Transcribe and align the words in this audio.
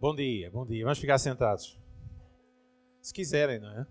Bom 0.00 0.14
dia, 0.14 0.50
bom 0.50 0.64
dia. 0.64 0.82
Vamos 0.82 0.98
ficar 0.98 1.18
sentados. 1.18 1.78
Se 3.02 3.12
quiserem, 3.12 3.58
não 3.58 3.68
é? 3.68 3.86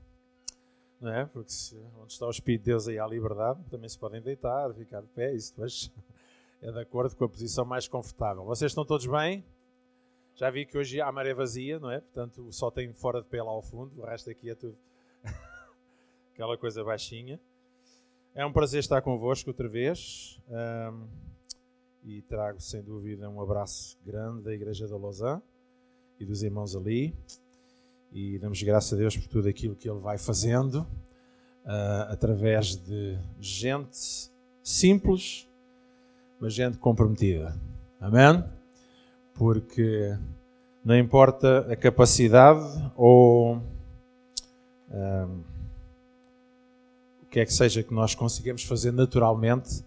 Não 1.00 1.14
é? 1.14 1.26
Porque 1.28 1.52
se, 1.52 1.78
onde 2.02 2.14
está 2.14 2.26
o 2.26 2.32
Espírito 2.32 2.62
de 2.62 2.72
Deus 2.72 2.88
aí 2.88 2.98
há 2.98 3.06
liberdade, 3.06 3.64
também 3.70 3.88
se 3.88 4.00
podem 4.00 4.20
deitar, 4.20 4.74
ficar 4.74 5.02
de 5.02 5.08
pé, 5.10 5.32
isso 5.36 5.52
depois 5.52 5.92
é 6.64 6.72
de 6.72 6.80
acordo 6.80 7.16
com 7.16 7.26
a 7.26 7.30
posição 7.30 7.64
mais 7.64 7.88
confortável. 7.88 8.44
Vocês 8.44 8.72
estão 8.72 8.84
todos 8.84 9.06
bem? 9.06 9.46
Já 10.34 10.50
vi 10.50 10.66
que 10.66 10.80
hoje 10.80 11.00
há 11.00 11.12
maré 11.12 11.32
vazia, 11.32 11.78
não 11.78 11.92
é? 11.92 12.00
Portanto, 12.00 12.52
só 12.52 12.72
tem 12.72 12.92
fora 12.92 13.22
de 13.22 13.28
pé 13.28 13.44
lá 13.44 13.52
ao 13.52 13.62
fundo, 13.62 14.02
o 14.02 14.04
resto 14.04 14.32
aqui 14.32 14.50
é 14.50 14.56
tudo 14.56 14.76
aquela 16.34 16.58
coisa 16.58 16.84
baixinha. 16.84 17.40
É 18.34 18.44
um 18.44 18.52
prazer 18.52 18.80
estar 18.80 19.00
convosco 19.04 19.52
outra 19.52 19.70
vez 19.70 20.42
um, 20.50 21.08
e 22.04 22.24
trago 22.24 22.60
sem 22.60 22.82
dúvida 22.82 23.30
um 23.30 23.40
abraço 23.40 23.96
grande 24.04 24.42
da 24.42 24.52
Igreja 24.52 24.88
da 24.88 24.98
Lausanne 24.98 25.44
e 26.20 26.26
dos 26.26 26.44
irmãos 26.44 26.76
ali 26.76 27.16
e 28.12 28.38
damos 28.40 28.62
graças 28.62 28.94
a 28.94 28.96
Deus 28.96 29.16
por 29.16 29.28
tudo 29.28 29.48
aquilo 29.48 29.76
que 29.76 29.90
Ele 29.90 30.00
vai 30.00 30.18
fazendo 30.18 30.82
uh, 31.66 32.10
através 32.10 32.76
de 32.76 33.18
gente 33.40 34.30
simples, 34.64 35.48
mas 36.40 36.54
gente 36.54 36.78
comprometida. 36.78 37.56
Amém? 38.00 38.44
Porque 39.34 40.18
não 40.84 40.98
importa 40.98 41.72
a 41.72 41.76
capacidade 41.76 42.66
ou 42.96 43.58
uh, 43.58 45.44
o 47.22 47.26
que 47.30 47.40
é 47.40 47.46
que 47.46 47.54
seja 47.54 47.84
que 47.84 47.94
nós 47.94 48.16
consigamos 48.16 48.64
fazer 48.64 48.92
naturalmente, 48.92 49.84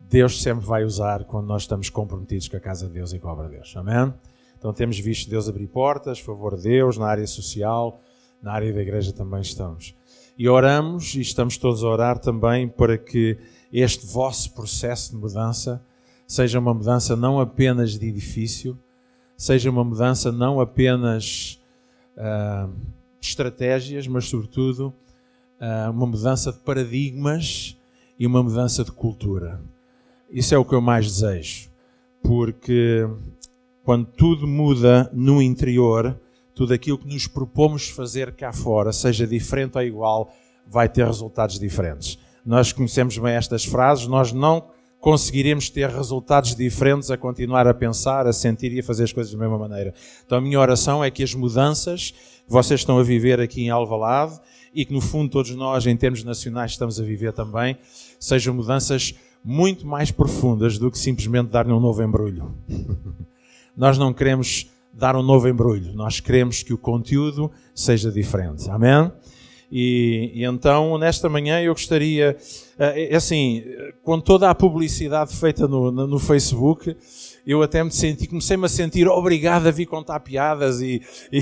Deus 0.00 0.42
sempre 0.42 0.64
vai 0.64 0.82
usar 0.82 1.24
quando 1.24 1.46
nós 1.46 1.62
estamos 1.62 1.90
comprometidos 1.90 2.48
com 2.48 2.56
a 2.56 2.60
casa 2.60 2.86
de 2.86 2.94
Deus 2.94 3.12
e 3.12 3.18
com 3.18 3.28
a 3.28 3.32
obra 3.32 3.48
de 3.48 3.56
Deus. 3.56 3.76
Amém? 3.76 4.12
Então 4.60 4.74
temos 4.74 4.98
visto 4.98 5.30
Deus 5.30 5.48
abrir 5.48 5.66
portas, 5.68 6.20
favor 6.20 6.54
de 6.54 6.64
Deus, 6.64 6.98
na 6.98 7.06
área 7.06 7.26
social, 7.26 7.98
na 8.42 8.52
área 8.52 8.70
da 8.70 8.82
igreja 8.82 9.10
também 9.10 9.40
estamos. 9.40 9.94
E 10.36 10.46
oramos 10.50 11.14
e 11.14 11.22
estamos 11.22 11.56
todos 11.56 11.82
a 11.82 11.88
orar 11.88 12.18
também 12.18 12.68
para 12.68 12.98
que 12.98 13.38
este 13.72 14.04
vosso 14.04 14.52
processo 14.52 15.12
de 15.12 15.16
mudança 15.16 15.82
seja 16.26 16.58
uma 16.58 16.74
mudança 16.74 17.16
não 17.16 17.40
apenas 17.40 17.98
de 17.98 18.06
edifício, 18.06 18.78
seja 19.34 19.70
uma 19.70 19.82
mudança 19.82 20.30
não 20.30 20.60
apenas 20.60 21.58
uh, 22.18 22.70
de 23.18 23.26
estratégias, 23.26 24.06
mas 24.06 24.26
sobretudo 24.26 24.92
uh, 25.58 25.90
uma 25.90 26.06
mudança 26.06 26.52
de 26.52 26.58
paradigmas 26.58 27.78
e 28.18 28.26
uma 28.26 28.42
mudança 28.42 28.84
de 28.84 28.92
cultura. 28.92 29.58
Isso 30.30 30.54
é 30.54 30.58
o 30.58 30.66
que 30.66 30.74
eu 30.74 30.82
mais 30.82 31.06
desejo, 31.06 31.70
porque 32.22 33.08
quando 33.90 34.06
tudo 34.06 34.46
muda 34.46 35.10
no 35.12 35.42
interior, 35.42 36.16
tudo 36.54 36.72
aquilo 36.72 36.96
que 36.96 37.12
nos 37.12 37.26
propomos 37.26 37.88
fazer 37.88 38.30
cá 38.36 38.52
fora, 38.52 38.92
seja 38.92 39.26
diferente 39.26 39.76
ou 39.76 39.82
igual, 39.82 40.32
vai 40.64 40.88
ter 40.88 41.04
resultados 41.04 41.58
diferentes. 41.58 42.16
Nós 42.46 42.72
conhecemos 42.72 43.18
bem 43.18 43.32
estas 43.32 43.64
frases, 43.64 44.06
nós 44.06 44.32
não 44.32 44.68
conseguiremos 45.00 45.70
ter 45.70 45.88
resultados 45.90 46.54
diferentes 46.54 47.10
a 47.10 47.16
continuar 47.16 47.66
a 47.66 47.74
pensar, 47.74 48.28
a 48.28 48.32
sentir 48.32 48.72
e 48.72 48.78
a 48.78 48.82
fazer 48.84 49.02
as 49.02 49.12
coisas 49.12 49.32
da 49.32 49.38
mesma 49.40 49.58
maneira. 49.58 49.92
Então 50.24 50.38
a 50.38 50.40
minha 50.40 50.60
oração 50.60 51.02
é 51.02 51.10
que 51.10 51.24
as 51.24 51.34
mudanças 51.34 52.12
que 52.12 52.52
vocês 52.52 52.78
estão 52.78 52.96
a 52.96 53.02
viver 53.02 53.40
aqui 53.40 53.62
em 53.62 53.70
Alvalade 53.70 54.38
e 54.72 54.84
que 54.84 54.92
no 54.92 55.00
fundo 55.00 55.32
todos 55.32 55.50
nós 55.56 55.84
em 55.84 55.96
termos 55.96 56.22
nacionais 56.22 56.70
estamos 56.70 57.00
a 57.00 57.02
viver 57.02 57.32
também, 57.32 57.76
sejam 58.20 58.54
mudanças 58.54 59.16
muito 59.44 59.84
mais 59.84 60.12
profundas 60.12 60.78
do 60.78 60.92
que 60.92 60.98
simplesmente 60.98 61.48
dar-lhe 61.48 61.72
um 61.72 61.80
novo 61.80 62.00
embrulho. 62.04 62.54
Nós 63.76 63.98
não 63.98 64.12
queremos 64.12 64.68
dar 64.92 65.16
um 65.16 65.22
novo 65.22 65.48
embrulho, 65.48 65.92
nós 65.94 66.20
queremos 66.20 66.62
que 66.62 66.74
o 66.74 66.78
conteúdo 66.78 67.50
seja 67.74 68.10
diferente. 68.10 68.68
Amém? 68.68 69.10
E, 69.70 70.32
e, 70.34 70.44
então, 70.44 70.98
nesta 70.98 71.28
manhã, 71.28 71.60
eu 71.60 71.72
gostaria, 71.72 72.36
é 72.76 73.14
assim, 73.14 73.62
com 74.02 74.20
toda 74.20 74.50
a 74.50 74.54
publicidade 74.54 75.34
feita 75.36 75.68
no, 75.68 75.92
no, 75.92 76.18
Facebook, 76.18 76.96
eu 77.46 77.62
até 77.62 77.82
me 77.84 77.92
senti, 77.92 78.26
comecei-me 78.26 78.66
a 78.66 78.68
sentir 78.68 79.06
obrigado 79.06 79.68
a 79.68 79.70
vir 79.70 79.86
contar 79.86 80.18
piadas 80.20 80.80
e. 80.80 81.00
e 81.30 81.40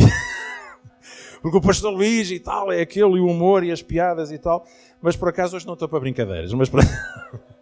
porque 1.41 1.56
o 1.56 1.61
pastor 1.61 1.91
Luís 1.94 2.31
e 2.31 2.38
tal, 2.38 2.71
é 2.71 2.83
aquele, 2.83 3.17
e 3.17 3.21
o 3.21 3.27
humor 3.27 3.65
e 3.65 3.72
as 3.72 3.81
piadas 3.81 4.31
e 4.31 4.38
tal, 4.38 4.67
mas 5.00 5.17
por 5.17 5.31
acaso 5.31 5.56
hoje 5.56 5.67
não 5.67 5.72
estou 5.72 5.88
para 5.88 6.00
brincadeiras, 6.00 6.53
mas. 6.53 6.69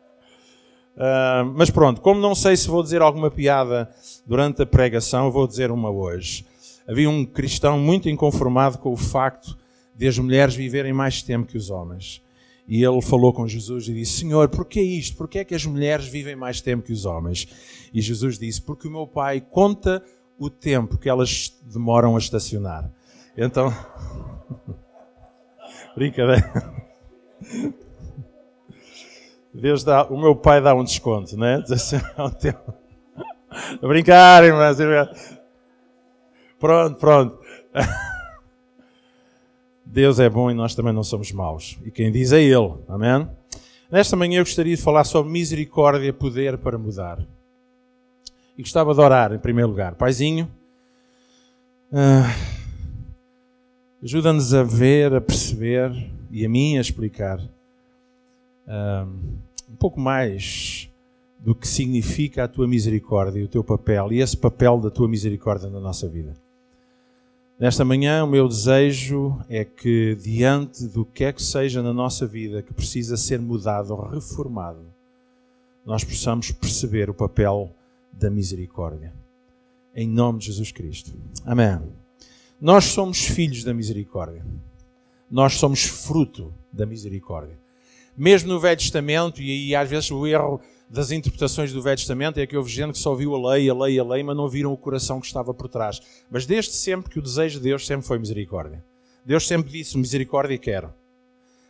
Uh, 0.96 1.44
mas 1.54 1.68
pronto, 1.68 2.00
como 2.00 2.20
não 2.20 2.34
sei 2.34 2.56
se 2.56 2.68
vou 2.68 2.82
dizer 2.82 3.02
alguma 3.02 3.30
piada 3.30 3.90
durante 4.26 4.62
a 4.62 4.66
pregação, 4.66 5.30
vou 5.30 5.46
dizer 5.46 5.70
uma 5.70 5.90
hoje. 5.90 6.46
Havia 6.88 7.10
um 7.10 7.24
cristão 7.24 7.78
muito 7.78 8.08
inconformado 8.08 8.78
com 8.78 8.92
o 8.92 8.96
facto 8.96 9.56
de 9.94 10.06
as 10.06 10.18
mulheres 10.18 10.54
viverem 10.54 10.92
mais 10.92 11.22
tempo 11.22 11.46
que 11.46 11.58
os 11.58 11.68
homens. 11.68 12.22
E 12.68 12.82
ele 12.82 13.02
falou 13.02 13.32
com 13.32 13.46
Jesus 13.46 13.88
e 13.88 13.94
disse: 13.94 14.20
Senhor, 14.20 14.48
por 14.48 14.64
que 14.64 14.80
isto? 14.80 15.16
Por 15.16 15.28
que 15.28 15.38
é 15.38 15.44
que 15.44 15.54
as 15.54 15.64
mulheres 15.66 16.06
vivem 16.06 16.34
mais 16.34 16.60
tempo 16.60 16.84
que 16.84 16.92
os 16.92 17.04
homens? 17.04 17.46
E 17.92 18.00
Jesus 18.00 18.38
disse: 18.38 18.62
Porque 18.62 18.88
o 18.88 18.90
meu 18.90 19.06
pai 19.06 19.40
conta 19.40 20.02
o 20.38 20.50
tempo 20.50 20.98
que 20.98 21.08
elas 21.08 21.54
demoram 21.62 22.16
a 22.16 22.18
estacionar. 22.18 22.90
Então. 23.36 23.72
Brincadeira. 25.94 26.86
Deus 29.60 29.82
dá, 29.82 30.04
o 30.04 30.20
meu 30.20 30.36
pai 30.36 30.60
dá 30.60 30.74
um 30.74 30.84
desconto, 30.84 31.36
né? 31.36 31.60
Diz 31.62 31.72
assim, 31.72 31.96
tempo. 32.38 32.74
A 33.50 33.88
brincar, 33.88 34.44
irmãs. 34.44 34.76
Pronto, 36.58 36.98
pronto. 36.98 37.38
Deus 39.84 40.20
é 40.20 40.28
bom 40.28 40.50
e 40.50 40.54
nós 40.54 40.74
também 40.74 40.92
não 40.92 41.02
somos 41.02 41.32
maus. 41.32 41.78
E 41.84 41.90
quem 41.90 42.12
diz 42.12 42.32
é 42.32 42.42
Ele. 42.42 42.74
Amém? 42.86 43.26
Nesta 43.90 44.14
manhã 44.14 44.40
eu 44.40 44.44
gostaria 44.44 44.76
de 44.76 44.82
falar 44.82 45.04
sobre 45.04 45.32
misericórdia, 45.32 46.12
poder 46.12 46.58
para 46.58 46.76
mudar. 46.76 47.18
E 48.58 48.62
gostava 48.62 48.92
de 48.92 49.00
orar 49.00 49.32
em 49.32 49.38
primeiro 49.38 49.70
lugar. 49.70 49.94
Paizinho, 49.94 50.50
uh, 51.92 52.28
ajuda-nos 54.02 54.52
a 54.52 54.62
ver, 54.62 55.14
a 55.14 55.20
perceber 55.20 56.10
e 56.30 56.44
a 56.44 56.48
mim 56.48 56.76
a 56.76 56.80
explicar. 56.80 57.38
Uh, 58.66 59.45
um 59.68 59.74
pouco 59.74 60.00
mais 60.00 60.90
do 61.38 61.54
que 61.54 61.66
significa 61.66 62.44
a 62.44 62.48
tua 62.48 62.66
misericórdia 62.66 63.40
e 63.40 63.44
o 63.44 63.48
teu 63.48 63.62
papel 63.62 64.12
e 64.12 64.20
esse 64.20 64.36
papel 64.36 64.80
da 64.80 64.90
tua 64.90 65.08
misericórdia 65.08 65.68
na 65.68 65.80
nossa 65.80 66.08
vida. 66.08 66.34
Nesta 67.58 67.84
manhã, 67.84 68.22
o 68.24 68.28
meu 68.28 68.46
desejo 68.48 69.38
é 69.48 69.64
que, 69.64 70.14
diante 70.16 70.86
do 70.86 71.04
que 71.04 71.24
é 71.24 71.32
que 71.32 71.42
seja 71.42 71.82
na 71.82 71.92
nossa 71.92 72.26
vida 72.26 72.62
que 72.62 72.74
precisa 72.74 73.16
ser 73.16 73.40
mudado 73.40 73.94
ou 73.94 74.08
reformado, 74.08 74.84
nós 75.84 76.04
possamos 76.04 76.50
perceber 76.50 77.08
o 77.08 77.14
papel 77.14 77.72
da 78.12 78.28
misericórdia. 78.28 79.12
Em 79.94 80.06
nome 80.06 80.40
de 80.40 80.46
Jesus 80.46 80.70
Cristo. 80.70 81.14
Amém. 81.44 81.80
Nós 82.60 82.84
somos 82.86 83.24
filhos 83.24 83.64
da 83.64 83.72
misericórdia. 83.72 84.44
Nós 85.30 85.54
somos 85.54 85.84
fruto 85.84 86.52
da 86.70 86.84
misericórdia 86.84 87.56
mesmo 88.16 88.52
no 88.52 88.60
Velho 88.60 88.78
Testamento, 88.78 89.42
e 89.42 89.50
aí 89.50 89.74
às 89.74 89.88
vezes 89.88 90.10
o 90.10 90.26
erro 90.26 90.60
das 90.88 91.10
interpretações 91.10 91.72
do 91.72 91.82
Velho 91.82 91.96
Testamento 91.96 92.38
é 92.38 92.46
que 92.46 92.56
houve 92.56 92.70
gente 92.70 92.92
que 92.92 92.98
só 92.98 93.14
viu 93.14 93.34
a 93.34 93.52
lei, 93.52 93.68
a 93.68 93.74
lei, 93.74 93.98
a 93.98 94.04
lei, 94.04 94.22
mas 94.22 94.36
não 94.36 94.48
viram 94.48 94.72
o 94.72 94.76
coração 94.76 95.20
que 95.20 95.26
estava 95.26 95.52
por 95.52 95.68
trás. 95.68 96.00
Mas 96.30 96.46
desde 96.46 96.72
sempre 96.72 97.10
que 97.10 97.18
o 97.18 97.22
desejo 97.22 97.58
de 97.58 97.64
Deus 97.64 97.86
sempre 97.86 98.06
foi 98.06 98.18
misericórdia. 98.18 98.82
Deus 99.24 99.46
sempre 99.46 99.70
disse 99.70 99.98
misericórdia 99.98 100.54
e 100.54 100.58
quero. 100.58 100.92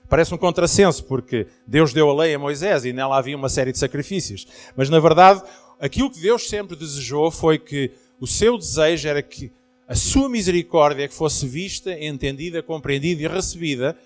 Parece 0.09 0.33
um 0.35 0.39
contrassenso, 0.39 1.03
porque 1.05 1.47
Deus 1.67 1.93
deu 1.93 2.09
a 2.11 2.15
lei 2.15 2.35
a 2.35 2.39
Moisés 2.39 2.85
e 2.85 2.93
nela 2.93 3.19
havia 3.19 3.37
uma 3.37 3.49
série 3.49 3.73
de 3.73 3.79
sacrifícios. 3.79 4.47
Mas 4.77 4.89
na 4.89 5.01
verdade, 5.01 5.43
aquilo 5.81 6.11
que 6.11 6.21
Deus 6.21 6.49
sempre 6.49 6.77
desejou 6.77 7.31
foi 7.31 7.59
que 7.59 7.91
o 8.21 8.27
seu 8.27 8.57
desejo 8.57 9.09
era 9.09 9.23
que 9.23 9.51
a 9.89 9.95
sua 9.95 10.29
misericórdia 10.29 11.09
que 11.09 11.15
fosse 11.15 11.47
vista, 11.47 11.93
entendida, 11.93 12.63
compreendida 12.63 13.23
e 13.23 13.29
recebida 13.29 13.97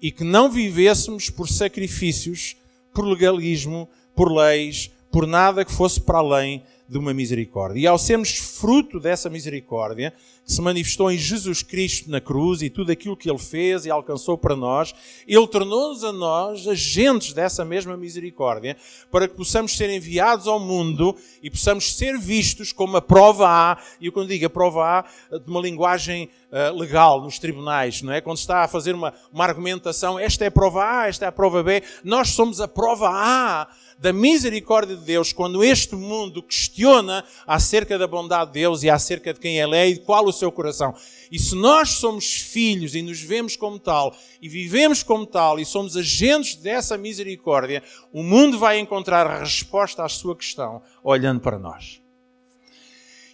e 0.00 0.10
que 0.10 0.24
não 0.24 0.50
vivêssemos 0.50 1.30
por 1.30 1.48
sacrifícios, 1.48 2.56
por 2.94 3.04
legalismo, 3.04 3.88
por 4.14 4.32
leis, 4.32 4.90
por 5.10 5.26
nada 5.26 5.64
que 5.64 5.72
fosse 5.72 6.00
para 6.00 6.18
além 6.18 6.62
de 6.88 6.96
uma 6.96 7.12
misericórdia. 7.12 7.80
E 7.80 7.86
ao 7.86 7.98
sermos 7.98 8.36
fruto 8.36 8.98
dessa 8.98 9.28
misericórdia, 9.28 10.14
que 10.44 10.52
se 10.52 10.62
manifestou 10.62 11.12
em 11.12 11.18
Jesus 11.18 11.62
Cristo 11.62 12.10
na 12.10 12.22
cruz 12.22 12.62
e 12.62 12.70
tudo 12.70 12.90
aquilo 12.90 13.14
que 13.14 13.28
ele 13.28 13.38
fez 13.38 13.84
e 13.84 13.90
alcançou 13.90 14.38
para 14.38 14.56
nós, 14.56 14.94
ele 15.26 15.46
tornou-nos 15.46 16.02
a 16.02 16.10
nós 16.10 16.66
agentes 16.66 17.34
dessa 17.34 17.66
mesma 17.66 17.98
misericórdia, 17.98 18.74
para 19.10 19.28
que 19.28 19.34
possamos 19.34 19.76
ser 19.76 19.90
enviados 19.90 20.48
ao 20.48 20.58
mundo 20.58 21.14
e 21.42 21.50
possamos 21.50 21.94
ser 21.94 22.18
vistos 22.18 22.72
como 22.72 22.96
a 22.96 23.02
prova 23.02 23.46
A, 23.46 23.78
e 24.00 24.06
eu 24.06 24.12
quando 24.12 24.28
digo 24.28 24.46
a 24.46 24.50
prova 24.50 24.84
A, 25.00 25.38
de 25.38 25.50
uma 25.50 25.60
linguagem 25.60 26.30
uh, 26.50 26.74
legal 26.74 27.20
nos 27.20 27.38
tribunais, 27.38 28.00
não 28.00 28.14
é? 28.14 28.22
Quando 28.22 28.38
está 28.38 28.64
a 28.64 28.68
fazer 28.68 28.94
uma, 28.94 29.12
uma 29.30 29.44
argumentação, 29.44 30.18
esta 30.18 30.44
é 30.44 30.48
a 30.48 30.50
prova 30.50 30.82
A, 30.82 31.08
esta 31.08 31.26
é 31.26 31.28
a 31.28 31.32
prova 31.32 31.62
B, 31.62 31.82
nós 32.02 32.30
somos 32.30 32.58
a 32.58 32.66
prova 32.66 33.10
A 33.10 33.68
da 33.98 34.12
misericórdia 34.12 34.96
de 34.96 35.04
Deus 35.04 35.32
quando 35.32 35.64
este 35.64 35.96
mundo 35.96 36.42
questiona 36.42 37.24
acerca 37.46 37.98
da 37.98 38.06
bondade 38.06 38.52
de 38.52 38.60
Deus 38.60 38.82
e 38.82 38.90
acerca 38.90 39.34
de 39.34 39.40
quem 39.40 39.58
Ele 39.58 39.76
é 39.76 39.88
e 39.88 39.94
de 39.94 40.00
qual 40.00 40.24
o 40.24 40.32
seu 40.32 40.52
coração. 40.52 40.94
E 41.30 41.38
se 41.38 41.56
nós 41.56 41.90
somos 41.90 42.32
filhos 42.34 42.94
e 42.94 43.02
nos 43.02 43.20
vemos 43.20 43.56
como 43.56 43.78
tal 43.78 44.16
e 44.40 44.48
vivemos 44.48 45.02
como 45.02 45.26
tal 45.26 45.58
e 45.58 45.64
somos 45.64 45.96
agentes 45.96 46.54
dessa 46.54 46.96
misericórdia, 46.96 47.82
o 48.12 48.22
mundo 48.22 48.58
vai 48.58 48.78
encontrar 48.78 49.26
a 49.26 49.40
resposta 49.40 50.04
à 50.04 50.08
sua 50.08 50.36
questão 50.36 50.80
olhando 51.02 51.40
para 51.40 51.58
nós. 51.58 52.00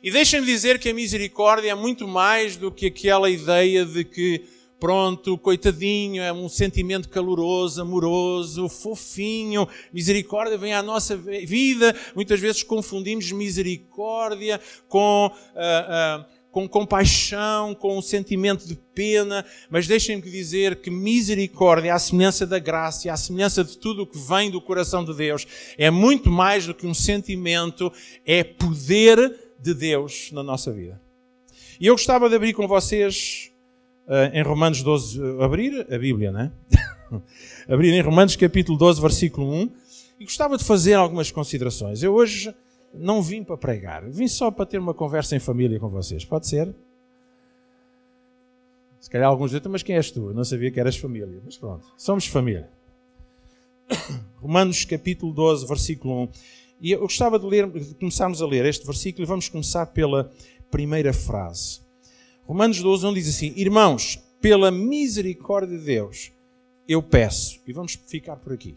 E 0.03 0.11
deixem-me 0.11 0.47
dizer 0.47 0.79
que 0.79 0.91
a 0.91 0.95
misericórdia 0.95 1.71
é 1.71 1.75
muito 1.75 2.07
mais 2.07 2.57
do 2.57 2.71
que 2.71 2.87
aquela 2.87 3.31
ideia 3.31 3.87
de 3.87 4.05
que 4.05 4.45
pronto, 4.85 5.39
coitadinho, 5.39 6.23
é 6.23 6.31
um 6.31 6.47
sentimento 6.47 7.09
caloroso, 7.09 7.81
amoroso, 7.81 8.69
fofinho. 8.69 9.67
Misericórdia 9.91 10.59
vem 10.59 10.75
à 10.75 10.83
nossa 10.83 11.17
vida. 11.17 11.97
Muitas 12.15 12.39
vezes 12.39 12.63
confundimos 12.63 13.33
misericórdia 13.33 14.61
com. 14.87 15.33
Uh, 15.55 16.21
uh, 16.21 16.35
com 16.53 16.69
compaixão, 16.69 17.75
com 17.75 17.99
um 17.99 18.01
sentimento 18.01 18.69
de 18.69 18.77
pena, 18.77 19.45
mas 19.69 19.89
deixem-me 19.89 20.23
dizer 20.23 20.77
que 20.77 20.89
misericórdia, 20.89 21.93
à 21.93 21.99
semelhança 21.99 22.47
da 22.47 22.61
graça, 22.61 23.11
à 23.13 23.17
semelhança 23.17 23.65
de 23.65 23.77
tudo 23.77 24.03
o 24.03 24.07
que 24.07 24.17
vem 24.17 24.53
do 24.53 24.61
coração 24.61 25.05
de 25.05 25.13
Deus, 25.15 25.49
é 25.77 25.91
muito 25.91 26.31
mais 26.31 26.65
do 26.65 26.73
que 26.73 26.87
um 26.87 26.95
sentimento, 26.95 27.93
é 28.25 28.45
poder 28.45 29.35
de 29.59 29.75
Deus 29.75 30.31
na 30.31 30.45
nossa 30.45 30.71
vida. 30.71 31.03
E 31.81 31.89
eu 31.89 31.95
gostava 31.95 32.29
de 32.29 32.37
abrir 32.37 32.53
com 32.53 32.69
vocês 32.69 33.53
em 34.33 34.43
Romanos 34.43 34.83
12, 34.83 35.21
uh, 35.21 35.43
abrir 35.43 35.87
a 35.93 35.99
Bíblia, 35.99 36.31
né? 36.31 36.53
abrir 37.69 37.93
em 37.93 38.01
Romanos 38.01 38.37
capítulo 38.37 38.77
12, 38.77 39.01
versículo 39.01 39.51
1, 39.51 39.71
e 40.21 40.25
gostava 40.25 40.57
de 40.57 40.65
fazer 40.65 40.95
algumas 40.95 41.31
considerações. 41.31 42.03
Eu 42.03 42.15
hoje 42.15 42.55
não 42.93 43.23
vim 43.23 43.43
para 43.43 43.57
pregar, 43.57 44.09
vim 44.09 44.29
só 44.29 44.51
para 44.51 44.67
ter 44.67 44.79
uma 44.79 44.95
conversa 44.95 45.35
em 45.35 45.41
família 45.41 45.81
com 45.81 45.89
vocês. 45.89 46.25
Pode 46.25 46.47
ser? 46.47 46.75
Se 49.01 49.11
calhar 49.11 49.29
alguns 49.29 49.51
dizem, 49.51 49.71
mas 49.71 49.83
quem 49.83 49.97
és 49.97 50.11
tu? 50.11 50.31
Eu 50.31 50.35
não 50.35 50.45
sabia 50.45 50.71
que 50.71 50.81
eras 50.81 50.97
família. 50.97 51.41
Mas 51.45 51.59
pronto, 51.59 51.87
somos 51.97 52.27
família. 52.27 52.71
Romanos 54.41 54.85
capítulo 54.85 55.33
12, 55.33 55.67
versículo 55.67 56.23
1. 56.23 56.29
E 56.81 56.93
eu 56.93 57.01
gostava 57.01 57.39
de, 57.39 57.47
ler, 57.47 57.71
de 57.71 57.95
começarmos 57.97 58.41
a 58.41 58.47
ler 58.47 58.65
este 58.65 58.87
versículo 58.87 59.25
e 59.25 59.27
vamos 59.27 59.49
começar 59.49 59.87
pela 59.87 60.33
primeira 60.71 61.13
frase. 61.13 61.84
Romanos 62.47 62.81
12, 62.81 63.07
1 63.07 63.15
diz 63.15 63.29
assim: 63.29 63.53
Irmãos, 63.57 64.19
pela 64.41 64.71
misericórdia 64.71 65.79
de 65.79 65.85
Deus, 65.85 66.31
eu 66.87 67.03
peço, 67.03 67.61
e 67.67 67.73
vamos 67.73 67.99
ficar 68.07 68.37
por 68.37 68.53
aqui. 68.53 68.77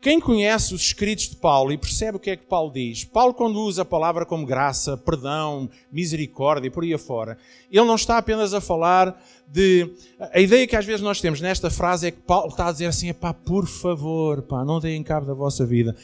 Quem 0.00 0.18
conhece 0.18 0.74
os 0.74 0.80
escritos 0.80 1.28
de 1.28 1.36
Paulo 1.36 1.72
e 1.72 1.78
percebe 1.78 2.16
o 2.16 2.20
que 2.20 2.30
é 2.30 2.36
que 2.36 2.46
Paulo 2.46 2.72
diz, 2.72 3.04
Paulo, 3.04 3.34
quando 3.34 3.60
usa 3.60 3.82
a 3.82 3.84
palavra 3.84 4.24
como 4.24 4.46
graça, 4.46 4.96
perdão, 4.96 5.68
misericórdia 5.92 6.68
e 6.68 6.70
por 6.70 6.84
aí 6.84 6.94
afora, 6.94 7.36
ele 7.70 7.84
não 7.84 7.96
está 7.96 8.16
apenas 8.16 8.54
a 8.54 8.62
falar 8.62 9.22
de. 9.46 9.90
A 10.32 10.40
ideia 10.40 10.66
que 10.66 10.76
às 10.76 10.86
vezes 10.86 11.02
nós 11.02 11.20
temos 11.20 11.42
nesta 11.42 11.68
frase 11.70 12.06
é 12.06 12.10
que 12.10 12.20
Paulo 12.20 12.48
está 12.48 12.68
a 12.68 12.72
dizer 12.72 12.86
assim: 12.86 13.12
pá, 13.12 13.34
por 13.34 13.66
favor, 13.66 14.40
pá, 14.42 14.64
não 14.64 14.80
deem 14.80 15.02
cabo 15.02 15.26
da 15.26 15.34
vossa 15.34 15.66
vida. 15.66 15.94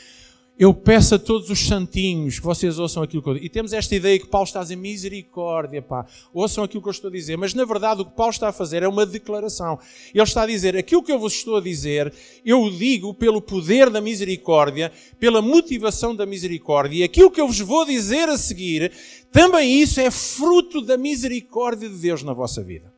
Eu 0.58 0.72
peço 0.72 1.14
a 1.14 1.18
todos 1.18 1.50
os 1.50 1.66
santinhos 1.66 2.38
que 2.38 2.44
vocês 2.44 2.78
ouçam 2.78 3.02
aquilo 3.02 3.22
que 3.22 3.28
eu 3.28 3.34
digo. 3.34 3.44
E 3.44 3.48
temos 3.50 3.74
esta 3.74 3.94
ideia 3.94 4.18
que 4.18 4.26
Paulo 4.26 4.46
está 4.46 4.60
a 4.60 4.62
dizer 4.62 4.76
misericórdia, 4.76 5.82
pá. 5.82 6.06
Ouçam 6.32 6.64
aquilo 6.64 6.82
que 6.82 6.88
eu 6.88 6.92
estou 6.92 7.08
a 7.10 7.12
dizer. 7.12 7.36
Mas 7.36 7.52
na 7.52 7.66
verdade 7.66 8.00
o 8.00 8.06
que 8.06 8.16
Paulo 8.16 8.30
está 8.30 8.48
a 8.48 8.52
fazer 8.52 8.82
é 8.82 8.88
uma 8.88 9.04
declaração. 9.04 9.78
Ele 10.14 10.22
está 10.22 10.44
a 10.44 10.46
dizer 10.46 10.74
aquilo 10.74 11.02
que 11.02 11.12
eu 11.12 11.18
vos 11.18 11.34
estou 11.34 11.58
a 11.58 11.60
dizer, 11.60 12.10
eu 12.42 12.62
o 12.62 12.70
digo 12.70 13.12
pelo 13.12 13.42
poder 13.42 13.90
da 13.90 14.00
misericórdia, 14.00 14.90
pela 15.20 15.42
motivação 15.42 16.16
da 16.16 16.24
misericórdia. 16.24 17.00
E 17.00 17.02
aquilo 17.02 17.30
que 17.30 17.40
eu 17.40 17.46
vos 17.46 17.60
vou 17.60 17.84
dizer 17.84 18.26
a 18.30 18.38
seguir, 18.38 18.92
também 19.30 19.82
isso 19.82 20.00
é 20.00 20.10
fruto 20.10 20.80
da 20.80 20.96
misericórdia 20.96 21.86
de 21.86 21.96
Deus 21.96 22.22
na 22.22 22.32
vossa 22.32 22.62
vida. 22.62 22.95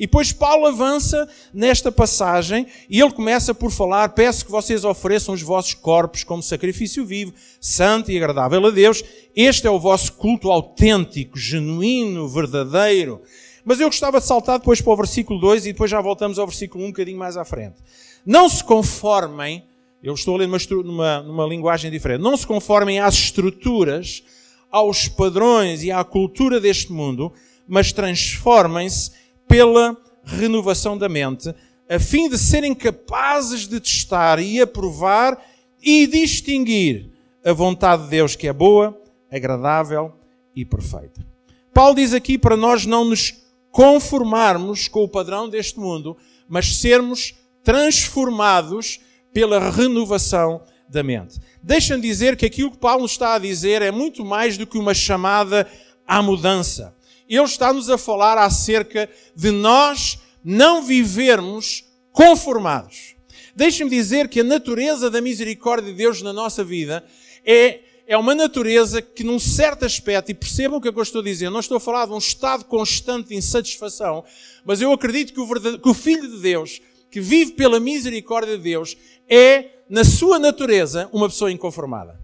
E 0.00 0.06
depois 0.06 0.32
Paulo 0.32 0.64
avança 0.64 1.28
nesta 1.52 1.92
passagem 1.92 2.66
e 2.88 2.98
ele 2.98 3.12
começa 3.12 3.54
por 3.54 3.70
falar: 3.70 4.08
Peço 4.08 4.46
que 4.46 4.50
vocês 4.50 4.82
ofereçam 4.82 5.34
os 5.34 5.42
vossos 5.42 5.74
corpos 5.74 6.24
como 6.24 6.42
sacrifício 6.42 7.04
vivo, 7.04 7.34
santo 7.60 8.10
e 8.10 8.16
agradável 8.16 8.64
a 8.64 8.70
Deus. 8.70 9.04
Este 9.36 9.66
é 9.66 9.70
o 9.70 9.78
vosso 9.78 10.14
culto 10.14 10.50
autêntico, 10.50 11.38
genuíno, 11.38 12.26
verdadeiro. 12.30 13.20
Mas 13.62 13.78
eu 13.78 13.88
gostava 13.88 14.20
de 14.20 14.26
saltar 14.26 14.58
depois 14.58 14.80
para 14.80 14.90
o 14.90 14.96
versículo 14.96 15.38
2 15.38 15.66
e 15.66 15.72
depois 15.74 15.90
já 15.90 16.00
voltamos 16.00 16.38
ao 16.38 16.46
versículo 16.46 16.82
1 16.82 16.86
um 16.86 16.90
bocadinho 16.90 17.18
mais 17.18 17.36
à 17.36 17.44
frente. 17.44 17.76
Não 18.24 18.48
se 18.48 18.64
conformem, 18.64 19.64
eu 20.02 20.14
estou 20.14 20.34
a 20.34 20.38
ler 20.38 20.48
numa, 20.82 21.20
numa, 21.20 21.44
linguagem 21.44 21.90
diferente, 21.90 22.22
não 22.22 22.38
se 22.38 22.46
conformem 22.46 23.00
às 23.00 23.12
estruturas, 23.12 24.24
aos 24.70 25.08
padrões 25.08 25.82
e 25.82 25.90
à 25.90 26.02
cultura 26.02 26.58
deste 26.58 26.90
mundo, 26.90 27.30
mas 27.68 27.92
transformem-se 27.92 29.19
pela 29.50 29.96
renovação 30.22 30.96
da 30.96 31.08
mente, 31.08 31.52
a 31.88 31.98
fim 31.98 32.28
de 32.28 32.38
serem 32.38 32.72
capazes 32.72 33.66
de 33.66 33.80
testar 33.80 34.38
e 34.38 34.60
aprovar 34.60 35.44
e 35.82 36.06
distinguir 36.06 37.10
a 37.44 37.52
vontade 37.52 38.04
de 38.04 38.10
Deus 38.10 38.36
que 38.36 38.46
é 38.46 38.52
boa, 38.52 38.96
agradável 39.28 40.12
e 40.54 40.64
perfeita. 40.64 41.26
Paulo 41.74 41.96
diz 41.96 42.14
aqui 42.14 42.38
para 42.38 42.56
nós 42.56 42.86
não 42.86 43.04
nos 43.04 43.34
conformarmos 43.72 44.86
com 44.86 45.02
o 45.02 45.08
padrão 45.08 45.48
deste 45.48 45.80
mundo, 45.80 46.16
mas 46.48 46.76
sermos 46.76 47.34
transformados 47.64 49.00
pela 49.32 49.68
renovação 49.68 50.62
da 50.88 51.02
mente. 51.02 51.40
Deixa-me 51.60 52.00
dizer 52.00 52.36
que 52.36 52.46
aquilo 52.46 52.70
que 52.70 52.78
Paulo 52.78 53.04
está 53.04 53.34
a 53.34 53.38
dizer 53.38 53.82
é 53.82 53.90
muito 53.90 54.24
mais 54.24 54.56
do 54.56 54.64
que 54.64 54.78
uma 54.78 54.94
chamada 54.94 55.66
à 56.06 56.22
mudança 56.22 56.94
ele 57.36 57.44
está-nos 57.44 57.88
a 57.88 57.96
falar 57.96 58.38
acerca 58.38 59.08
de 59.34 59.50
nós 59.50 60.18
não 60.44 60.82
vivermos 60.82 61.84
conformados. 62.12 63.14
Deixe-me 63.54 63.90
dizer 63.90 64.28
que 64.28 64.40
a 64.40 64.44
natureza 64.44 65.10
da 65.10 65.20
misericórdia 65.20 65.90
de 65.90 65.96
Deus 65.96 66.22
na 66.22 66.32
nossa 66.32 66.64
vida 66.64 67.04
é, 67.44 67.80
é 68.06 68.16
uma 68.16 68.34
natureza 68.34 69.00
que, 69.00 69.22
num 69.22 69.38
certo 69.38 69.84
aspecto, 69.84 70.30
e 70.30 70.34
percebam 70.34 70.78
o 70.78 70.80
que, 70.80 70.88
é 70.88 70.92
eu 70.94 71.02
estou 71.02 71.20
a 71.20 71.24
dizer, 71.24 71.50
não 71.50 71.60
estou 71.60 71.76
a 71.76 71.80
falar 71.80 72.06
de 72.06 72.12
um 72.12 72.18
estado 72.18 72.64
constante 72.64 73.28
de 73.28 73.36
insatisfação, 73.36 74.24
mas 74.64 74.80
eu 74.80 74.92
acredito 74.92 75.32
que 75.32 75.40
o, 75.40 75.46
verdade, 75.46 75.78
que 75.78 75.88
o 75.88 75.94
Filho 75.94 76.28
de 76.28 76.38
Deus, 76.38 76.80
que 77.10 77.20
vive 77.20 77.52
pela 77.52 77.78
misericórdia 77.78 78.56
de 78.56 78.62
Deus, 78.62 78.96
é, 79.28 79.66
na 79.88 80.04
sua 80.04 80.38
natureza, 80.38 81.08
uma 81.12 81.28
pessoa 81.28 81.52
inconformada. 81.52 82.20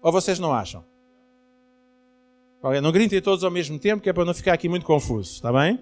Ou 0.00 0.10
vocês 0.10 0.38
não 0.38 0.52
acham? 0.52 0.84
Não 2.82 2.90
gritem 2.90 3.20
todos 3.22 3.44
ao 3.44 3.50
mesmo 3.50 3.78
tempo, 3.78 4.02
que 4.02 4.10
é 4.10 4.12
para 4.12 4.24
não 4.24 4.34
ficar 4.34 4.52
aqui 4.52 4.68
muito 4.68 4.84
confuso, 4.84 5.34
está 5.34 5.52
bem? 5.52 5.78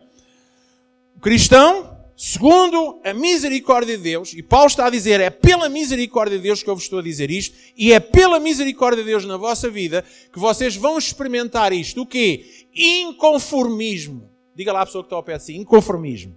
O 1.16 1.20
cristão, 1.20 1.96
segundo 2.14 3.00
a 3.02 3.14
misericórdia 3.14 3.96
de 3.96 4.02
Deus, 4.02 4.34
e 4.34 4.42
Paulo 4.42 4.66
está 4.66 4.86
a 4.86 4.90
dizer, 4.90 5.18
é 5.18 5.30
pela 5.30 5.70
misericórdia 5.70 6.36
de 6.36 6.42
Deus 6.42 6.62
que 6.62 6.68
eu 6.68 6.74
vos 6.74 6.84
estou 6.84 6.98
a 6.98 7.02
dizer 7.02 7.30
isto, 7.30 7.56
e 7.76 7.94
é 7.94 7.98
pela 7.98 8.38
misericórdia 8.38 9.02
de 9.02 9.08
Deus 9.08 9.24
na 9.24 9.38
vossa 9.38 9.70
vida 9.70 10.04
que 10.30 10.38
vocês 10.38 10.76
vão 10.76 10.98
experimentar 10.98 11.72
isto. 11.72 12.02
O 12.02 12.06
quê? 12.06 12.66
Inconformismo. 12.74 14.30
Diga 14.54 14.72
lá 14.72 14.82
a 14.82 14.86
pessoa 14.86 15.02
que 15.02 15.06
está 15.06 15.16
ao 15.16 15.22
pé 15.22 15.38
de 15.38 15.44
si, 15.44 15.56
inconformismo. 15.56 16.36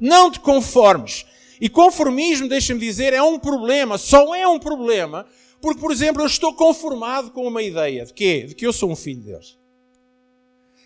Não 0.00 0.30
te 0.30 0.40
conformes. 0.40 1.26
E 1.60 1.68
conformismo, 1.68 2.48
deixa-me 2.48 2.80
dizer, 2.80 3.12
é 3.12 3.22
um 3.22 3.38
problema, 3.38 3.98
só 3.98 4.34
é 4.34 4.48
um 4.48 4.58
problema 4.58 5.26
porque, 5.64 5.80
por 5.80 5.90
exemplo, 5.90 6.20
eu 6.20 6.26
estou 6.26 6.52
conformado 6.52 7.30
com 7.30 7.48
uma 7.48 7.62
ideia 7.62 8.04
de 8.04 8.12
quê? 8.12 8.42
De 8.42 8.54
que 8.54 8.66
eu 8.66 8.72
sou 8.72 8.90
um 8.90 8.94
filho 8.94 9.20
de 9.20 9.28
Deus. 9.28 9.58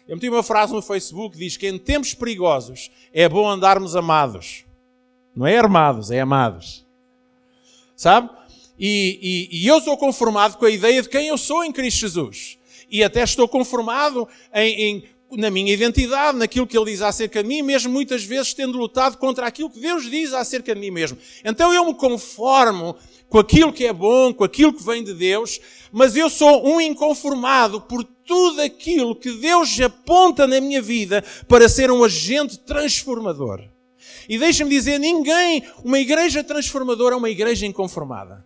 Eu 0.06 0.14
meti 0.14 0.28
uma 0.28 0.40
frase 0.40 0.72
no 0.72 0.80
Facebook 0.80 1.36
que 1.36 1.44
diz 1.44 1.56
que 1.56 1.66
em 1.66 1.76
tempos 1.76 2.14
perigosos 2.14 2.88
é 3.12 3.28
bom 3.28 3.48
andarmos 3.50 3.96
amados. 3.96 4.64
Não 5.34 5.48
é 5.48 5.58
armados, 5.58 6.12
é 6.12 6.20
amados. 6.20 6.86
Sabe? 7.96 8.30
E, 8.78 9.48
e, 9.50 9.64
e 9.64 9.66
eu 9.66 9.80
sou 9.80 9.96
conformado 9.96 10.56
com 10.56 10.64
a 10.64 10.70
ideia 10.70 11.02
de 11.02 11.08
quem 11.08 11.26
eu 11.26 11.36
sou 11.36 11.64
em 11.64 11.72
Cristo 11.72 11.98
Jesus. 11.98 12.56
E 12.88 13.02
até 13.02 13.24
estou 13.24 13.48
conformado 13.48 14.28
em, 14.54 14.80
em 14.80 15.04
na 15.36 15.50
minha 15.50 15.72
identidade, 15.72 16.38
naquilo 16.38 16.66
que 16.66 16.78
ele 16.78 16.90
diz 16.90 17.02
acerca 17.02 17.42
de 17.42 17.48
mim, 17.48 17.62
mesmo 17.62 17.92
muitas 17.92 18.24
vezes 18.24 18.54
tendo 18.54 18.78
lutado 18.78 19.18
contra 19.18 19.46
aquilo 19.46 19.68
que 19.70 19.80
Deus 19.80 20.08
diz 20.08 20.32
acerca 20.32 20.74
de 20.74 20.80
mim 20.80 20.90
mesmo. 20.90 21.18
Então 21.44 21.74
eu 21.74 21.84
me 21.84 21.94
conformo 21.94 22.96
com 23.28 23.38
aquilo 23.38 23.72
que 23.72 23.86
é 23.86 23.92
bom, 23.92 24.32
com 24.32 24.44
aquilo 24.44 24.72
que 24.72 24.82
vem 24.82 25.04
de 25.04 25.14
Deus, 25.14 25.60
mas 25.92 26.16
eu 26.16 26.30
sou 26.30 26.66
um 26.66 26.80
inconformado 26.80 27.80
por 27.80 28.04
tudo 28.04 28.60
aquilo 28.60 29.16
que 29.16 29.32
Deus 29.32 29.78
aponta 29.80 30.46
na 30.46 30.60
minha 30.60 30.82
vida 30.82 31.24
para 31.46 31.68
ser 31.68 31.90
um 31.90 32.04
agente 32.04 32.58
transformador. 32.58 33.62
E 34.28 34.38
deixa-me 34.38 34.70
dizer, 34.70 34.98
ninguém, 34.98 35.62
uma 35.84 35.98
igreja 35.98 36.44
transformadora 36.44 37.14
é 37.14 37.18
uma 37.18 37.30
igreja 37.30 37.66
inconformada. 37.66 38.44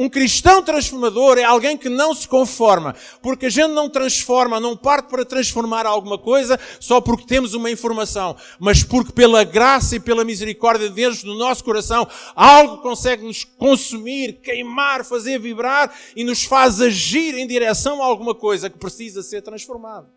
Um 0.00 0.08
cristão 0.08 0.62
transformador 0.62 1.38
é 1.38 1.42
alguém 1.42 1.76
que 1.76 1.88
não 1.88 2.14
se 2.14 2.28
conforma, 2.28 2.94
porque 3.20 3.46
a 3.46 3.50
gente 3.50 3.72
não 3.72 3.90
transforma, 3.90 4.60
não 4.60 4.76
parte 4.76 5.08
para 5.08 5.24
transformar 5.24 5.86
alguma 5.86 6.16
coisa 6.16 6.56
só 6.78 7.00
porque 7.00 7.26
temos 7.26 7.52
uma 7.52 7.68
informação, 7.68 8.36
mas 8.60 8.84
porque 8.84 9.10
pela 9.10 9.42
graça 9.42 9.96
e 9.96 10.00
pela 10.00 10.24
misericórdia 10.24 10.88
de 10.88 10.94
Deus 10.94 11.24
no 11.24 11.34
nosso 11.34 11.64
coração, 11.64 12.06
algo 12.36 12.78
consegue 12.80 13.24
nos 13.24 13.42
consumir, 13.42 14.34
queimar, 14.34 15.04
fazer 15.04 15.40
vibrar 15.40 15.92
e 16.14 16.22
nos 16.22 16.44
faz 16.44 16.80
agir 16.80 17.34
em 17.34 17.44
direção 17.44 18.00
a 18.00 18.06
alguma 18.06 18.36
coisa 18.36 18.70
que 18.70 18.78
precisa 18.78 19.20
ser 19.20 19.42
transformada. 19.42 20.08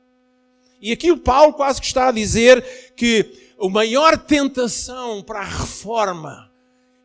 E 0.80 0.92
aqui 0.92 1.12
o 1.12 1.18
Paulo 1.18 1.54
quase 1.54 1.82
que 1.82 1.88
está 1.88 2.10
a 2.10 2.12
dizer 2.12 2.94
que 2.96 3.52
a 3.60 3.68
maior 3.68 4.16
tentação 4.16 5.24
para 5.24 5.40
a 5.40 5.44
reforma, 5.44 6.52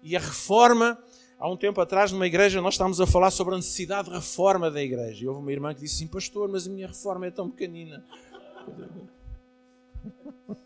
e 0.02 0.14
a 0.14 0.21
reforma 0.21 0.99
Há 1.38 1.50
um 1.50 1.57
tempo 1.57 1.78
atrás, 1.83 2.11
numa 2.12 2.26
igreja, 2.26 2.62
nós 2.62 2.75
estávamos 2.75 2.99
a 2.99 3.07
falar 3.07 3.31
sobre 3.31 3.52
a 3.52 3.59
necessidade 3.59 4.09
de 4.09 4.14
reforma 4.14 4.71
da 4.71 4.83
igreja. 4.83 5.23
E 5.23 5.28
houve 5.28 5.40
uma 5.40 5.52
irmã 5.52 5.75
que 5.75 5.83
disse 5.83 5.97
assim: 5.97 6.07
Pastor, 6.07 6.49
mas 6.49 6.66
a 6.66 6.71
minha 6.71 6.87
reforma 6.87 7.26
é 7.26 7.31
tão 7.31 7.50
pequenina. 7.50 8.02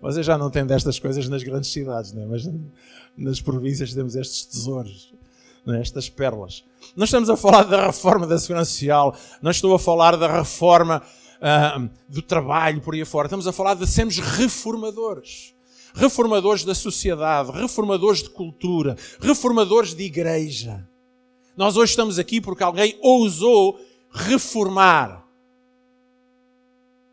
Vocês 0.00 0.24
já 0.24 0.38
não 0.38 0.48
têm 0.50 0.64
destas 0.64 1.00
coisas 1.00 1.28
nas 1.28 1.42
grandes 1.42 1.72
cidades, 1.72 2.12
não 2.12 2.22
é? 2.22 2.26
mas 2.26 2.48
nas 3.16 3.40
províncias 3.40 3.92
temos 3.94 4.14
estes 4.14 4.44
tesouros, 4.44 5.12
é? 5.66 5.80
estas 5.80 6.08
pérolas. 6.08 6.62
Nós 6.94 7.08
estamos 7.08 7.28
a 7.30 7.36
falar 7.36 7.64
da 7.64 7.86
reforma 7.86 8.26
da 8.26 8.38
segurança 8.38 8.70
social, 8.70 9.16
não 9.40 9.50
estou 9.50 9.74
a 9.74 9.78
falar 9.78 10.16
da 10.16 10.38
reforma 10.38 11.02
uh, 11.40 11.90
do 12.08 12.20
trabalho 12.22 12.80
por 12.80 12.94
aí 12.94 13.04
fora, 13.04 13.26
estamos 13.26 13.46
a 13.46 13.52
falar 13.52 13.74
de 13.74 13.86
sermos 13.86 14.18
reformadores 14.18 15.53
reformadores 15.94 16.64
da 16.64 16.74
sociedade, 16.74 17.52
reformadores 17.52 18.22
de 18.22 18.30
cultura, 18.30 18.96
reformadores 19.20 19.94
de 19.94 20.02
igreja. 20.02 20.86
Nós 21.56 21.76
hoje 21.76 21.90
estamos 21.90 22.18
aqui 22.18 22.40
porque 22.40 22.64
alguém 22.64 22.98
ousou 23.00 23.78
reformar 24.10 25.24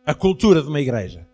a 0.03 0.13
cultura 0.15 0.61
de 0.61 0.67
uma 0.67 0.81
igreja. 0.81 1.27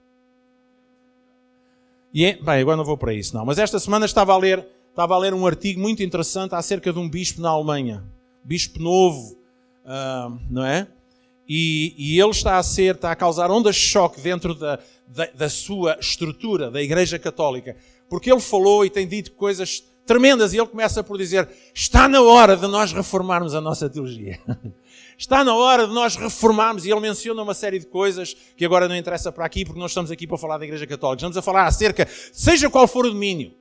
E 2.13 2.25
é, 2.25 2.35
bem, 2.35 2.61
agora 2.61 2.75
não 2.75 2.83
vou 2.83 2.97
para 2.97 3.13
isso, 3.13 3.33
não. 3.33 3.45
Mas 3.45 3.57
esta 3.57 3.79
semana 3.79 4.05
estava 4.05 4.33
a 4.33 4.37
ler, 4.37 4.67
estava 4.89 5.15
a 5.15 5.17
ler 5.17 5.33
um 5.33 5.47
artigo 5.47 5.79
muito 5.79 6.03
interessante 6.03 6.53
acerca 6.53 6.91
de 6.91 6.99
um 6.99 7.09
bispo 7.09 7.41
na 7.41 7.49
Alemanha, 7.49 8.03
bispo 8.43 8.79
novo, 8.81 9.37
uh, 9.85 10.37
não 10.49 10.65
é? 10.65 10.87
E, 11.47 11.95
e, 11.97 12.19
ele 12.19 12.31
está 12.31 12.57
a 12.57 12.63
ser, 12.63 12.95
está 12.95 13.11
a 13.11 13.15
causar 13.15 13.49
ondas 13.49 13.75
de 13.75 13.81
choque 13.81 14.19
dentro 14.19 14.53
da, 14.53 14.79
da, 15.07 15.25
da, 15.33 15.49
sua 15.49 15.97
estrutura, 15.99 16.69
da 16.69 16.81
Igreja 16.81 17.17
Católica, 17.17 17.77
porque 18.09 18.29
ele 18.29 18.41
falou 18.41 18.85
e 18.85 18.89
tem 18.89 19.07
dito 19.07 19.31
coisas 19.31 19.81
tremendas 20.05 20.53
e 20.53 20.57
ele 20.57 20.67
começa 20.67 21.01
por 21.01 21.17
dizer: 21.17 21.47
está 21.73 22.07
na 22.09 22.21
hora 22.21 22.57
de 22.57 22.67
nós 22.67 22.91
reformarmos 22.91 23.55
a 23.55 23.61
nossa 23.61 23.89
teologia. 23.89 24.39
Está 25.19 25.43
na 25.43 25.55
hora 25.55 25.87
de 25.87 25.93
nós 25.95 26.15
reformarmos, 26.15 26.85
e 26.85 26.91
ele 26.91 26.99
menciona 26.99 27.41
uma 27.41 27.55
série 27.55 27.79
de 27.79 27.87
coisas 27.87 28.37
que 28.55 28.63
agora 28.63 28.87
não 28.87 28.95
interessa 28.95 29.31
para 29.31 29.45
aqui, 29.45 29.65
porque 29.65 29.79
nós 29.79 29.89
estamos 29.89 30.11
aqui 30.11 30.27
para 30.27 30.37
falar 30.37 30.59
da 30.59 30.65
Igreja 30.65 30.85
Católica. 30.85 31.17
Estamos 31.17 31.37
a 31.37 31.41
falar 31.41 31.65
acerca, 31.65 32.07
seja 32.31 32.69
qual 32.69 32.87
for 32.87 33.03
o 33.03 33.09
domínio, 33.09 33.51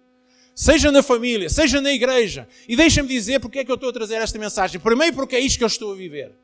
seja 0.55 0.93
na 0.93 1.03
família, 1.03 1.49
seja 1.49 1.81
na 1.81 1.91
igreja. 1.91 2.47
E 2.69 2.77
deixa-me 2.77 3.09
dizer 3.09 3.41
porque 3.41 3.61
é 3.61 3.65
que 3.65 3.71
eu 3.71 3.77
estou 3.77 3.89
a 3.89 3.93
trazer 3.95 4.17
esta 4.17 4.39
mensagem. 4.39 4.79
Primeiro, 4.79 5.17
porque 5.17 5.35
é 5.35 5.41
isto 5.41 5.57
que 5.57 5.65
eu 5.65 5.69
estou 5.69 5.93
a 5.93 5.97
viver 5.97 6.37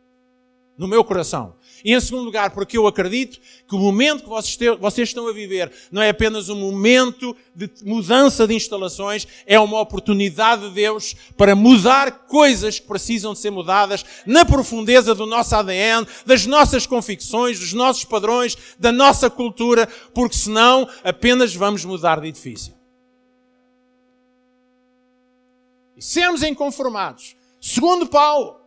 no 0.77 0.89
meu 0.89 1.05
coração. 1.05 1.55
E 1.85 1.93
em 1.93 2.01
segundo 2.01 2.25
lugar, 2.25 2.51
porque 2.51 2.79
eu 2.79 2.87
acredito 2.87 3.41
que 3.69 3.75
o 3.75 3.79
momento 3.79 4.23
que 4.23 4.77
vocês 4.79 5.09
estão 5.09 5.29
a 5.29 5.33
viver 5.33 5.73
não 5.91 6.01
é 6.01 6.11
apenas 6.11 6.49
um 6.49 6.55
momento 6.55 7.37
de 7.55 7.69
mudança 7.83 8.47
de 8.47 8.55
instalações, 8.55 9.27
é 9.47 9.59
uma 9.59 9.81
oportunidade 9.81 10.69
de 10.69 10.75
Deus 10.75 11.15
para 11.37 11.57
mudar 11.57 12.27
coisas 12.27 12.79
que 12.79 12.87
precisam 12.87 13.33
de 13.33 13.41
ser 13.41 13.51
mudadas 13.51 14.05
na 14.25 14.45
profundeza 14.45 15.15
do 15.15 15.27
nosso 15.27 15.55
ADN, 15.57 16.07
das 16.25 16.47
nossas 16.47 16.87
convicções, 16.87 17.59
dos 17.59 17.73
nossos 17.73 18.05
padrões, 18.05 18.57
da 18.79 18.93
nossa 18.93 19.29
cultura, 19.29 19.89
porque 20.15 20.37
senão 20.37 20.89
apenas 21.03 21.55
vamos 21.55 21.85
mudar 21.85 22.21
de 22.21 22.29
edifício. 22.29 22.75
E 25.97 26.03
sermos 26.03 26.43
inconformados. 26.43 27.37
Segundo 27.61 28.07
Paulo, 28.07 28.62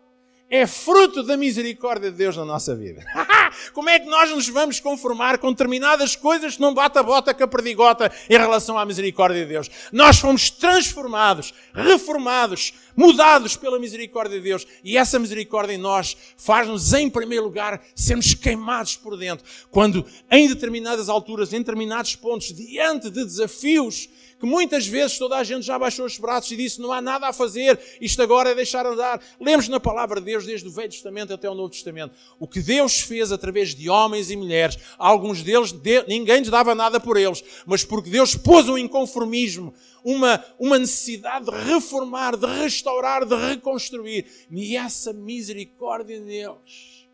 é 0.49 0.67
fruto 0.67 1.23
da 1.23 1.35
misericórdia 1.35 2.11
de 2.11 2.17
Deus 2.17 2.37
na 2.37 2.45
nossa 2.45 2.75
vida. 2.75 3.03
Como 3.73 3.89
é 3.89 3.99
que 3.99 4.05
nós 4.05 4.29
nos 4.29 4.47
vamos 4.47 4.79
conformar 4.79 5.37
com 5.37 5.51
determinadas 5.51 6.15
coisas 6.15 6.55
que 6.55 6.61
não 6.61 6.73
bata 6.73 6.99
a 6.99 7.03
bota 7.03 7.33
com 7.33 7.43
a 7.43 7.47
perdigota 7.47 8.11
em 8.29 8.37
relação 8.37 8.77
à 8.77 8.85
misericórdia 8.85 9.41
de 9.41 9.49
Deus? 9.49 9.69
Nós 9.91 10.19
fomos 10.19 10.49
transformados, 10.49 11.53
reformados, 11.73 12.73
mudados 12.95 13.55
pela 13.55 13.79
misericórdia 13.79 14.37
de 14.37 14.43
Deus. 14.43 14.67
E 14.83 14.97
essa 14.97 15.17
misericórdia 15.17 15.73
em 15.73 15.79
nós 15.79 16.15
faz-nos, 16.37 16.93
em 16.93 17.09
primeiro 17.09 17.45
lugar, 17.45 17.81
sermos 17.95 18.33
queimados 18.33 18.95
por 18.95 19.17
dentro. 19.17 19.45
Quando, 19.71 20.05
em 20.29 20.47
determinadas 20.47 21.09
alturas, 21.09 21.53
em 21.53 21.59
determinados 21.59 22.15
pontos, 22.15 22.53
diante 22.53 23.09
de 23.09 23.23
desafios 23.23 24.09
que 24.39 24.45
muitas 24.45 24.85
vezes 24.85 25.17
toda 25.17 25.37
a 25.37 25.43
gente 25.43 25.65
já 25.65 25.79
baixou 25.79 26.05
os 26.05 26.17
braços 26.17 26.51
e 26.51 26.57
disse: 26.57 26.81
não 26.81 26.91
há 26.91 27.01
nada 27.01 27.27
a 27.27 27.33
fazer, 27.33 27.79
isto 28.01 28.21
agora 28.21 28.49
é 28.49 28.55
deixar 28.55 28.85
andar. 28.85 29.21
Lemos 29.39 29.67
na 29.67 29.79
palavra 29.79 30.19
de 30.19 30.25
Deus, 30.25 30.45
desde 30.45 30.67
o 30.67 30.71
Velho 30.71 30.89
Testamento 30.89 31.33
até 31.33 31.49
o 31.49 31.55
Novo 31.55 31.69
Testamento, 31.69 32.13
o 32.39 32.47
que 32.47 32.61
Deus 32.61 32.99
fez 33.01 33.31
através 33.31 33.73
de 33.73 33.89
homens 33.89 34.29
e 34.29 34.35
mulheres. 34.35 34.77
Alguns 34.97 35.41
deles, 35.41 35.73
ninguém 36.07 36.39
lhes 36.39 36.49
dava 36.49 36.75
nada 36.75 36.99
por 36.99 37.17
eles, 37.17 37.43
mas 37.65 37.83
porque 37.83 38.09
Deus 38.09 38.35
pôs 38.35 38.67
um 38.67 38.77
inconformismo, 38.77 39.73
uma, 40.03 40.43
uma 40.59 40.77
necessidade 40.77 41.45
de 41.45 41.51
reformar, 41.51 42.35
de 42.35 42.45
restaurar, 42.45 43.25
de 43.25 43.35
reconstruir. 43.35 44.25
E 44.51 44.75
essa 44.75 45.13
misericórdia 45.13 46.19
de 46.19 46.25
Deus 46.25 47.07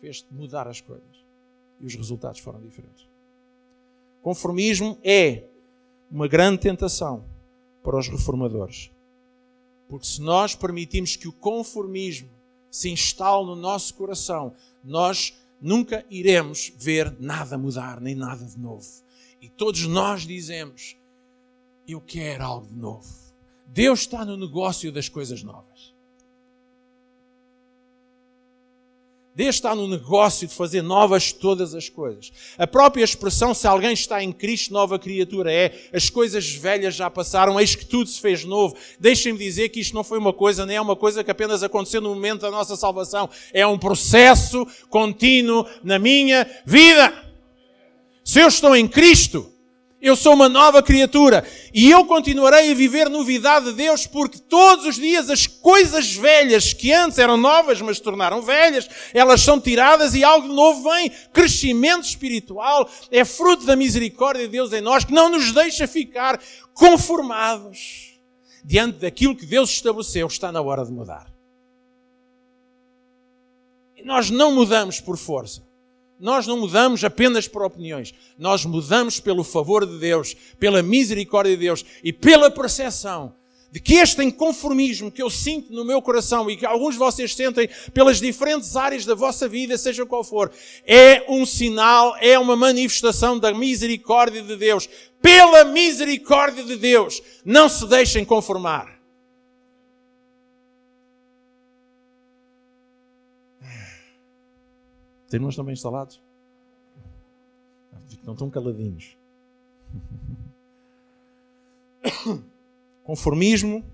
fez 0.00 0.24
mudar 0.30 0.68
as 0.68 0.80
coisas. 0.80 1.24
E 1.80 1.86
os 1.86 1.94
resultados 1.94 2.40
foram 2.40 2.60
diferentes. 2.60 3.06
Conformismo 4.22 4.98
é 5.02 5.44
uma 6.14 6.28
grande 6.28 6.60
tentação 6.60 7.24
para 7.82 7.98
os 7.98 8.06
reformadores. 8.06 8.88
Porque 9.88 10.06
se 10.06 10.22
nós 10.22 10.54
permitimos 10.54 11.16
que 11.16 11.26
o 11.26 11.32
conformismo 11.32 12.30
se 12.70 12.88
instale 12.88 13.46
no 13.46 13.56
nosso 13.56 13.92
coração, 13.94 14.54
nós 14.84 15.34
nunca 15.60 16.06
iremos 16.08 16.72
ver 16.78 17.16
nada 17.18 17.58
mudar, 17.58 18.00
nem 18.00 18.14
nada 18.14 18.44
de 18.44 18.56
novo. 18.56 18.86
E 19.40 19.48
todos 19.48 19.88
nós 19.88 20.22
dizemos: 20.22 20.96
Eu 21.86 22.00
quero 22.00 22.44
algo 22.44 22.68
de 22.68 22.76
novo. 22.76 23.08
Deus 23.66 24.00
está 24.00 24.24
no 24.24 24.36
negócio 24.36 24.92
das 24.92 25.08
coisas 25.08 25.42
novas. 25.42 25.93
Deus 29.34 29.56
está 29.56 29.74
no 29.74 29.88
negócio 29.88 30.46
de 30.46 30.54
fazer 30.54 30.80
novas 30.80 31.32
todas 31.32 31.74
as 31.74 31.88
coisas. 31.88 32.30
A 32.56 32.68
própria 32.68 33.02
expressão, 33.02 33.52
se 33.52 33.66
alguém 33.66 33.92
está 33.92 34.22
em 34.22 34.30
Cristo, 34.30 34.72
nova 34.72 34.96
criatura 34.96 35.52
é, 35.52 35.74
as 35.92 36.08
coisas 36.08 36.48
velhas 36.54 36.94
já 36.94 37.10
passaram, 37.10 37.58
eis 37.58 37.74
que 37.74 37.84
tudo 37.84 38.08
se 38.08 38.20
fez 38.20 38.44
novo. 38.44 38.76
Deixem-me 39.00 39.38
dizer 39.38 39.70
que 39.70 39.80
isto 39.80 39.92
não 39.92 40.04
foi 40.04 40.18
uma 40.18 40.32
coisa, 40.32 40.64
nem 40.64 40.76
é 40.76 40.80
uma 40.80 40.94
coisa 40.94 41.24
que 41.24 41.30
apenas 41.32 41.64
aconteceu 41.64 42.00
no 42.00 42.10
momento 42.10 42.42
da 42.42 42.50
nossa 42.50 42.76
salvação. 42.76 43.28
É 43.52 43.66
um 43.66 43.76
processo 43.76 44.64
contínuo 44.88 45.66
na 45.82 45.98
minha 45.98 46.48
vida. 46.64 47.12
Se 48.24 48.40
eu 48.40 48.46
estou 48.46 48.76
em 48.76 48.86
Cristo, 48.86 49.52
eu 50.04 50.14
sou 50.14 50.34
uma 50.34 50.50
nova 50.50 50.82
criatura 50.82 51.42
e 51.72 51.90
eu 51.90 52.04
continuarei 52.04 52.70
a 52.70 52.74
viver 52.74 53.08
novidade 53.08 53.64
de 53.64 53.72
Deus 53.72 54.06
porque 54.06 54.38
todos 54.38 54.84
os 54.84 54.96
dias 54.96 55.30
as 55.30 55.46
coisas 55.46 56.14
velhas 56.14 56.74
que 56.74 56.92
antes 56.92 57.18
eram 57.18 57.38
novas, 57.38 57.80
mas 57.80 57.96
se 57.96 58.02
tornaram 58.02 58.42
velhas, 58.42 58.86
elas 59.14 59.40
são 59.40 59.58
tiradas 59.58 60.14
e 60.14 60.22
algo 60.22 60.46
novo 60.46 60.90
vem. 60.90 61.10
Crescimento 61.32 62.04
espiritual 62.04 62.86
é 63.10 63.24
fruto 63.24 63.64
da 63.64 63.74
misericórdia 63.74 64.44
de 64.44 64.52
Deus 64.52 64.74
em 64.74 64.82
nós 64.82 65.04
que 65.04 65.12
não 65.14 65.30
nos 65.30 65.52
deixa 65.52 65.86
ficar 65.88 66.38
conformados 66.74 68.12
diante 68.62 68.98
daquilo 68.98 69.34
que 69.34 69.46
Deus 69.46 69.70
estabeleceu. 69.70 70.26
Está 70.26 70.52
na 70.52 70.60
hora 70.60 70.84
de 70.84 70.92
mudar. 70.92 71.32
E 73.96 74.04
nós 74.04 74.28
não 74.28 74.54
mudamos 74.54 75.00
por 75.00 75.16
força. 75.16 75.62
Nós 76.18 76.46
não 76.46 76.58
mudamos 76.58 77.02
apenas 77.04 77.48
por 77.48 77.62
opiniões, 77.62 78.14
nós 78.38 78.64
mudamos 78.64 79.18
pelo 79.20 79.42
favor 79.42 79.84
de 79.84 79.98
Deus, 79.98 80.34
pela 80.58 80.82
misericórdia 80.82 81.56
de 81.56 81.62
Deus 81.62 81.84
e 82.02 82.12
pela 82.12 82.50
percepção 82.50 83.34
de 83.74 83.80
que 83.80 83.94
este 83.94 84.22
inconformismo 84.22 85.10
que 85.10 85.20
eu 85.20 85.28
sinto 85.28 85.72
no 85.72 85.84
meu 85.84 86.00
coração 86.00 86.48
e 86.48 86.56
que 86.56 86.64
alguns 86.64 86.92
de 86.92 87.00
vocês 87.00 87.34
sentem 87.34 87.68
pelas 87.92 88.20
diferentes 88.20 88.76
áreas 88.76 89.04
da 89.04 89.16
vossa 89.16 89.48
vida, 89.48 89.76
seja 89.76 90.06
qual 90.06 90.22
for, 90.22 90.52
é 90.86 91.24
um 91.28 91.44
sinal, 91.44 92.16
é 92.20 92.38
uma 92.38 92.54
manifestação 92.54 93.36
da 93.36 93.52
misericórdia 93.52 94.42
de 94.42 94.54
Deus. 94.54 94.88
Pela 95.20 95.64
misericórdia 95.64 96.62
de 96.62 96.76
Deus, 96.76 97.20
não 97.44 97.68
se 97.68 97.84
deixem 97.88 98.24
conformar. 98.24 98.93
Os 105.34 105.36
irmãos 105.36 105.50
estão 105.50 105.64
bem 105.64 105.72
instalados? 105.72 106.20
Não 108.24 108.34
estão 108.34 108.48
caladinhos. 108.48 109.16
Conformismo 113.02 113.84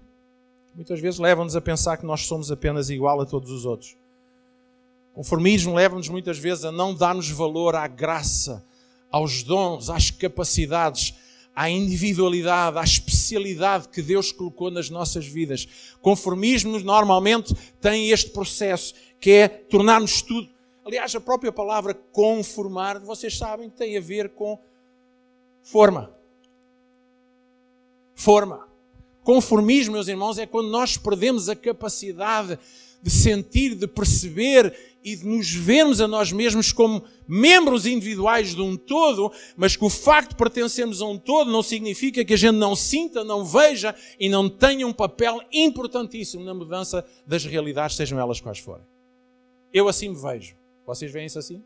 Muitas 0.75 1.00
vezes 1.00 1.18
levam-nos 1.18 1.56
a 1.56 1.61
pensar 1.61 1.97
que 1.97 2.06
nós 2.06 2.26
somos 2.26 2.50
apenas 2.50 2.90
igual 2.90 3.20
a 3.20 3.26
todos 3.26 3.50
os 3.50 3.64
outros. 3.64 3.97
Conformismo 5.14 5.75
leva-nos 5.75 6.09
muitas 6.09 6.38
vezes 6.38 6.64
a 6.64 6.70
não 6.70 6.94
darmos 6.94 7.28
valor 7.28 7.75
à 7.75 7.88
graça, 7.88 8.64
aos 9.11 9.42
dons, 9.42 9.90
às 9.90 10.11
capacidades, 10.11 11.14
à 11.56 11.68
individualidade, 11.68 12.78
à 12.78 12.85
especialidade 12.85 13.88
que 13.88 14.00
Deus 14.00 14.30
colocou 14.30 14.70
nas 14.70 14.88
nossas 14.88 15.26
vidas. 15.26 15.66
Conformismo 16.00 16.78
normalmente 16.78 17.54
tem 17.80 18.11
este 18.11 18.30
processo 18.30 18.94
que 19.18 19.30
é 19.30 19.49
tornarmos 19.49 20.23
tudo. 20.23 20.49
Aliás, 20.85 21.15
a 21.15 21.21
própria 21.21 21.53
palavra 21.53 21.95
conformar, 21.95 22.99
vocês 23.01 23.37
sabem, 23.37 23.69
tem 23.69 23.97
a 23.97 24.01
ver 24.01 24.31
com 24.31 24.59
forma. 25.63 26.15
Forma. 28.15 28.69
Conformismo, 29.23 29.93
meus 29.93 30.09
irmãos, 30.09 30.39
é 30.39 30.47
quando 30.47 30.71
nós 30.71 30.97
perdemos 30.97 31.49
a 31.49 31.57
capacidade 31.57 32.59
de 33.03 33.11
sentir, 33.11 33.75
de 33.75 33.87
perceber 33.87 34.77
e 35.03 35.17
de 35.17 35.27
nos 35.27 35.51
vermos 35.51 36.01
a 36.01 36.09
nós 36.09 36.31
mesmos 36.31 36.73
como 36.73 37.03
membros 37.27 37.87
individuais 37.87 38.55
de 38.55 38.61
um 38.61 38.77
todo, 38.77 39.33
mas 39.57 39.77
que 39.77 39.85
o 39.85 39.89
facto 39.89 40.31
de 40.31 40.37
pertencermos 40.37 41.01
a 41.01 41.07
um 41.07 41.19
todo 41.19 41.51
não 41.51 41.63
significa 41.63 42.25
que 42.25 42.35
a 42.35 42.37
gente 42.37 42.57
não 42.57 42.77
sinta, 42.77 43.25
não 43.25 43.45
veja 43.45 43.95
e 44.19 44.29
não 44.29 44.49
tenha 44.49 44.87
um 44.87 44.93
papel 44.93 45.41
importantíssimo 45.53 46.45
na 46.45 46.53
mudança 46.53 47.05
das 47.27 47.45
realidades, 47.45 47.97
sejam 47.97 48.19
elas 48.19 48.41
quais 48.41 48.59
forem. 48.59 48.85
Eu 49.73 49.89
assim 49.89 50.11
me 50.11 50.17
vejo. 50.17 50.60
Vocês 50.94 51.12
veem 51.12 51.26
isso 51.26 51.38
assim? 51.38 51.62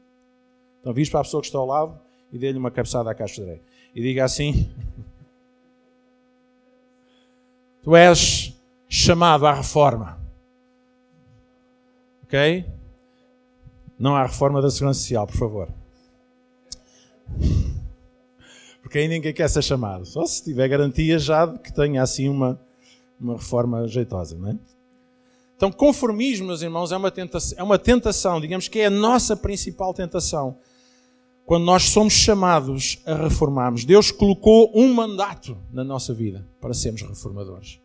Então, 0.80 0.92
viste 0.92 1.10
para 1.10 1.20
a 1.20 1.24
pessoa 1.24 1.40
que 1.40 1.46
está 1.46 1.58
ao 1.58 1.66
lado 1.66 1.98
e 2.30 2.38
dê-lhe 2.38 2.58
uma 2.58 2.70
cabeçada 2.70 3.10
à 3.10 3.14
caixa 3.14 3.42
de 3.42 3.58
E 3.94 4.02
diga 4.02 4.22
assim: 4.22 4.70
Tu 7.82 7.96
és 7.96 8.52
chamado 8.86 9.46
à 9.46 9.54
reforma. 9.54 10.18
Ok? 12.24 12.66
Não 13.98 14.14
há 14.14 14.24
reforma 14.24 14.60
da 14.60 14.70
Segurança 14.70 15.00
Social, 15.00 15.26
por 15.26 15.36
favor. 15.36 15.68
Porque 18.82 18.98
aí 18.98 19.08
ninguém 19.08 19.32
quer 19.32 19.48
ser 19.48 19.62
chamado. 19.62 20.04
Só 20.04 20.26
se 20.26 20.44
tiver 20.44 20.68
garantia 20.68 21.18
já 21.18 21.46
de 21.46 21.58
que 21.58 21.72
tenha 21.72 22.02
assim 22.02 22.28
uma, 22.28 22.60
uma 23.18 23.36
reforma 23.36 23.88
jeitosa, 23.88 24.36
não 24.36 24.50
é? 24.50 24.73
Então, 25.64 25.72
conformismo, 25.72 26.48
meus 26.48 26.60
irmãos, 26.60 26.92
é 26.92 26.96
uma, 26.98 27.10
tentação, 27.10 27.58
é 27.58 27.62
uma 27.62 27.78
tentação, 27.78 28.38
digamos 28.38 28.68
que 28.68 28.80
é 28.80 28.84
a 28.84 28.90
nossa 28.90 29.34
principal 29.34 29.94
tentação. 29.94 30.58
Quando 31.46 31.64
nós 31.64 31.84
somos 31.84 32.12
chamados 32.12 32.98
a 33.06 33.14
reformarmos, 33.14 33.82
Deus 33.82 34.10
colocou 34.10 34.70
um 34.74 34.92
mandato 34.92 35.56
na 35.72 35.82
nossa 35.82 36.12
vida 36.12 36.46
para 36.60 36.74
sermos 36.74 37.00
reformadores. 37.00 37.80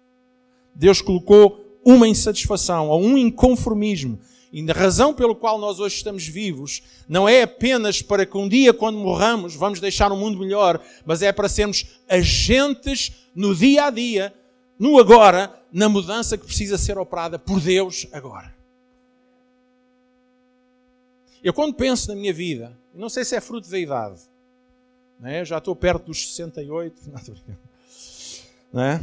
Deus 0.76 1.02
colocou 1.02 1.80
uma 1.86 2.06
insatisfação 2.06 2.90
ou 2.90 3.02
um 3.02 3.18
inconformismo 3.18 4.20
e 4.52 4.70
a 4.70 4.74
razão 4.74 5.14
pelo 5.14 5.34
qual 5.34 5.58
nós 5.58 5.80
hoje 5.80 5.96
estamos 5.96 6.28
vivos 6.28 6.84
não 7.08 7.30
é 7.30 7.44
apenas 7.44 8.02
para 8.02 8.26
que 8.26 8.38
um 8.38 8.50
dia, 8.50 8.74
quando 8.74 9.00
morramos, 9.00 9.56
vamos 9.56 9.80
deixar 9.80 10.12
um 10.12 10.18
mundo 10.18 10.38
melhor, 10.38 10.82
mas 11.06 11.22
é 11.22 11.32
para 11.32 11.48
sermos 11.48 11.86
agentes 12.10 13.14
no 13.34 13.56
dia 13.56 13.86
a 13.86 13.90
dia, 13.90 14.34
no 14.78 15.00
agora, 15.00 15.59
na 15.72 15.88
mudança 15.88 16.38
que 16.38 16.46
precisa 16.46 16.78
ser 16.78 16.98
operada 16.98 17.38
por 17.38 17.60
Deus 17.60 18.08
agora. 18.12 18.54
Eu, 21.44 21.54
quando 21.54 21.74
penso 21.74 22.10
na 22.10 22.16
minha 22.16 22.34
vida, 22.34 22.78
não 22.94 23.10
sei 23.10 23.24
se 23.24 23.36
é 23.36 23.42
fruto 23.42 23.70
da 23.70 23.80
idade, 23.80 24.20
é? 25.24 25.44
já 25.46 25.58
estou 25.58 25.76
perto 25.76 26.06
dos 26.06 26.28
68, 26.30 27.02
não, 27.12 27.58
não 28.74 28.82
é? 28.82 29.02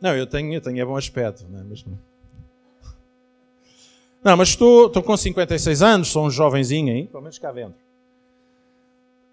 Não, 0.00 0.16
eu 0.16 0.26
tenho, 0.26 0.52
eu 0.52 0.60
tenho 0.60 0.80
é 0.80 0.84
bom 0.84 0.96
aspecto, 0.96 1.46
não 1.48 1.60
é? 1.60 1.64
Mas, 1.64 1.84
não, 4.22 4.36
mas 4.36 4.48
estou, 4.48 4.88
estou 4.88 5.02
com 5.02 5.16
56 5.16 5.82
anos, 5.82 6.08
sou 6.08 6.26
um 6.26 6.30
jovenzinho 6.30 6.92
aí, 6.92 7.06
pelo 7.06 7.22
menos 7.22 7.38
cá 7.38 7.52
dentro. 7.52 7.86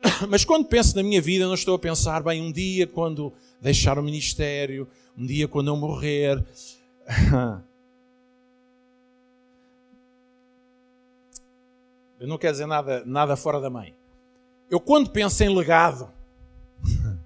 Mas 0.30 0.46
quando 0.46 0.66
penso 0.66 0.96
na 0.96 1.04
minha 1.04 1.22
vida, 1.22 1.48
não 1.48 1.54
estou 1.54 1.76
a 1.76 1.80
pensar, 1.80 2.22
bem, 2.22 2.42
um 2.42 2.52
dia 2.52 2.86
quando 2.86 3.34
deixar 3.64 3.98
o 3.98 4.04
ministério, 4.04 4.88
um 5.18 5.26
dia 5.26 5.48
quando 5.48 5.70
eu 5.70 5.78
morrer. 5.78 6.44
Eu 12.20 12.28
não 12.28 12.38
quero 12.38 12.54
dizer 12.54 12.68
nada, 12.68 13.04
nada 13.06 13.36
fora 13.36 13.60
da 13.60 13.70
mãe. 13.70 13.94
Eu, 14.70 14.80
quando 14.80 15.10
penso 15.10 15.44
em 15.44 15.54
legado, 15.54 16.10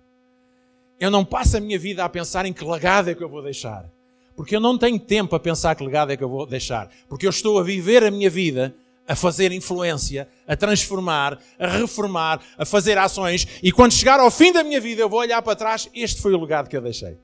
eu 0.99 1.11
não 1.11 1.23
passo 1.23 1.57
a 1.57 1.59
minha 1.59 1.77
vida 1.77 2.03
a 2.03 2.09
pensar 2.09 2.47
em 2.47 2.53
que 2.53 2.65
legado 2.65 3.07
é 3.07 3.13
que 3.13 3.23
eu 3.23 3.29
vou 3.29 3.43
deixar. 3.43 3.87
Porque 4.35 4.55
eu 4.55 4.59
não 4.59 4.75
tenho 4.75 4.99
tempo 4.99 5.35
a 5.35 5.39
pensar 5.39 5.75
que 5.75 5.83
legado 5.83 6.11
é 6.11 6.17
que 6.17 6.23
eu 6.23 6.29
vou 6.29 6.47
deixar. 6.47 6.89
Porque 7.07 7.27
eu 7.27 7.29
estou 7.29 7.59
a 7.59 7.63
viver 7.63 8.03
a 8.03 8.09
minha 8.09 8.27
vida 8.27 8.73
a 9.07 9.15
fazer 9.15 9.51
influência, 9.51 10.27
a 10.45 10.55
transformar, 10.55 11.39
a 11.57 11.67
reformar, 11.67 12.41
a 12.57 12.65
fazer 12.65 12.97
ações. 12.97 13.47
E 13.63 13.71
quando 13.71 13.93
chegar 13.93 14.19
ao 14.19 14.29
fim 14.29 14.51
da 14.51 14.63
minha 14.63 14.81
vida, 14.81 15.01
eu 15.01 15.09
vou 15.09 15.19
olhar 15.19 15.41
para 15.41 15.55
trás. 15.55 15.89
Este 15.93 16.21
foi 16.21 16.33
o 16.33 16.39
legado 16.39 16.69
que 16.69 16.75
eu 16.75 16.81
deixei. 16.81 17.17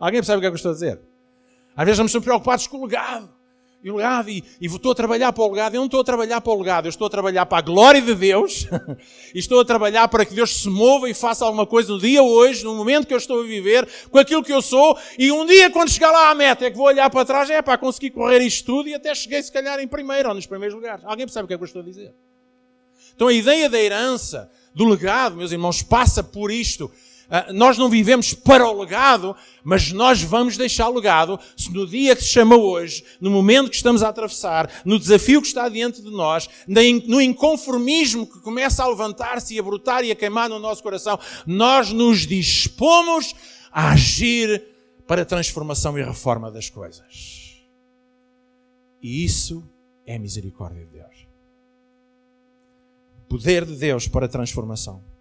Alguém 0.00 0.20
percebe 0.20 0.38
o 0.38 0.40
que 0.40 0.46
é 0.46 0.50
que 0.50 0.54
eu 0.54 0.56
estou 0.56 0.70
a 0.70 0.74
dizer? 0.74 1.00
Às 1.76 1.84
vezes 1.84 2.00
estamos 2.00 2.24
preocupados 2.24 2.66
com 2.66 2.78
o 2.78 2.84
legado 2.84 3.37
e 3.82 3.90
o 3.90 3.96
legado, 3.96 4.28
e, 4.28 4.42
e 4.60 4.66
estou 4.66 4.90
a 4.90 4.94
trabalhar 4.94 5.32
para 5.32 5.44
o 5.44 5.50
legado. 5.50 5.74
Eu 5.74 5.78
não 5.78 5.86
estou 5.86 6.00
a 6.00 6.04
trabalhar 6.04 6.40
para 6.40 6.52
o 6.52 6.58
legado, 6.58 6.86
eu 6.86 6.90
estou 6.90 7.06
a 7.06 7.10
trabalhar 7.10 7.46
para 7.46 7.58
a 7.58 7.60
glória 7.60 8.02
de 8.02 8.14
Deus, 8.14 8.66
e 9.34 9.38
estou 9.38 9.60
a 9.60 9.64
trabalhar 9.64 10.08
para 10.08 10.24
que 10.24 10.34
Deus 10.34 10.62
se 10.62 10.68
mova 10.68 11.08
e 11.08 11.14
faça 11.14 11.44
alguma 11.44 11.64
coisa 11.64 11.92
no 11.92 11.98
dia 11.98 12.22
hoje, 12.22 12.64
no 12.64 12.74
momento 12.74 13.06
que 13.06 13.14
eu 13.14 13.18
estou 13.18 13.40
a 13.40 13.44
viver, 13.44 13.88
com 14.10 14.18
aquilo 14.18 14.42
que 14.42 14.52
eu 14.52 14.60
sou, 14.60 14.98
e 15.16 15.30
um 15.30 15.46
dia, 15.46 15.70
quando 15.70 15.90
chegar 15.90 16.10
lá 16.10 16.30
à 16.30 16.34
meta, 16.34 16.66
é 16.66 16.70
que 16.70 16.76
vou 16.76 16.86
olhar 16.86 17.08
para 17.08 17.24
trás, 17.24 17.48
é 17.50 17.62
para 17.62 17.78
conseguir 17.78 18.10
correr 18.10 18.40
isto 18.40 18.66
tudo, 18.66 18.88
e 18.88 18.94
até 18.94 19.14
cheguei, 19.14 19.42
se 19.42 19.52
calhar, 19.52 19.78
em 19.78 19.86
primeiro 19.86 20.28
ou 20.28 20.34
nos 20.34 20.46
primeiros 20.46 20.74
lugares. 20.74 21.04
Alguém 21.04 21.26
percebe 21.26 21.44
o 21.44 21.48
que 21.48 21.54
é 21.54 21.56
que 21.56 21.62
eu 21.62 21.66
estou 21.66 21.82
a 21.82 21.84
dizer? 21.84 22.12
Então 23.14 23.28
a 23.28 23.32
ideia 23.32 23.68
da 23.68 23.80
herança, 23.80 24.50
do 24.74 24.84
legado, 24.84 25.36
meus 25.36 25.50
irmãos, 25.50 25.82
passa 25.82 26.22
por 26.22 26.52
isto. 26.52 26.90
Ah, 27.30 27.52
nós 27.52 27.76
não 27.76 27.90
vivemos 27.90 28.32
para 28.32 28.66
o 28.66 28.80
legado, 28.80 29.36
mas 29.62 29.92
nós 29.92 30.22
vamos 30.22 30.56
deixar 30.56 30.88
legado 30.88 31.38
se 31.54 31.70
no 31.70 31.86
dia 31.86 32.16
que 32.16 32.22
se 32.22 32.30
chama 32.30 32.56
hoje, 32.56 33.04
no 33.20 33.30
momento 33.30 33.68
que 33.68 33.76
estamos 33.76 34.02
a 34.02 34.08
atravessar, 34.08 34.70
no 34.82 34.98
desafio 34.98 35.42
que 35.42 35.48
está 35.48 35.68
diante 35.68 36.00
de 36.00 36.10
nós, 36.10 36.48
no 37.06 37.20
inconformismo 37.20 38.26
que 38.26 38.40
começa 38.40 38.82
a 38.82 38.88
levantar-se 38.88 39.54
e 39.54 39.58
a 39.58 39.62
brotar 39.62 40.04
e 40.04 40.10
a 40.10 40.16
queimar 40.16 40.48
no 40.48 40.58
nosso 40.58 40.82
coração, 40.82 41.18
nós 41.46 41.92
nos 41.92 42.26
dispomos 42.26 43.34
a 43.70 43.90
agir 43.90 44.64
para 45.06 45.20
a 45.22 45.26
transformação 45.26 45.98
e 45.98 46.02
reforma 46.02 46.50
das 46.50 46.70
coisas. 46.70 47.62
E 49.02 49.22
isso 49.22 49.62
é 50.06 50.18
misericórdia 50.18 50.84
de 50.86 50.92
Deus. 50.92 51.28
Poder 53.28 53.66
de 53.66 53.76
Deus 53.76 54.08
para 54.08 54.24
a 54.24 54.28
transformação. 54.28 55.17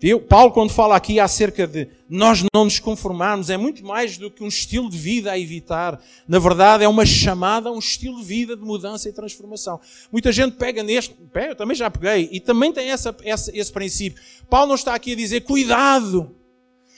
Eu, 0.00 0.20
Paulo, 0.20 0.52
quando 0.52 0.70
fala 0.70 0.94
aqui 0.94 1.18
acerca 1.18 1.66
de 1.66 1.88
nós 2.08 2.44
não 2.54 2.64
nos 2.64 2.78
conformarmos, 2.78 3.50
é 3.50 3.56
muito 3.56 3.84
mais 3.84 4.16
do 4.16 4.30
que 4.30 4.44
um 4.44 4.48
estilo 4.48 4.88
de 4.88 4.96
vida 4.96 5.32
a 5.32 5.38
evitar. 5.38 6.00
Na 6.26 6.38
verdade, 6.38 6.84
é 6.84 6.88
uma 6.88 7.04
chamada 7.04 7.68
a 7.68 7.72
um 7.72 7.80
estilo 7.80 8.18
de 8.18 8.24
vida 8.24 8.56
de 8.56 8.62
mudança 8.62 9.08
e 9.08 9.12
transformação. 9.12 9.80
Muita 10.12 10.30
gente 10.30 10.56
pega 10.56 10.84
neste, 10.84 11.14
pega, 11.32 11.50
eu 11.50 11.56
também 11.56 11.74
já 11.76 11.90
peguei, 11.90 12.28
e 12.30 12.38
também 12.38 12.72
tem 12.72 12.92
essa, 12.92 13.14
essa, 13.24 13.50
esse 13.52 13.72
princípio. 13.72 14.22
Paulo 14.48 14.68
não 14.68 14.76
está 14.76 14.94
aqui 14.94 15.14
a 15.14 15.16
dizer, 15.16 15.40
cuidado, 15.40 16.32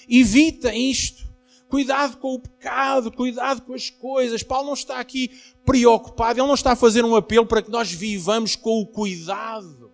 evita 0.06 0.74
isto. 0.74 1.30
Cuidado 1.70 2.16
com 2.16 2.34
o 2.34 2.38
pecado, 2.38 3.12
cuidado 3.12 3.62
com 3.62 3.72
as 3.72 3.88
coisas. 3.88 4.42
Paulo 4.42 4.66
não 4.66 4.74
está 4.74 4.98
aqui 4.98 5.30
preocupado, 5.64 6.40
ele 6.40 6.48
não 6.48 6.54
está 6.54 6.72
a 6.72 6.76
fazer 6.76 7.04
um 7.04 7.14
apelo 7.14 7.46
para 7.46 7.62
que 7.62 7.70
nós 7.70 7.90
vivamos 7.92 8.56
com 8.56 8.80
o 8.80 8.86
cuidado 8.86 9.89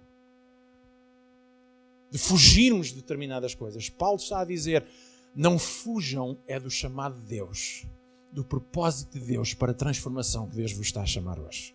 de 2.10 2.18
fugirmos 2.18 2.88
de 2.88 2.94
determinadas 2.94 3.54
coisas. 3.54 3.88
Paulo 3.88 4.16
está 4.16 4.40
a 4.40 4.44
dizer: 4.44 4.84
não 5.34 5.58
fujam 5.58 6.38
é 6.46 6.58
do 6.58 6.70
chamado 6.70 7.20
de 7.20 7.26
Deus, 7.26 7.84
do 8.32 8.44
propósito 8.44 9.18
de 9.18 9.24
Deus 9.24 9.54
para 9.54 9.72
a 9.72 9.74
transformação 9.74 10.48
que 10.48 10.56
Deus 10.56 10.72
vos 10.72 10.86
está 10.86 11.02
a 11.02 11.06
chamar 11.06 11.38
hoje. 11.38 11.74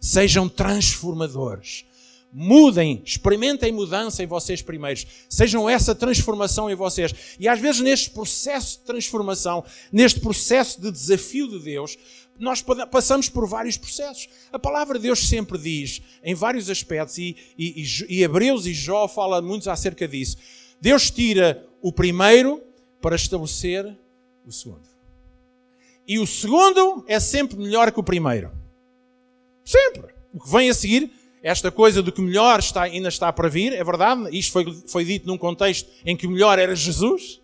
Sejam 0.00 0.48
transformadores. 0.48 1.84
Mudem, 2.36 3.00
experimentem 3.04 3.72
mudança 3.72 4.20
em 4.20 4.26
vocês 4.26 4.60
primeiros. 4.60 5.06
Sejam 5.28 5.70
essa 5.70 5.94
transformação 5.94 6.68
em 6.68 6.74
vocês. 6.74 7.14
E 7.38 7.46
às 7.46 7.60
vezes, 7.60 7.80
neste 7.80 8.10
processo 8.10 8.78
de 8.78 8.84
transformação, 8.84 9.64
neste 9.92 10.18
processo 10.18 10.80
de 10.80 10.90
desafio 10.90 11.48
de 11.48 11.60
Deus, 11.60 11.96
nós 12.38 12.62
passamos 12.90 13.28
por 13.28 13.46
vários 13.46 13.76
processos. 13.76 14.28
A 14.52 14.58
palavra 14.58 14.98
de 14.98 15.04
Deus 15.04 15.28
sempre 15.28 15.58
diz, 15.58 16.02
em 16.22 16.34
vários 16.34 16.68
aspectos, 16.68 17.18
e, 17.18 17.36
e, 17.56 17.84
e 18.08 18.22
Hebreus 18.22 18.66
e 18.66 18.74
Jó 18.74 19.06
falam 19.06 19.42
muito 19.42 19.70
acerca 19.70 20.06
disso. 20.06 20.36
Deus 20.80 21.10
tira 21.10 21.66
o 21.80 21.92
primeiro 21.92 22.62
para 23.00 23.16
estabelecer 23.16 23.96
o 24.46 24.52
segundo. 24.52 24.88
E 26.06 26.18
o 26.18 26.26
segundo 26.26 27.04
é 27.08 27.18
sempre 27.18 27.56
melhor 27.56 27.90
que 27.90 28.00
o 28.00 28.02
primeiro. 28.02 28.50
Sempre. 29.64 30.12
O 30.32 30.40
que 30.40 30.50
vem 30.50 30.68
a 30.68 30.74
seguir, 30.74 31.10
esta 31.42 31.70
coisa 31.70 32.02
do 32.02 32.12
que 32.12 32.20
melhor 32.20 32.58
está, 32.58 32.82
ainda 32.82 33.08
está 33.08 33.32
para 33.32 33.48
vir, 33.48 33.72
é 33.72 33.82
verdade. 33.82 34.36
Isto 34.36 34.52
foi, 34.52 34.82
foi 34.86 35.04
dito 35.04 35.26
num 35.26 35.38
contexto 35.38 35.88
em 36.04 36.16
que 36.16 36.26
o 36.26 36.30
melhor 36.30 36.58
era 36.58 36.74
Jesus. 36.74 37.40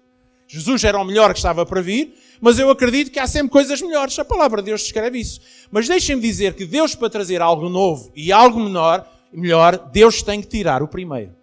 Jesus 0.47 0.83
era 0.83 0.99
o 0.99 1.05
melhor 1.05 1.33
que 1.33 1.39
estava 1.39 1.65
para 1.65 1.81
vir, 1.81 2.15
mas 2.41 2.59
eu 2.59 2.71
acredito 2.71 3.11
que 3.11 3.19
há 3.19 3.27
sempre 3.27 3.51
coisas 3.51 3.83
melhores. 3.83 4.19
A 4.19 4.25
palavra 4.25 4.63
de 4.63 4.67
Deus 4.67 4.83
descreve 4.83 5.19
isso. 5.21 5.41
Mas 5.71 5.87
deixem-me 5.87 6.23
dizer 6.23 6.55
que 6.55 6.65
Deus, 6.65 6.95
para 6.95 7.11
trazer 7.11 7.43
algo 7.43 7.69
novo 7.69 8.11
e 8.17 8.33
algo 8.33 8.59
menor, 8.59 9.07
melhor, 9.33 9.77
Deus 9.93 10.23
tem 10.23 10.41
que 10.41 10.49
tirar 10.49 10.83
o 10.83 10.89
primeiro. 10.89 11.37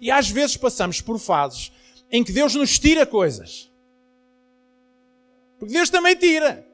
E 0.00 0.10
às 0.10 0.28
vezes 0.28 0.56
passamos 0.56 1.00
por 1.00 1.18
fases 1.18 1.70
em 2.10 2.24
que 2.24 2.32
Deus 2.32 2.54
nos 2.54 2.78
tira 2.78 3.06
coisas. 3.06 3.70
Porque 5.58 5.72
Deus 5.72 5.88
também 5.88 6.16
tira. 6.16 6.66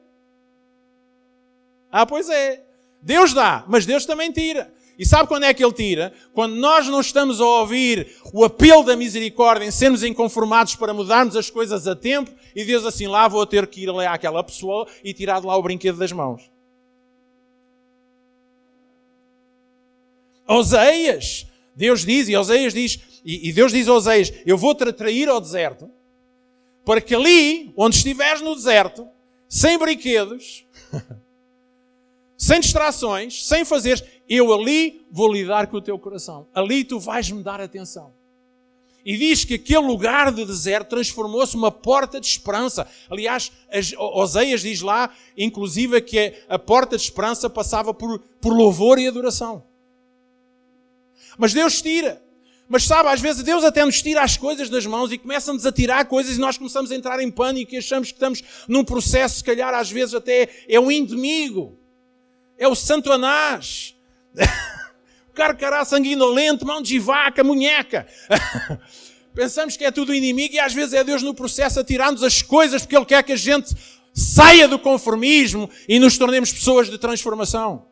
Ah, 1.91 2.05
pois 2.05 2.29
é. 2.29 2.63
Deus 3.01 3.33
dá, 3.33 3.63
mas 3.67 3.85
Deus 3.85 4.05
também 4.05 4.31
tira. 4.31 4.73
E 4.97 5.05
sabe 5.05 5.27
quando 5.27 5.43
é 5.43 5.53
que 5.53 5.63
Ele 5.63 5.73
tira? 5.73 6.11
Quando 6.33 6.55
nós 6.55 6.87
não 6.87 6.99
estamos 6.99 7.39
a 7.39 7.45
ouvir 7.45 8.15
o 8.33 8.43
apelo 8.43 8.83
da 8.83 8.95
misericórdia 8.95 9.65
em 9.65 9.71
sermos 9.71 10.03
inconformados 10.03 10.75
para 10.75 10.93
mudarmos 10.93 11.35
as 11.35 11.49
coisas 11.49 11.87
a 11.87 11.95
tempo 11.95 12.31
e 12.55 12.65
Deus 12.65 12.83
assim 12.83 13.05
lá 13.05 13.27
vou 13.27 13.45
ter 13.45 13.67
que 13.67 13.83
ir 13.83 13.91
lá 13.91 14.11
àquela 14.11 14.43
pessoa 14.43 14.87
e 15.03 15.13
tirar 15.13 15.39
de 15.39 15.45
lá 15.45 15.55
o 15.55 15.61
brinquedo 15.61 15.97
das 15.97 16.11
mãos. 16.11 16.49
Oseias, 20.47 21.45
Deus 21.75 22.05
diz, 22.05 22.27
e 22.29 22.35
Oseias 22.35 22.73
diz, 22.73 22.99
e, 23.23 23.51
Deus 23.51 23.71
diz 23.71 23.87
a 23.87 23.93
Oseias, 23.93 24.33
eu 24.45 24.57
vou-te 24.57 24.83
atrair 24.85 25.27
ao 25.27 25.41
deserto, 25.41 25.91
para 26.85 27.01
que 27.01 27.13
ali, 27.13 27.73
onde 27.75 27.97
estiveres 27.97 28.41
no 28.41 28.55
deserto, 28.55 29.07
sem 29.47 29.77
brinquedos, 29.77 30.65
sem 32.37 32.59
distrações, 32.59 33.45
sem 33.45 33.65
fazeres, 33.65 34.03
eu 34.29 34.53
ali 34.53 35.05
vou 35.11 35.31
lidar 35.31 35.67
com 35.67 35.77
o 35.77 35.81
teu 35.81 35.97
coração. 35.97 36.47
Ali 36.53 36.83
tu 36.83 36.99
vais-me 36.99 37.41
dar 37.41 37.59
atenção. 37.59 38.13
E 39.03 39.17
diz 39.17 39.45
que 39.45 39.53
aquele 39.53 39.87
lugar 39.87 40.33
de 40.33 40.45
deserto 40.45 40.89
transformou-se 40.89 41.55
uma 41.55 41.71
porta 41.71 42.19
de 42.19 42.27
esperança. 42.27 42.85
Aliás, 43.09 43.51
Oseias 43.97 44.61
diz 44.61 44.81
lá, 44.81 45.09
inclusive, 45.37 46.01
que 46.01 46.33
a 46.49 46.59
porta 46.59 46.97
de 46.97 47.03
esperança 47.03 47.49
passava 47.49 47.93
por, 47.93 48.19
por 48.41 48.53
louvor 48.53 48.99
e 48.99 49.07
adoração. 49.07 49.63
Mas 51.37 51.53
Deus 51.53 51.81
tira. 51.81 52.21
Mas 52.67 52.83
sabe, 52.83 53.07
às 53.07 53.21
vezes 53.21 53.43
Deus 53.43 53.63
até 53.63 53.85
nos 53.85 54.01
tira 54.01 54.21
as 54.21 54.35
coisas 54.35 54.69
das 54.69 54.85
mãos 54.85 55.09
e 55.11 55.17
começa-nos 55.17 55.65
a 55.65 55.71
tirar 55.71 56.03
coisas 56.05 56.35
e 56.35 56.39
nós 56.39 56.57
começamos 56.57 56.91
a 56.91 56.95
entrar 56.95 57.21
em 57.21 57.31
pânico 57.31 57.73
e 57.73 57.77
achamos 57.77 58.09
que 58.09 58.15
estamos 58.15 58.43
num 58.67 58.83
processo, 58.83 59.37
se 59.37 59.43
calhar 59.43 59.73
às 59.73 59.89
vezes 59.89 60.13
até 60.13 60.49
é 60.67 60.77
o 60.77 60.91
inimigo, 60.91 61.79
é 62.57 62.67
o 62.67 62.75
santo 62.75 63.11
anás, 63.11 63.95
o 65.29 65.33
carcará 65.33 65.85
sanguinolento, 65.85 66.65
mão 66.65 66.81
de 66.81 66.99
vaca, 66.99 67.43
munheca. 67.43 68.07
Pensamos 69.33 69.77
que 69.77 69.85
é 69.85 69.91
tudo 69.91 70.15
inimigo 70.15 70.55
e 70.55 70.59
às 70.59 70.73
vezes 70.73 70.93
é 70.93 71.03
Deus 71.03 71.21
no 71.21 71.33
processo 71.33 71.79
a 71.79 71.83
tirar-nos 71.83 72.23
as 72.23 72.41
coisas 72.41 72.81
porque 72.81 72.95
Ele 72.95 73.05
quer 73.05 73.23
que 73.23 73.33
a 73.33 73.37
gente 73.37 73.75
saia 74.11 74.67
do 74.67 74.79
conformismo 74.79 75.69
e 75.87 75.99
nos 75.99 76.17
tornemos 76.17 76.51
pessoas 76.51 76.89
de 76.89 76.97
transformação. 76.97 77.85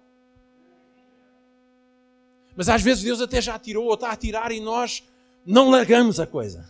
Mas 2.56 2.68
às 2.68 2.82
vezes 2.82 3.04
Deus 3.04 3.22
até 3.22 3.42
já 3.42 3.60
tirou 3.60 3.86
ou 3.86 3.94
está 3.94 4.10
a 4.10 4.16
tirar 4.16 4.52
e 4.52 4.60
nós 4.60 5.04
não 5.46 5.70
largamos 5.70 6.20
a 6.20 6.26
coisa. 6.26 6.68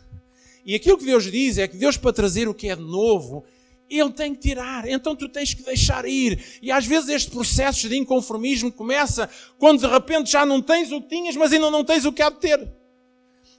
E 0.66 0.76
aquilo 0.76 0.98
que 0.98 1.06
Deus 1.06 1.24
diz 1.32 1.58
é 1.58 1.68
que 1.68 1.78
Deus, 1.78 1.96
para 1.96 2.12
trazer 2.12 2.50
o 2.50 2.54
que 2.54 2.68
é 2.68 2.76
novo, 2.76 3.46
Ele 3.90 4.12
tem 4.12 4.34
que 4.34 4.42
tirar. 4.42 4.88
Então 4.88 5.16
tu 5.16 5.30
tens 5.30 5.54
que 5.54 5.64
deixar 5.64 6.06
ir. 6.06 6.60
E 6.62 6.72
às 6.72 6.86
vezes 6.86 7.10
este 7.10 7.32
processo 7.32 7.88
de 7.88 7.98
inconformismo 7.98 8.72
começa 8.72 9.30
quando 9.58 9.82
de 9.82 9.88
repente 9.88 10.32
já 10.32 10.46
não 10.46 10.62
tens 10.62 10.92
o 10.92 11.02
que 11.02 11.10
tinhas, 11.10 11.36
mas 11.36 11.54
ainda 11.54 11.70
não 11.70 11.84
tens 11.84 12.06
o 12.06 12.12
que 12.12 12.22
há 12.22 12.30
de 12.30 12.38
ter. 12.38 12.68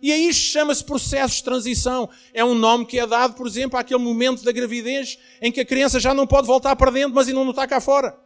E 0.00 0.12
aí 0.12 0.32
chama-se 0.32 0.84
processo 0.84 1.36
de 1.36 1.44
transição. 1.44 2.08
É 2.34 2.44
um 2.44 2.54
nome 2.54 2.84
que 2.84 2.98
é 2.98 3.06
dado, 3.06 3.34
por 3.34 3.46
exemplo, 3.46 3.78
àquele 3.78 4.02
momento 4.02 4.44
da 4.44 4.52
gravidez 4.52 5.18
em 5.40 5.50
que 5.50 5.60
a 5.60 5.64
criança 5.64 5.98
já 5.98 6.12
não 6.12 6.26
pode 6.26 6.46
voltar 6.46 6.76
para 6.76 6.90
dentro, 6.90 7.14
mas 7.14 7.28
ainda 7.28 7.42
não 7.42 7.50
está 7.50 7.66
cá 7.66 7.80
fora. 7.80 8.18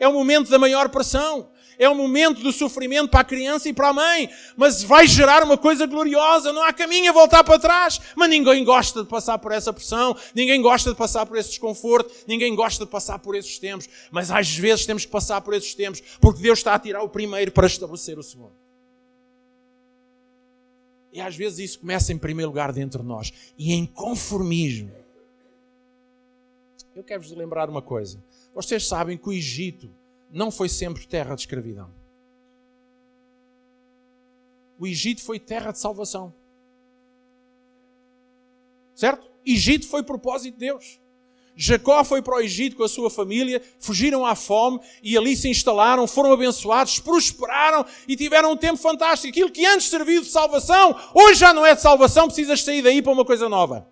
É 0.00 0.08
o 0.08 0.12
momento 0.12 0.48
da 0.48 0.58
maior 0.58 0.88
pressão 0.88 1.50
é 1.78 1.88
um 1.88 1.94
momento 1.94 2.42
do 2.42 2.52
sofrimento 2.52 3.08
para 3.08 3.20
a 3.20 3.24
criança 3.24 3.68
e 3.68 3.72
para 3.72 3.88
a 3.88 3.92
mãe, 3.92 4.28
mas 4.56 4.82
vai 4.82 5.06
gerar 5.06 5.44
uma 5.44 5.56
coisa 5.56 5.86
gloriosa, 5.86 6.52
não 6.52 6.62
há 6.62 6.72
caminho 6.72 7.10
a 7.10 7.12
voltar 7.12 7.44
para 7.44 7.58
trás. 7.58 8.00
Mas 8.16 8.28
ninguém 8.28 8.64
gosta 8.64 9.02
de 9.02 9.08
passar 9.08 9.38
por 9.38 9.52
essa 9.52 9.72
pressão, 9.72 10.16
ninguém 10.34 10.60
gosta 10.60 10.90
de 10.90 10.96
passar 10.96 11.24
por 11.24 11.38
esse 11.38 11.50
desconforto, 11.50 12.12
ninguém 12.26 12.54
gosta 12.54 12.84
de 12.84 12.90
passar 12.90 13.20
por 13.20 13.36
esses 13.36 13.58
tempos, 13.58 13.88
mas 14.10 14.30
às 14.30 14.56
vezes 14.56 14.84
temos 14.84 15.04
que 15.04 15.10
passar 15.10 15.40
por 15.40 15.54
esses 15.54 15.74
tempos, 15.74 16.02
porque 16.20 16.42
Deus 16.42 16.58
está 16.58 16.74
a 16.74 16.78
tirar 16.78 17.02
o 17.02 17.08
primeiro 17.08 17.52
para 17.52 17.66
estabelecer 17.68 18.18
o 18.18 18.22
segundo. 18.22 18.56
E 21.12 21.20
às 21.20 21.36
vezes 21.36 21.70
isso 21.70 21.80
começa 21.80 22.12
em 22.12 22.18
primeiro 22.18 22.50
lugar 22.50 22.72
dentro 22.72 23.02
de 23.02 23.08
nós, 23.08 23.32
e 23.56 23.72
em 23.72 23.86
conformismo. 23.86 24.92
Eu 26.94 27.04
quero 27.04 27.22
vos 27.22 27.30
lembrar 27.30 27.70
uma 27.70 27.80
coisa. 27.80 28.22
Vocês 28.52 28.86
sabem 28.88 29.16
que 29.16 29.28
o 29.28 29.32
Egito 29.32 29.88
não 30.30 30.50
foi 30.50 30.68
sempre 30.68 31.06
terra 31.06 31.34
de 31.34 31.42
escravidão. 31.42 31.90
O 34.78 34.86
Egito 34.86 35.22
foi 35.22 35.40
terra 35.40 35.72
de 35.72 35.78
salvação. 35.78 36.32
Certo? 38.94 39.28
Egito 39.44 39.88
foi 39.88 40.02
propósito 40.02 40.54
de 40.54 40.58
Deus. 40.58 41.00
Jacó 41.56 42.04
foi 42.04 42.22
para 42.22 42.36
o 42.36 42.40
Egito 42.40 42.76
com 42.76 42.84
a 42.84 42.88
sua 42.88 43.10
família, 43.10 43.60
fugiram 43.80 44.24
à 44.24 44.36
fome 44.36 44.78
e 45.02 45.18
ali 45.18 45.36
se 45.36 45.48
instalaram, 45.48 46.06
foram 46.06 46.32
abençoados, 46.32 47.00
prosperaram 47.00 47.84
e 48.06 48.14
tiveram 48.14 48.52
um 48.52 48.56
tempo 48.56 48.76
fantástico. 48.76 49.30
Aquilo 49.30 49.50
que 49.50 49.66
antes 49.66 49.88
serviu 49.88 50.22
de 50.22 50.28
salvação, 50.28 50.94
hoje 51.12 51.40
já 51.40 51.52
não 51.52 51.66
é 51.66 51.74
de 51.74 51.80
salvação, 51.80 52.26
precisas 52.26 52.62
sair 52.62 52.80
daí 52.80 53.02
para 53.02 53.10
uma 53.10 53.24
coisa 53.24 53.48
nova. 53.48 53.90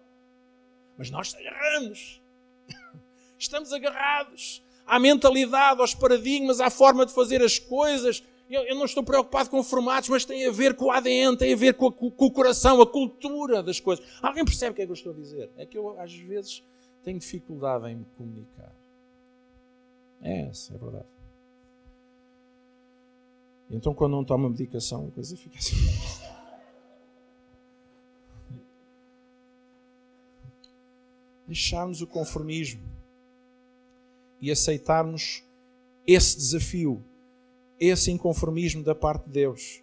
Mas 0.96 1.10
nós 1.10 1.34
agarramos. 1.34 2.22
Estamos 3.36 3.72
agarrados 3.72 4.62
à 4.86 4.98
mentalidade, 4.98 5.80
aos 5.80 5.94
paradigmas, 5.94 6.60
à 6.60 6.70
forma 6.70 7.04
de 7.04 7.12
fazer 7.12 7.42
as 7.42 7.58
coisas. 7.58 8.22
Eu, 8.48 8.62
eu, 8.62 8.76
não 8.76 8.84
estou 8.84 9.02
preocupado 9.02 9.50
com 9.50 9.60
formatos, 9.64 10.08
mas 10.08 10.24
tem 10.24 10.46
a 10.46 10.52
ver 10.52 10.76
com 10.76 10.84
o 10.84 10.90
ADN, 10.92 11.36
tem 11.36 11.52
a 11.52 11.56
ver 11.56 11.74
com, 11.74 11.88
a, 11.88 11.92
com, 11.92 12.06
o 12.06 12.30
coração, 12.30 12.80
a 12.80 12.86
cultura 12.86 13.60
das 13.60 13.80
coisas. 13.80 14.06
Alguém 14.22 14.44
percebe 14.44 14.70
o 14.70 14.74
que 14.74 14.82
é 14.82 14.86
que 14.86 14.92
eu 14.92 14.94
estou 14.94 15.12
a 15.12 15.16
dizer? 15.16 15.50
É 15.56 15.66
que 15.66 15.76
eu, 15.76 15.98
às 15.98 16.14
vezes, 16.14 16.62
tenho 17.02 17.18
dificuldade 17.18 17.88
em 17.88 17.96
me 17.96 18.06
comunicar. 18.16 18.72
É 20.22 20.42
essa, 20.42 20.74
é 20.74 20.78
verdade. 20.78 21.06
Então, 23.68 23.92
quando 23.92 24.12
não 24.12 24.24
tomo 24.24 24.48
medicação, 24.48 25.08
a 25.08 25.10
coisa 25.10 25.36
fica 25.36 25.58
assim. 25.58 25.74
Deixarmos 31.48 32.00
o 32.00 32.06
conformismo 32.06 32.95
e 34.40 34.50
aceitarmos 34.50 35.42
esse 36.06 36.36
desafio, 36.36 37.02
esse 37.78 38.10
inconformismo 38.10 38.82
da 38.82 38.94
parte 38.94 39.24
de 39.26 39.32
Deus, 39.32 39.82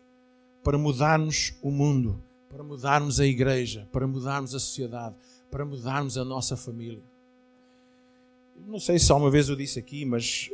para 0.64 0.78
mudarmos 0.78 1.54
o 1.62 1.70
mundo, 1.70 2.22
para 2.50 2.64
mudarmos 2.64 3.20
a 3.20 3.26
igreja, 3.26 3.88
para 3.92 4.08
mudarmos 4.08 4.56
a 4.56 4.60
sociedade, 4.60 5.16
para 5.52 5.66
mudarmos 5.66 6.18
a 6.18 6.24
nossa 6.24 6.56
família. 6.56 7.02
Não 8.66 8.80
sei 8.80 8.98
se 8.98 9.12
uma 9.12 9.30
vez 9.30 9.50
eu 9.50 9.56
disse 9.56 9.80
aqui, 9.80 10.06
mas 10.06 10.50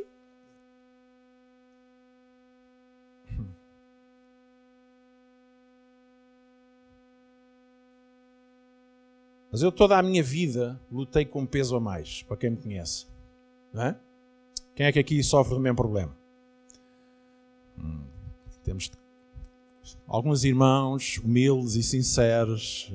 Mas 9.50 9.62
eu 9.62 9.72
toda 9.72 9.98
a 9.98 10.02
minha 10.02 10.22
vida 10.22 10.80
lutei 10.90 11.24
com 11.24 11.44
peso 11.44 11.74
a 11.74 11.80
mais, 11.80 12.22
para 12.22 12.36
quem 12.36 12.50
me 12.50 12.56
conhece. 12.56 13.09
É? 13.74 13.94
Quem 14.74 14.86
é 14.86 14.92
que 14.92 14.98
aqui 14.98 15.22
sofre 15.22 15.54
do 15.54 15.60
mesmo 15.60 15.76
problema? 15.76 16.16
Hum, 17.78 18.02
temos 18.64 18.90
alguns 20.06 20.44
irmãos 20.44 21.18
humildes 21.18 21.76
e 21.76 21.82
sinceros. 21.82 22.90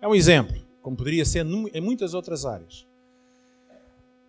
É 0.00 0.08
um 0.08 0.14
exemplo, 0.14 0.56
como 0.80 0.96
poderia 0.96 1.24
ser 1.24 1.44
em 1.44 1.80
muitas 1.80 2.14
outras 2.14 2.44
áreas. 2.46 2.86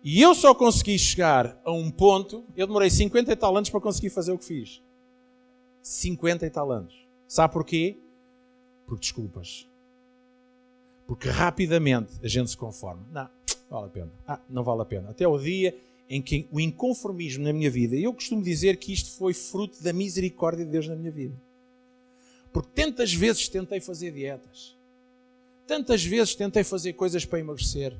E 0.02 0.20
eu 0.20 0.34
só 0.34 0.54
consegui 0.54 0.98
chegar 0.98 1.60
a 1.64 1.72
um 1.72 1.90
ponto, 1.90 2.44
eu 2.56 2.66
demorei 2.66 2.90
50 2.90 3.32
e 3.32 3.36
tal 3.36 3.56
anos 3.56 3.70
para 3.70 3.80
conseguir 3.80 4.10
fazer 4.10 4.32
o 4.32 4.38
que 4.38 4.44
fiz. 4.44 4.82
50 5.82 6.46
e 6.46 6.50
tal 6.50 6.70
anos. 6.70 6.94
Sabe 7.26 7.52
porquê? 7.52 7.98
Por 8.86 8.98
desculpas. 8.98 9.68
Porque 11.08 11.30
rapidamente 11.30 12.12
a 12.22 12.28
gente 12.28 12.50
se 12.50 12.56
conforma. 12.56 13.02
Não, 13.10 13.30
vale 13.70 13.86
a 13.86 13.88
pena. 13.88 14.12
Ah, 14.26 14.40
não 14.46 14.62
vale 14.62 14.82
a 14.82 14.84
pena. 14.84 15.08
Até 15.08 15.26
o 15.26 15.38
dia 15.38 15.74
em 16.08 16.20
que 16.20 16.46
o 16.52 16.60
inconformismo 16.60 17.42
na 17.42 17.52
minha 17.52 17.70
vida, 17.70 17.96
eu 17.96 18.12
costumo 18.12 18.42
dizer 18.42 18.76
que 18.76 18.92
isto 18.92 19.16
foi 19.16 19.32
fruto 19.32 19.82
da 19.82 19.90
misericórdia 19.90 20.66
de 20.66 20.70
Deus 20.70 20.86
na 20.86 20.94
minha 20.94 21.10
vida. 21.10 21.34
Porque 22.52 22.68
tantas 22.74 23.12
vezes 23.12 23.48
tentei 23.48 23.80
fazer 23.80 24.12
dietas, 24.12 24.76
tantas 25.66 26.04
vezes 26.04 26.34
tentei 26.34 26.62
fazer 26.62 26.92
coisas 26.92 27.24
para 27.24 27.38
emagrecer 27.38 27.94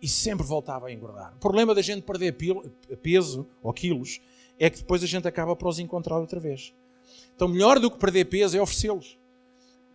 e 0.00 0.06
sempre 0.06 0.46
voltava 0.46 0.86
a 0.86 0.92
engordar. 0.92 1.34
O 1.34 1.40
problema 1.40 1.74
da 1.74 1.82
gente 1.82 2.02
perder 2.02 2.36
peso 3.02 3.48
ou 3.60 3.72
quilos 3.72 4.20
é 4.60 4.70
que 4.70 4.78
depois 4.78 5.02
a 5.02 5.06
gente 5.06 5.26
acaba 5.26 5.56
por 5.56 5.68
os 5.68 5.80
encontrar 5.80 6.18
outra 6.18 6.38
vez. 6.38 6.72
Então, 7.34 7.48
melhor 7.48 7.80
do 7.80 7.90
que 7.90 7.98
perder 7.98 8.26
peso 8.26 8.56
é 8.56 8.60
oferecê-los, 8.60 9.18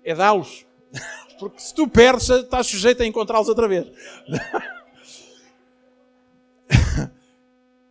é 0.04 0.14
dá-los, 0.14 0.66
Porque 1.40 1.60
se 1.60 1.74
tu 1.74 1.88
perdes, 1.88 2.30
estás 2.30 2.68
sujeito 2.68 3.04
a 3.04 3.06
encontrá-los 3.06 3.50
outra 3.50 3.68
vez. 3.68 3.88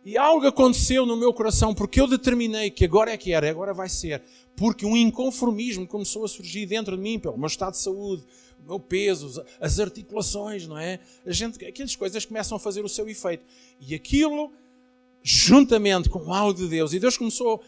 E 0.05 0.17
algo 0.17 0.45
aconteceu 0.45 1.05
no 1.05 1.15
meu 1.15 1.33
coração 1.33 1.73
porque 1.73 2.01
eu 2.01 2.07
determinei 2.07 2.69
que 2.69 2.83
agora 2.83 3.11
é 3.11 3.17
que 3.17 3.31
era, 3.31 3.49
agora 3.49 3.73
vai 3.73 3.87
ser. 3.87 4.21
Porque 4.53 4.85
um 4.85 4.97
inconformismo 4.97 5.87
começou 5.87 6.25
a 6.25 6.27
surgir 6.27 6.65
dentro 6.65 6.97
de 6.97 7.01
mim, 7.01 7.17
pelo 7.17 7.37
meu 7.37 7.47
estado 7.47 7.71
de 7.71 7.79
saúde, 7.79 8.21
o 8.59 8.67
meu 8.67 8.79
peso, 8.79 9.43
as 9.61 9.79
articulações, 9.79 10.67
não 10.67 10.77
é? 10.77 10.99
A 11.25 11.31
gente, 11.31 11.63
aquelas 11.65 11.95
coisas 11.95 12.25
começam 12.25 12.57
a 12.57 12.59
fazer 12.59 12.83
o 12.83 12.89
seu 12.89 13.07
efeito. 13.07 13.45
E 13.79 13.95
aquilo, 13.95 14.51
juntamente 15.21 16.09
com 16.09 16.33
algo 16.33 16.53
de 16.53 16.67
Deus, 16.67 16.91
e 16.91 16.99
Deus 16.99 17.17
começou. 17.17 17.63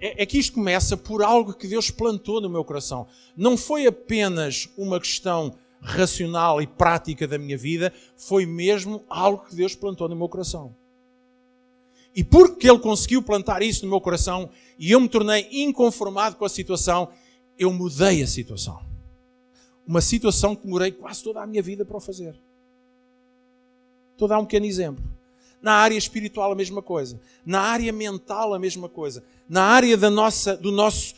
É, 0.00 0.22
é 0.22 0.26
que 0.26 0.38
isto 0.38 0.54
começa 0.54 0.96
por 0.96 1.22
algo 1.22 1.54
que 1.54 1.66
Deus 1.66 1.90
plantou 1.90 2.40
no 2.40 2.48
meu 2.48 2.64
coração. 2.64 3.06
Não 3.36 3.56
foi 3.56 3.86
apenas 3.86 4.68
uma 4.76 4.98
questão 5.00 5.54
racional 5.80 6.60
e 6.60 6.66
prática 6.66 7.28
da 7.28 7.38
minha 7.38 7.56
vida, 7.56 7.92
foi 8.16 8.44
mesmo 8.44 9.04
algo 9.08 9.44
que 9.44 9.54
Deus 9.54 9.74
plantou 9.74 10.08
no 10.08 10.16
meu 10.16 10.28
coração. 10.28 10.74
E 12.14 12.24
porque 12.24 12.68
Ele 12.68 12.78
conseguiu 12.78 13.22
plantar 13.22 13.62
isso 13.62 13.84
no 13.84 13.90
meu 13.90 14.00
coração 14.00 14.48
e 14.78 14.90
eu 14.90 15.00
me 15.00 15.08
tornei 15.08 15.46
inconformado 15.52 16.36
com 16.36 16.44
a 16.44 16.48
situação, 16.48 17.10
eu 17.58 17.72
mudei 17.72 18.22
a 18.22 18.26
situação. 18.26 18.80
Uma 19.86 20.00
situação 20.00 20.56
que 20.56 20.64
demorei 20.64 20.90
quase 20.90 21.22
toda 21.22 21.42
a 21.42 21.46
minha 21.46 21.62
vida 21.62 21.84
para 21.84 21.96
o 21.96 22.00
fazer. 22.00 22.34
Estou 24.12 24.26
a 24.26 24.28
dar 24.30 24.38
um 24.38 24.44
pequeno 24.44 24.66
exemplo. 24.66 25.04
Na 25.60 25.72
área 25.74 25.96
espiritual, 25.96 26.52
a 26.52 26.54
mesma 26.54 26.82
coisa. 26.82 27.20
Na 27.44 27.60
área 27.60 27.92
mental, 27.92 28.54
a 28.54 28.58
mesma 28.58 28.88
coisa. 28.88 29.24
Na 29.48 29.62
área 29.64 29.96
da 29.96 30.10
nossa, 30.10 30.56
do 30.56 30.70
nosso, 30.70 31.14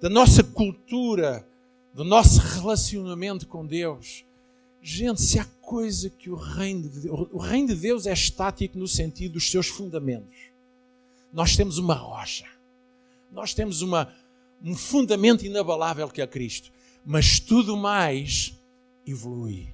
da 0.00 0.08
nossa 0.08 0.42
cultura, 0.42 1.46
do 1.92 2.04
nosso 2.04 2.40
relacionamento 2.40 3.46
com 3.46 3.66
Deus. 3.66 4.24
Gente, 4.80 5.22
se 5.22 5.38
há 5.38 5.44
coisa 5.60 6.10
que 6.10 6.28
o 6.28 6.34
reino 6.34 6.88
de 6.88 7.00
Deus, 7.00 7.28
o 7.32 7.38
reino 7.38 7.68
de 7.68 7.76
Deus 7.76 8.06
é 8.06 8.12
estático 8.12 8.78
no 8.78 8.88
sentido 8.88 9.34
dos 9.34 9.50
seus 9.50 9.68
fundamentos. 9.68 10.36
Nós 11.32 11.56
temos 11.56 11.78
uma 11.78 11.94
rocha. 11.94 12.46
Nós 13.30 13.54
temos 13.54 13.80
uma, 13.80 14.12
um 14.62 14.74
fundamento 14.76 15.46
inabalável 15.46 16.08
que 16.08 16.20
é 16.20 16.26
Cristo. 16.26 16.70
Mas 17.04 17.40
tudo 17.40 17.76
mais 17.76 18.58
evolui. 19.06 19.72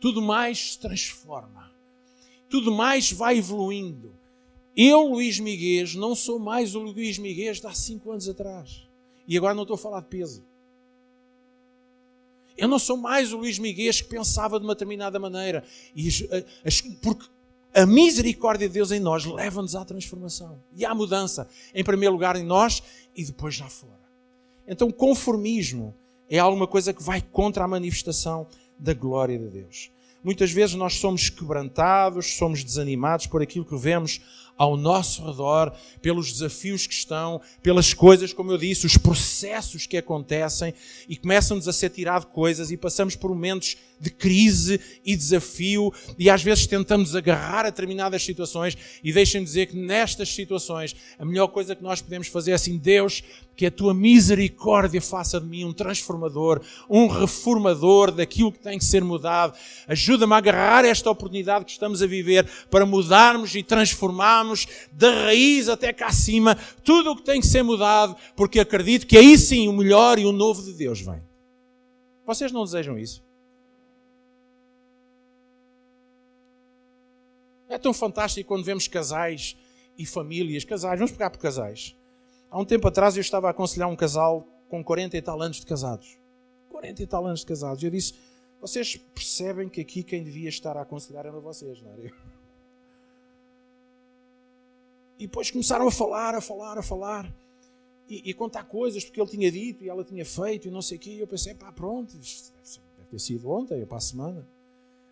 Tudo 0.00 0.22
mais 0.22 0.72
se 0.72 0.78
transforma. 0.78 1.73
Tudo 2.54 2.70
mais 2.70 3.10
vai 3.10 3.38
evoluindo. 3.38 4.14
Eu, 4.76 5.08
Luís 5.08 5.40
Miguel, 5.40 5.88
não 5.96 6.14
sou 6.14 6.38
mais 6.38 6.76
o 6.76 6.78
Luís 6.78 7.18
Miguel 7.18 7.52
de 7.52 7.66
há 7.66 7.74
cinco 7.74 8.12
anos 8.12 8.28
atrás. 8.28 8.86
E 9.26 9.36
agora 9.36 9.54
não 9.54 9.64
estou 9.64 9.74
a 9.74 9.78
falar 9.78 9.98
de 9.98 10.06
peso. 10.06 10.44
Eu 12.56 12.68
não 12.68 12.78
sou 12.78 12.96
mais 12.96 13.32
o 13.32 13.38
Luís 13.38 13.58
Miguel 13.58 13.92
que 13.92 14.04
pensava 14.04 14.60
de 14.60 14.64
uma 14.64 14.76
determinada 14.76 15.18
maneira. 15.18 15.64
E 15.96 16.06
as, 16.64 16.80
porque 17.02 17.26
a 17.74 17.84
misericórdia 17.84 18.68
de 18.68 18.74
Deus 18.74 18.92
em 18.92 19.00
nós 19.00 19.24
leva-nos 19.24 19.74
à 19.74 19.84
transformação 19.84 20.62
e 20.76 20.84
à 20.84 20.94
mudança. 20.94 21.48
Em 21.74 21.82
primeiro 21.82 22.14
lugar 22.14 22.36
em 22.36 22.44
nós 22.44 22.84
e 23.16 23.24
depois 23.24 23.52
já 23.52 23.68
fora. 23.68 23.98
Então, 24.64 24.92
conformismo 24.92 25.92
é 26.30 26.38
alguma 26.38 26.68
coisa 26.68 26.94
que 26.94 27.02
vai 27.02 27.20
contra 27.20 27.64
a 27.64 27.66
manifestação 27.68 28.46
da 28.78 28.94
glória 28.94 29.36
de 29.36 29.48
Deus. 29.48 29.90
Muitas 30.24 30.50
vezes 30.50 30.74
nós 30.74 30.94
somos 30.94 31.28
quebrantados, 31.28 32.36
somos 32.36 32.64
desanimados 32.64 33.26
por 33.26 33.42
aquilo 33.42 33.64
que 33.64 33.76
vemos 33.76 34.22
ao 34.56 34.76
nosso 34.76 35.24
redor, 35.26 35.72
pelos 36.00 36.32
desafios 36.32 36.86
que 36.86 36.94
estão, 36.94 37.40
pelas 37.62 37.92
coisas, 37.92 38.32
como 38.32 38.52
eu 38.52 38.58
disse, 38.58 38.86
os 38.86 38.96
processos 38.96 39.86
que 39.86 39.96
acontecem 39.96 40.72
e 41.08 41.16
começam-nos 41.16 41.66
a 41.66 41.72
ser 41.72 41.90
tirado 41.90 42.26
coisas 42.26 42.70
e 42.70 42.76
passamos 42.76 43.16
por 43.16 43.30
momentos 43.30 43.76
de 44.00 44.10
crise 44.10 44.80
e 45.04 45.16
desafio 45.16 45.92
e 46.18 46.30
às 46.30 46.42
vezes 46.42 46.66
tentamos 46.66 47.16
agarrar 47.16 47.60
a 47.60 47.70
determinadas 47.70 48.22
situações 48.22 48.76
e 49.02 49.12
deixem-me 49.12 49.44
dizer 49.44 49.66
que 49.66 49.76
nestas 49.76 50.28
situações 50.28 50.94
a 51.18 51.24
melhor 51.24 51.48
coisa 51.48 51.74
que 51.74 51.82
nós 51.82 52.00
podemos 52.00 52.28
fazer 52.28 52.52
é 52.52 52.54
assim, 52.54 52.76
Deus, 52.76 53.22
que 53.56 53.66
a 53.66 53.70
tua 53.70 53.94
misericórdia 53.94 55.00
faça 55.00 55.40
de 55.40 55.46
mim 55.46 55.64
um 55.64 55.72
transformador, 55.72 56.60
um 56.88 57.06
reformador 57.06 58.10
daquilo 58.10 58.52
que 58.52 58.58
tem 58.58 58.78
que 58.78 58.84
ser 58.84 59.04
mudado. 59.04 59.56
Ajuda-me 59.86 60.32
a 60.34 60.36
agarrar 60.36 60.84
esta 60.84 61.10
oportunidade 61.10 61.64
que 61.64 61.72
estamos 61.72 62.02
a 62.02 62.06
viver 62.06 62.48
para 62.70 62.84
mudarmos 62.86 63.54
e 63.54 63.62
transformarmos 63.62 64.66
da 64.92 65.10
raiz 65.10 65.68
até 65.68 65.92
cá 65.92 66.06
acima 66.06 66.56
tudo 66.82 67.12
o 67.12 67.16
que 67.16 67.22
tem 67.22 67.40
que 67.40 67.46
ser 67.46 67.62
mudado, 67.62 68.16
porque 68.36 68.60
acredito 68.60 69.06
que 69.06 69.16
aí 69.16 69.38
sim 69.38 69.68
o 69.68 69.72
melhor 69.72 70.18
e 70.18 70.26
o 70.26 70.32
novo 70.32 70.62
de 70.62 70.72
Deus 70.72 71.00
vem. 71.00 71.22
Vocês 72.26 72.50
não 72.52 72.64
desejam 72.64 72.98
isso? 72.98 73.22
É 77.68 77.78
tão 77.78 77.92
fantástico 77.92 78.46
quando 78.46 78.64
vemos 78.64 78.86
casais 78.86 79.56
e 79.98 80.06
famílias, 80.06 80.64
casais, 80.64 80.98
vamos 80.98 81.12
pegar 81.12 81.30
por 81.30 81.38
casais. 81.38 81.96
Há 82.54 82.60
um 82.60 82.64
tempo 82.64 82.86
atrás 82.86 83.16
eu 83.16 83.20
estava 83.20 83.48
a 83.48 83.50
aconselhar 83.50 83.88
um 83.88 83.96
casal 83.96 84.46
com 84.68 84.82
40 84.84 85.16
e 85.16 85.20
tal 85.20 85.42
anos 85.42 85.56
de 85.56 85.66
casados. 85.66 86.16
40 86.68 87.02
e 87.02 87.06
tal 87.08 87.26
anos 87.26 87.40
de 87.40 87.46
casados. 87.46 87.82
Eu 87.82 87.90
disse: 87.90 88.14
vocês 88.60 88.96
percebem 88.96 89.68
que 89.68 89.80
aqui 89.80 90.04
quem 90.04 90.22
devia 90.22 90.48
estar 90.48 90.76
a 90.76 90.82
aconselhar 90.82 91.26
eram 91.26 91.40
vocês, 91.40 91.82
não 91.82 91.90
era 91.90 92.02
eu? 92.06 92.14
E 95.18 95.26
depois 95.26 95.50
começaram 95.50 95.88
a 95.88 95.90
falar, 95.90 96.36
a 96.36 96.40
falar, 96.40 96.78
a 96.78 96.82
falar. 96.84 97.34
E, 98.08 98.30
e, 98.30 98.32
contar 98.32 98.62
coisas 98.62 99.04
porque 99.04 99.20
ele 99.20 99.30
tinha 99.30 99.50
dito 99.50 99.82
e 99.82 99.88
ela 99.88 100.04
tinha 100.04 100.24
feito 100.24 100.68
e 100.68 100.70
não 100.70 100.80
sei 100.80 100.96
o 100.96 101.00
quê. 101.00 101.10
E 101.10 101.18
eu 101.18 101.26
pensei, 101.26 101.54
pá, 101.54 101.72
pronto, 101.72 102.16
deve 102.16 103.10
ter 103.10 103.18
sido 103.18 103.50
ontem 103.50 103.80
ou 103.80 103.86
para 103.88 103.96
a 103.96 104.00
semana. 104.00 104.46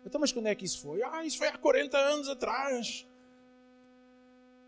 Então, 0.05 0.21
mas 0.21 0.31
quando 0.31 0.47
é 0.47 0.55
que 0.55 0.63
isso 0.63 0.79
foi? 0.79 1.03
Ah, 1.03 1.25
isso 1.25 1.37
foi 1.37 1.49
há 1.49 1.57
40 1.57 1.97
anos 1.97 2.29
atrás. 2.29 3.05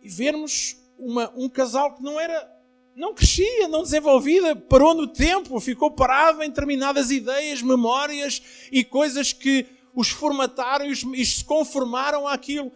E 0.01 0.09
vermos 0.09 0.83
uma, 0.97 1.31
um 1.35 1.47
casal 1.47 1.93
que 1.93 2.03
não 2.03 2.19
era, 2.19 2.54
não 2.95 3.13
crescia, 3.13 3.67
não 3.67 3.83
desenvolvida, 3.83 4.55
parou 4.55 4.95
no 4.95 5.05
tempo, 5.05 5.59
ficou 5.59 5.91
parado 5.91 6.41
em 6.41 6.47
determinadas 6.47 7.11
ideias, 7.11 7.61
memórias 7.61 8.41
e 8.71 8.85
coisas 8.85 9.33
que 9.33 9.65
os 9.93 10.09
formataram 10.09 10.85
e 10.89 11.25
se 11.25 11.43
conformaram 11.43 12.25
àquilo. 12.25 12.71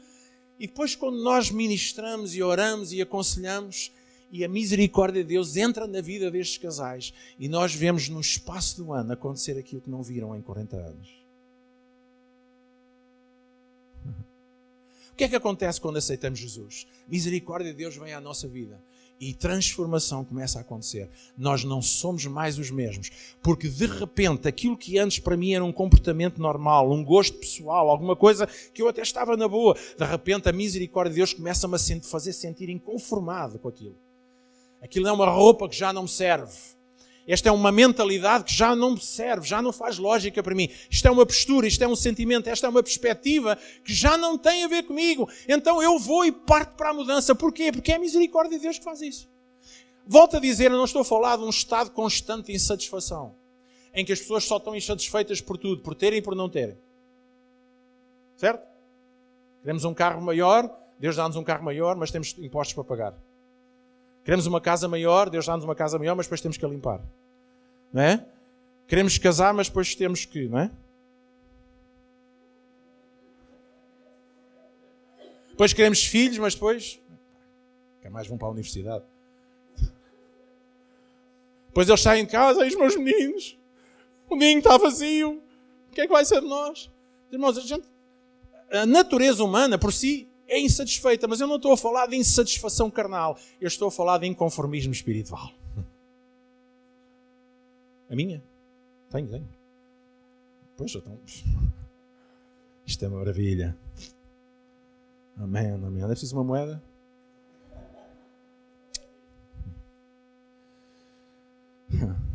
E 0.59 0.67
depois, 0.67 0.93
quando 0.93 1.23
nós 1.23 1.49
ministramos 1.49 2.35
e 2.35 2.43
oramos 2.43 2.91
e 2.91 3.01
aconselhamos, 3.01 3.93
e 4.29 4.43
a 4.43 4.49
misericórdia 4.49 5.23
de 5.23 5.29
Deus 5.29 5.55
entra 5.55 5.87
na 5.87 6.01
vida 6.01 6.29
destes 6.29 6.57
casais, 6.57 7.13
e 7.39 7.47
nós 7.47 7.73
vemos 7.73 8.09
no 8.09 8.19
espaço 8.19 8.83
do 8.83 8.91
ano 8.91 9.13
acontecer 9.13 9.57
aquilo 9.57 9.81
que 9.81 9.89
não 9.89 10.03
viram 10.03 10.35
em 10.35 10.41
40 10.41 10.75
anos. 10.75 11.09
que 15.15 15.23
é 15.23 15.29
que 15.29 15.35
acontece 15.35 15.79
quando 15.79 15.95
aceitamos 15.95 16.39
Jesus? 16.39 16.85
Misericórdia 17.07 17.71
de 17.71 17.77
Deus 17.77 17.95
vem 17.95 18.13
à 18.13 18.19
nossa 18.19 18.47
vida 18.47 18.81
e 19.19 19.33
transformação 19.33 20.23
começa 20.23 20.57
a 20.57 20.61
acontecer. 20.61 21.09
Nós 21.37 21.63
não 21.63 21.81
somos 21.81 22.25
mais 22.25 22.57
os 22.57 22.71
mesmos, 22.71 23.11
porque 23.43 23.67
de 23.67 23.85
repente 23.85 24.47
aquilo 24.47 24.77
que 24.77 24.97
antes 24.97 25.19
para 25.19 25.35
mim 25.35 25.53
era 25.53 25.63
um 25.63 25.73
comportamento 25.73 26.41
normal, 26.41 26.91
um 26.91 27.03
gosto 27.03 27.37
pessoal, 27.37 27.89
alguma 27.89 28.15
coisa 28.15 28.47
que 28.73 28.81
eu 28.81 28.87
até 28.87 29.01
estava 29.01 29.35
na 29.35 29.47
boa, 29.47 29.75
de 29.97 30.05
repente 30.05 30.47
a 30.47 30.53
misericórdia 30.53 31.11
de 31.11 31.17
Deus 31.17 31.33
começa-me 31.33 31.75
a 31.75 32.01
fazer 32.01 32.33
sentir 32.33 32.69
inconformado 32.69 33.59
com 33.59 33.67
aquilo. 33.67 33.95
Aquilo 34.81 35.07
é 35.07 35.11
uma 35.11 35.29
roupa 35.29 35.67
que 35.67 35.75
já 35.75 35.91
não 35.91 36.03
me 36.03 36.09
serve 36.09 36.78
esta 37.31 37.47
é 37.47 37.51
uma 37.51 37.71
mentalidade 37.71 38.45
que 38.45 38.53
já 38.53 38.75
não 38.75 38.95
me 38.95 38.99
serve, 38.99 39.47
já 39.47 39.61
não 39.61 39.71
faz 39.71 39.99
lógica 39.99 40.41
para 40.41 40.55
mim. 40.55 40.67
Isto 40.89 41.07
é 41.07 41.11
uma 41.11 41.23
postura, 41.27 41.67
isto 41.67 41.83
é 41.83 41.87
um 41.87 41.95
sentimento, 41.95 42.47
esta 42.47 42.65
é 42.65 42.69
uma 42.71 42.81
perspectiva 42.81 43.55
que 43.85 43.93
já 43.93 44.17
não 44.17 44.35
tem 44.35 44.63
a 44.63 44.67
ver 44.67 44.81
comigo. 44.81 45.29
Então 45.47 45.79
eu 45.79 45.99
vou 45.99 46.25
e 46.25 46.31
parto 46.31 46.75
para 46.75 46.89
a 46.89 46.93
mudança. 46.93 47.35
Porquê? 47.35 47.71
Porque 47.71 47.91
é 47.91 47.97
a 47.97 47.99
misericórdia 47.99 48.57
de 48.57 48.63
Deus 48.63 48.79
que 48.79 48.83
faz 48.83 48.99
isso. 49.01 49.29
Volto 50.07 50.37
a 50.37 50.39
dizer, 50.39 50.71
eu 50.71 50.77
não 50.77 50.85
estou 50.85 51.03
a 51.03 51.05
falar 51.05 51.37
de 51.37 51.43
um 51.43 51.49
estado 51.49 51.91
constante 51.91 52.47
de 52.47 52.53
insatisfação, 52.53 53.35
em 53.93 54.03
que 54.03 54.11
as 54.11 54.19
pessoas 54.19 54.43
só 54.45 54.57
estão 54.57 54.75
insatisfeitas 54.75 55.39
por 55.39 55.55
tudo, 55.55 55.83
por 55.83 55.93
terem 55.93 56.17
e 56.17 56.21
por 56.23 56.35
não 56.35 56.49
terem. 56.49 56.79
Certo? 58.37 58.67
Queremos 59.61 59.85
um 59.85 59.93
carro 59.93 60.19
maior, 60.19 60.67
Deus 60.97 61.15
dá-nos 61.15 61.37
um 61.37 61.43
carro 61.43 61.63
maior, 61.63 61.95
mas 61.95 62.09
temos 62.09 62.35
impostos 62.39 62.73
para 62.73 62.83
pagar. 62.83 63.13
Queremos 64.25 64.47
uma 64.47 64.59
casa 64.59 64.87
maior, 64.87 65.29
Deus 65.29 65.45
dá-nos 65.45 65.63
uma 65.63 65.75
casa 65.75 65.99
maior, 65.99 66.15
mas 66.15 66.25
depois 66.25 66.41
temos 66.41 66.57
que 66.57 66.65
a 66.65 66.67
limpar. 66.67 67.01
Não 67.91 68.01
é? 68.01 68.25
Queremos 68.87 69.17
casar, 69.17 69.53
mas 69.53 69.67
depois 69.67 69.93
temos 69.95 70.25
que, 70.25 70.47
não 70.47 70.59
é? 70.59 70.71
Depois 75.49 75.73
queremos 75.73 76.03
filhos, 76.05 76.37
mas 76.37 76.53
depois. 76.53 76.99
Quer 78.01 78.09
mais 78.09 78.27
vão 78.27 78.37
para 78.37 78.47
a 78.47 78.51
universidade. 78.51 79.03
Depois 81.67 81.87
eles 81.87 82.01
saem 82.01 82.25
de 82.25 82.31
casa, 82.31 82.65
e 82.65 82.69
os 82.69 82.75
meus 82.75 82.95
meninos. 82.95 83.57
O 84.29 84.35
ninho 84.35 84.59
está 84.59 84.77
vazio. 84.77 85.41
O 85.89 85.91
que 85.91 86.01
é 86.01 86.07
que 86.07 86.13
vai 86.13 86.23
ser 86.23 86.41
de 86.41 86.47
nós? 86.47 86.89
Irmãos, 87.31 87.57
a, 87.57 87.61
gente, 87.61 87.85
a 88.71 88.85
natureza 88.85 89.43
humana 89.43 89.77
por 89.77 89.91
si 89.91 90.27
é 90.47 90.59
insatisfeita, 90.59 91.27
mas 91.27 91.39
eu 91.39 91.47
não 91.47 91.57
estou 91.57 91.73
a 91.73 91.77
falar 91.77 92.07
de 92.07 92.15
insatisfação 92.15 92.89
carnal, 92.89 93.37
eu 93.61 93.67
estou 93.67 93.87
a 93.87 93.91
falar 93.91 94.17
de 94.17 94.27
inconformismo 94.27 94.91
espiritual. 94.91 95.51
A 98.09 98.15
minha? 98.15 98.41
Tenho, 99.09 99.27
tenho. 99.27 99.47
Pois, 100.75 100.95
então. 100.95 101.19
Isto 102.85 103.05
é 103.05 103.07
maravilha. 103.07 103.77
Amém, 105.37 105.71
amém. 105.71 106.03
É 106.03 106.07
preciso 106.07 106.35
uma 106.35 106.43
moeda? 106.43 106.81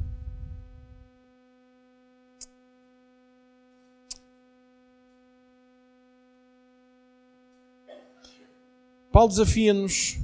Paulo 9.11 9.29
desafia-nos 9.29 10.24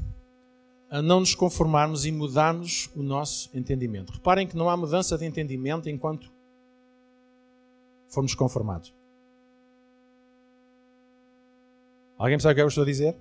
a 0.90 1.00
não 1.00 1.20
nos 1.20 1.34
conformarmos 1.34 2.04
e 2.04 2.10
mudarmos 2.10 2.90
o 2.96 3.02
nosso 3.02 3.48
entendimento. 3.54 4.12
Reparem 4.12 4.46
que 4.46 4.56
não 4.56 4.68
há 4.68 4.76
mudança 4.76 5.16
de 5.16 5.24
entendimento 5.24 5.88
enquanto 5.88 6.30
formos 8.08 8.34
conformados. 8.34 8.92
Alguém 12.18 12.38
sabe 12.38 12.52
o 12.52 12.56
que 12.56 12.62
eu 12.62 12.68
estou 12.68 12.82
a 12.82 12.86
dizer? 12.86 13.16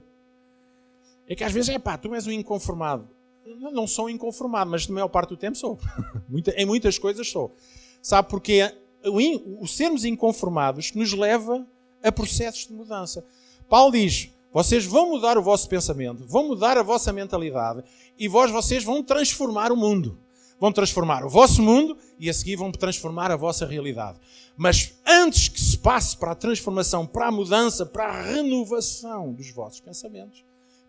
É 1.27 1.35
que 1.35 1.43
às 1.43 1.53
vezes 1.53 1.69
é 1.69 1.77
pá, 1.77 1.95
tu 1.95 2.13
és 2.15 2.25
um 2.25 2.31
inconformado. 2.31 3.07
Eu 3.45 3.71
não 3.71 3.87
sou 3.87 4.07
um 4.07 4.09
inconformado, 4.09 4.69
mas 4.69 4.87
na 4.87 4.95
maior 4.95 5.07
parte 5.07 5.29
do 5.29 5.37
tempo 5.37 5.55
sou. 5.55 5.79
em 6.57 6.65
muitas 6.65 6.97
coisas 6.97 7.29
sou. 7.29 7.55
Sabe 8.01 8.27
porque 8.29 8.63
o, 9.05 9.63
o 9.63 9.67
sermos 9.67 10.03
inconformados 10.03 10.91
nos 10.93 11.13
leva 11.13 11.65
a 12.03 12.11
processos 12.11 12.67
de 12.67 12.73
mudança. 12.73 13.23
Paulo 13.69 13.91
diz: 13.91 14.31
vocês 14.53 14.85
vão 14.85 15.09
mudar 15.09 15.37
o 15.37 15.43
vosso 15.43 15.69
pensamento, 15.69 16.25
vão 16.25 16.47
mudar 16.47 16.77
a 16.77 16.83
vossa 16.83 17.13
mentalidade 17.13 17.83
e 18.17 18.27
vós, 18.27 18.51
vocês 18.51 18.83
vão 18.83 19.03
transformar 19.03 19.71
o 19.71 19.77
mundo. 19.77 20.17
Vão 20.59 20.73
transformar 20.73 21.23
o 21.23 21.29
vosso 21.29 21.61
mundo 21.61 21.97
e 22.19 22.29
a 22.29 22.33
seguir 22.33 22.57
vão 22.57 22.69
transformar 22.69 23.31
a 23.31 23.37
vossa 23.37 23.65
realidade. 23.65 24.19
Mas 24.57 24.93
antes 25.07 25.47
que 25.47 25.61
se 25.61 25.77
passe 25.77 26.17
para 26.17 26.31
a 26.31 26.35
transformação, 26.35 27.07
para 27.07 27.27
a 27.27 27.31
mudança, 27.31 27.85
para 27.85 28.07
a 28.07 28.21
renovação 28.21 29.31
dos 29.31 29.49
vossos 29.51 29.79
pensamentos, 29.79 30.43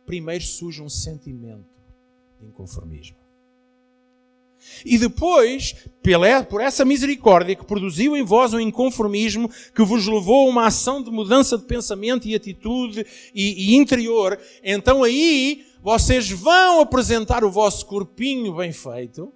primeiro 0.05 0.43
surge 0.43 0.83
um 0.83 0.89
sentimento 0.89 1.69
de 2.41 2.47
inconformismo. 2.47 3.20
E 4.85 4.99
depois, 4.99 5.75
por 6.49 6.61
essa 6.61 6.85
misericórdia 6.85 7.55
que 7.55 7.65
produziu 7.65 8.17
em 8.17 8.25
vós 8.25 8.55
um 8.55 8.61
inconformismo, 8.61 9.51
que 9.75 9.83
vos 9.83 10.07
levou 10.07 10.47
a 10.47 10.51
uma 10.51 10.67
ação 10.67 11.03
de 11.03 11.11
mudança 11.11 11.59
de 11.59 11.65
pensamento 11.65 12.27
e 12.27 12.35
atitude 12.35 13.07
e, 13.35 13.73
e 13.73 13.77
interior, 13.77 14.39
então 14.63 15.03
aí 15.03 15.65
vocês 15.83 16.31
vão 16.31 16.81
apresentar 16.81 17.45
o 17.45 17.51
vosso 17.51 17.87
corpinho 17.87 18.55
bem 18.55 18.73
feito, 18.73 19.33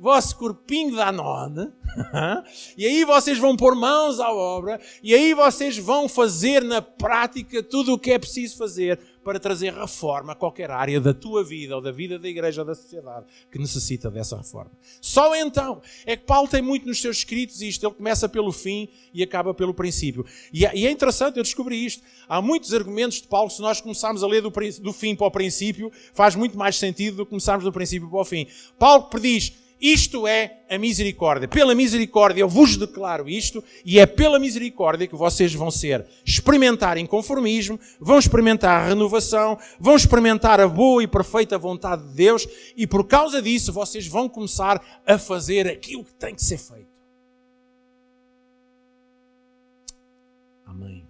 vosso 0.00 0.34
corpinho 0.36 0.96
da 0.96 1.12
nona, 1.12 1.74
e 2.74 2.86
aí 2.86 3.04
vocês 3.04 3.36
vão 3.36 3.54
pôr 3.54 3.74
mãos 3.74 4.18
à 4.18 4.32
obra, 4.32 4.80
e 5.02 5.14
aí 5.14 5.34
vocês 5.34 5.76
vão 5.76 6.08
fazer 6.08 6.64
na 6.64 6.80
prática 6.80 7.62
tudo 7.62 7.92
o 7.92 7.98
que 7.98 8.10
é 8.10 8.18
preciso 8.18 8.56
fazer 8.56 8.98
para 9.22 9.38
trazer 9.38 9.74
reforma 9.74 10.32
a 10.32 10.34
qualquer 10.34 10.70
área 10.70 11.00
da 11.00 11.12
tua 11.12 11.44
vida 11.44 11.76
ou 11.76 11.82
da 11.82 11.92
vida 11.92 12.18
da 12.18 12.28
igreja 12.28 12.62
ou 12.62 12.66
da 12.66 12.74
sociedade 12.74 13.26
que 13.52 13.58
necessita 13.58 14.10
dessa 14.10 14.36
reforma. 14.36 14.70
Só 15.00 15.36
então 15.36 15.82
é 16.06 16.16
que 16.16 16.24
Paulo 16.24 16.48
tem 16.48 16.62
muito 16.62 16.86
nos 16.86 17.00
seus 17.00 17.18
escritos 17.18 17.60
isto. 17.60 17.84
Ele 17.84 17.94
começa 17.94 18.28
pelo 18.28 18.50
fim 18.50 18.88
e 19.12 19.22
acaba 19.22 19.52
pelo 19.52 19.74
princípio. 19.74 20.24
E 20.52 20.64
é, 20.64 20.74
é 20.74 20.90
interessante, 20.90 21.36
eu 21.36 21.42
descobri 21.42 21.84
isto. 21.84 22.02
Há 22.28 22.40
muitos 22.40 22.72
argumentos 22.72 23.20
de 23.20 23.28
Paulo, 23.28 23.50
se 23.50 23.60
nós 23.60 23.80
começarmos 23.80 24.24
a 24.24 24.26
ler 24.26 24.40
do, 24.40 24.92
fim 24.92 25.14
para 25.14 25.26
o 25.26 25.30
princípio, 25.30 25.92
faz 26.14 26.34
muito 26.34 26.56
mais 26.56 26.76
sentido 26.76 27.18
do 27.18 27.24
que 27.26 27.30
começarmos 27.30 27.64
do 27.64 27.72
princípio 27.72 28.08
para 28.08 28.20
o 28.20 28.24
fim. 28.24 28.46
Paulo 28.78 29.04
prediz 29.04 29.52
isto 29.80 30.26
é 30.26 30.62
a 30.68 30.76
misericórdia. 30.76 31.48
Pela 31.48 31.74
misericórdia 31.74 32.42
eu 32.42 32.48
vos 32.48 32.76
declaro 32.76 33.28
isto, 33.28 33.64
e 33.84 33.98
é 33.98 34.04
pela 34.04 34.38
misericórdia 34.38 35.06
que 35.06 35.16
vocês 35.16 35.54
vão 35.54 35.70
ser 35.70 36.06
experimentar 36.24 36.98
inconformismo, 36.98 37.80
vão 37.98 38.18
experimentar 38.18 38.82
a 38.82 38.88
renovação, 38.88 39.58
vão 39.78 39.96
experimentar 39.96 40.60
a 40.60 40.68
boa 40.68 41.02
e 41.02 41.06
perfeita 41.06 41.56
vontade 41.56 42.06
de 42.08 42.14
Deus, 42.14 42.46
e 42.76 42.86
por 42.86 43.06
causa 43.06 43.40
disso 43.40 43.72
vocês 43.72 44.06
vão 44.06 44.28
começar 44.28 45.02
a 45.06 45.18
fazer 45.18 45.66
aquilo 45.66 46.04
que 46.04 46.14
tem 46.14 46.34
que 46.34 46.44
ser 46.44 46.58
feito. 46.58 46.90
Amém. 50.66 51.06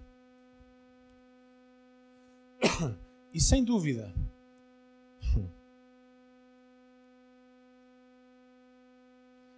E 3.33 3.39
sem 3.39 3.63
dúvida, 3.63 4.13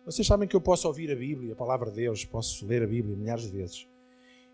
Vocês 0.06 0.28
sabem 0.28 0.48
que 0.48 0.56
eu 0.56 0.62
posso 0.62 0.88
ouvir 0.88 1.10
a 1.12 1.16
Bíblia, 1.16 1.54
a 1.54 1.56
palavra 1.56 1.90
de 1.90 1.96
Deus, 1.96 2.26
posso 2.26 2.66
ler 2.66 2.84
a 2.84 2.88
Bíblia 2.88 3.16
milhares 3.16 3.44
de 3.44 3.52
vezes 3.52 3.88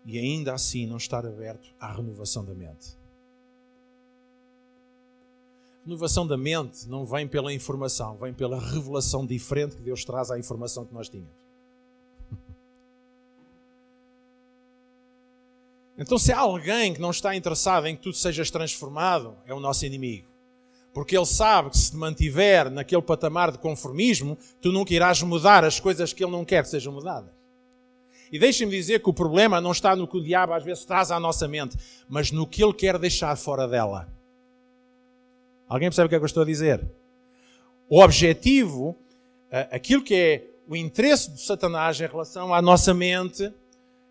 e 0.04 0.18
ainda 0.18 0.54
assim 0.54 0.86
não 0.86 0.96
estar 0.96 1.26
aberto 1.26 1.74
à 1.78 1.92
renovação 1.92 2.44
da 2.44 2.54
mente. 2.54 2.96
Renovação 5.84 6.26
da 6.26 6.36
mente 6.36 6.88
não 6.88 7.04
vem 7.04 7.26
pela 7.26 7.52
informação, 7.52 8.16
vem 8.16 8.32
pela 8.32 8.60
revelação 8.60 9.26
diferente 9.26 9.76
que 9.76 9.82
Deus 9.82 10.04
traz 10.04 10.30
à 10.30 10.38
informação 10.38 10.84
que 10.84 10.94
nós 10.94 11.08
tínhamos. 11.08 11.32
Então, 15.98 16.18
se 16.18 16.32
há 16.32 16.38
alguém 16.38 16.94
que 16.94 17.00
não 17.00 17.10
está 17.10 17.36
interessado 17.36 17.86
em 17.86 17.94
que 17.94 18.00
tudo 18.00 18.16
sejas 18.16 18.50
transformado, 18.50 19.36
é 19.44 19.52
o 19.52 19.60
nosso 19.60 19.84
inimigo 19.84 20.29
porque 20.92 21.16
ele 21.16 21.26
sabe 21.26 21.70
que 21.70 21.78
se 21.78 21.90
te 21.92 21.96
mantiver 21.96 22.70
naquele 22.70 23.02
patamar 23.02 23.52
de 23.52 23.58
conformismo, 23.58 24.36
tu 24.60 24.72
nunca 24.72 24.92
irás 24.92 25.22
mudar 25.22 25.64
as 25.64 25.78
coisas 25.78 26.12
que 26.12 26.24
ele 26.24 26.32
não 26.32 26.44
quer 26.44 26.62
que 26.62 26.68
sejam 26.68 26.92
mudadas. 26.92 27.30
E 28.32 28.38
deixem-me 28.38 28.72
dizer 28.72 29.02
que 29.02 29.10
o 29.10 29.14
problema 29.14 29.60
não 29.60 29.72
está 29.72 29.94
no 29.96 30.06
que 30.06 30.16
o 30.16 30.22
diabo 30.22 30.52
às 30.52 30.64
vezes 30.64 30.84
traz 30.84 31.10
à 31.10 31.18
nossa 31.18 31.48
mente, 31.48 31.76
mas 32.08 32.30
no 32.30 32.46
que 32.46 32.62
ele 32.62 32.72
quer 32.72 32.98
deixar 32.98 33.36
fora 33.36 33.66
dela. 33.66 34.08
Alguém 35.68 35.88
percebe 35.88 36.06
o 36.06 36.08
que 36.08 36.14
é 36.14 36.18
que 36.18 36.24
eu 36.24 36.26
estou 36.26 36.42
a 36.42 36.46
dizer? 36.46 36.84
O 37.88 38.00
objetivo, 38.02 38.96
aquilo 39.70 40.02
que 40.02 40.14
é 40.14 40.50
o 40.68 40.76
interesse 40.76 41.30
de 41.32 41.40
Satanás 41.40 42.00
em 42.00 42.06
relação 42.06 42.54
à 42.54 42.62
nossa 42.62 42.94
mente, 42.94 43.52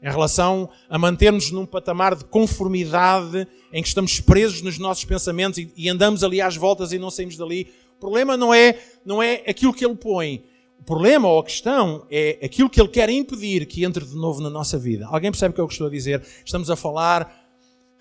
em 0.02 0.10
relação 0.10 0.70
a 0.90 0.98
mantermos 0.98 1.52
num 1.52 1.66
patamar 1.66 2.16
de 2.16 2.24
conformidade 2.26 3.48
em 3.72 3.82
que 3.82 3.88
estamos 3.88 4.20
presos 4.20 4.62
nos 4.62 4.78
nossos 4.78 5.04
pensamentos 5.06 5.60
e, 5.60 5.72
e, 5.76 5.90
andamos 5.90 6.24
ali 6.24 6.42
às 6.42 6.56
voltas 6.56 6.92
e 6.92 7.00
não 7.00 7.12
saímos 7.12 7.36
dali. 7.36 7.72
O 7.98 8.00
problema 8.00 8.38
não 8.38 8.54
é, 8.54 8.80
não 9.06 9.22
é 9.22 9.44
aquilo 9.48 9.74
que 9.74 9.86
ele 9.86 9.96
põe. 9.96 10.46
O 10.80 10.84
problema 10.84 11.28
ou 11.28 11.40
a 11.40 11.44
questão 11.44 12.06
é 12.10 12.40
aquilo 12.42 12.70
que 12.70 12.80
ele 12.80 12.88
quer 12.88 13.10
impedir 13.10 13.66
que 13.66 13.84
entre 13.84 14.06
de 14.06 14.16
novo 14.16 14.42
na 14.42 14.50
nossa 14.50 14.78
vida. 14.78 15.06
Alguém 15.08 15.30
percebe 15.30 15.52
o 15.52 15.56
que 15.56 15.62
eu 15.62 15.66
estou 15.66 15.88
a 15.88 15.90
dizer? 15.90 16.24
Estamos 16.46 16.70
a 16.72 16.76
falar 16.78 17.30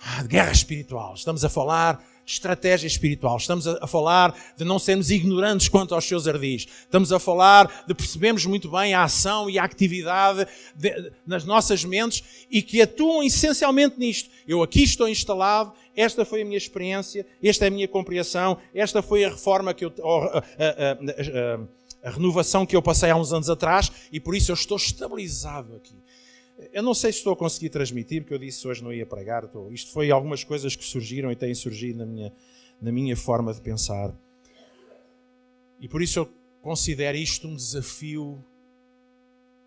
ah, 0.01 0.23
de 0.23 0.29
guerra 0.29 0.53
espiritual. 0.53 1.15
Estamos 1.15 1.45
a 1.45 1.49
falar 1.49 2.03
estratégia 2.29 2.87
espiritual. 2.87 3.37
Estamos 3.39 3.67
a, 3.67 3.87
falar 3.87 4.35
de 4.57 4.65
não 4.65 4.79
sermos 4.79 5.11
ignorantes 5.11 5.69
quanto 5.69 5.95
aos 5.95 6.05
seus 6.05 6.29
ardis. 6.29 6.67
Estamos 6.83 7.11
a 7.13 7.19
falar 7.19 7.85
de 7.87 7.95
percebermos 7.95 8.45
muito 8.45 8.71
bem 8.71 8.93
a 8.93 9.03
ação 9.03 9.49
e 9.49 9.59
a 9.59 9.65
atividade 9.65 10.47
de, 10.77 11.13
nas 11.27 11.45
nossas 11.45 11.85
mentes 11.85 12.47
e 12.51 12.61
que 12.61 12.83
atuam 12.83 13.23
essencialmente 13.23 13.99
nisto. 13.99 14.29
Eu 14.47 14.63
aqui 14.63 14.83
estou 14.83 15.09
instalado, 15.09 15.73
esta 15.97 16.25
foi 16.25 16.43
a 16.43 16.45
minha 16.45 16.59
experiência, 16.59 17.27
esta 17.43 17.65
é 17.65 17.69
a 17.69 17.71
minha 17.71 17.89
compreensão, 17.89 18.59
esta 18.75 19.01
foi 19.03 19.25
a 19.25 19.31
reforma 19.31 19.73
que 19.73 19.85
eu. 19.85 19.93
A, 20.59 21.79
a 22.01 22.11
renovação 22.11 22.65
que 22.65 22.77
eu 22.77 22.81
passei 22.81 23.11
há 23.11 23.17
uns 23.17 23.33
anos 23.33 23.51
atrás 23.51 23.91
e 24.13 24.21
por 24.21 24.35
isso 24.35 24.53
eu 24.53 24.55
estou 24.55 24.77
estabilizado 24.77 25.75
aqui. 25.75 25.97
Eu 26.73 26.83
não 26.83 26.93
sei 26.93 27.13
se 27.13 27.19
estou 27.19 27.33
a 27.33 27.37
conseguir 27.37 27.71
transmitir, 27.71 28.23
porque 28.23 28.35
eu 28.35 28.39
disse 28.39 28.67
hoje 28.67 28.83
não 28.83 28.93
ia 28.93 29.07
pregar. 29.07 29.45
Estou... 29.45 29.73
Isto 29.73 29.93
foi 29.93 30.11
algumas 30.11 30.43
coisas 30.43 30.75
que 30.75 30.85
surgiram 30.85 31.31
e 31.31 31.37
têm 31.37 31.55
surgido 31.55 31.99
na 32.01 32.07
minha, 32.07 32.33
na 32.83 32.91
minha 32.91 33.17
forma 33.17 33.55
de 33.55 33.61
pensar. 33.61 34.13
E 35.81 35.89
por 35.89 36.03
isso 36.03 36.19
eu 36.19 36.29
considero 36.61 37.17
isto 37.17 37.47
um 37.47 37.55
desafio 37.55 38.45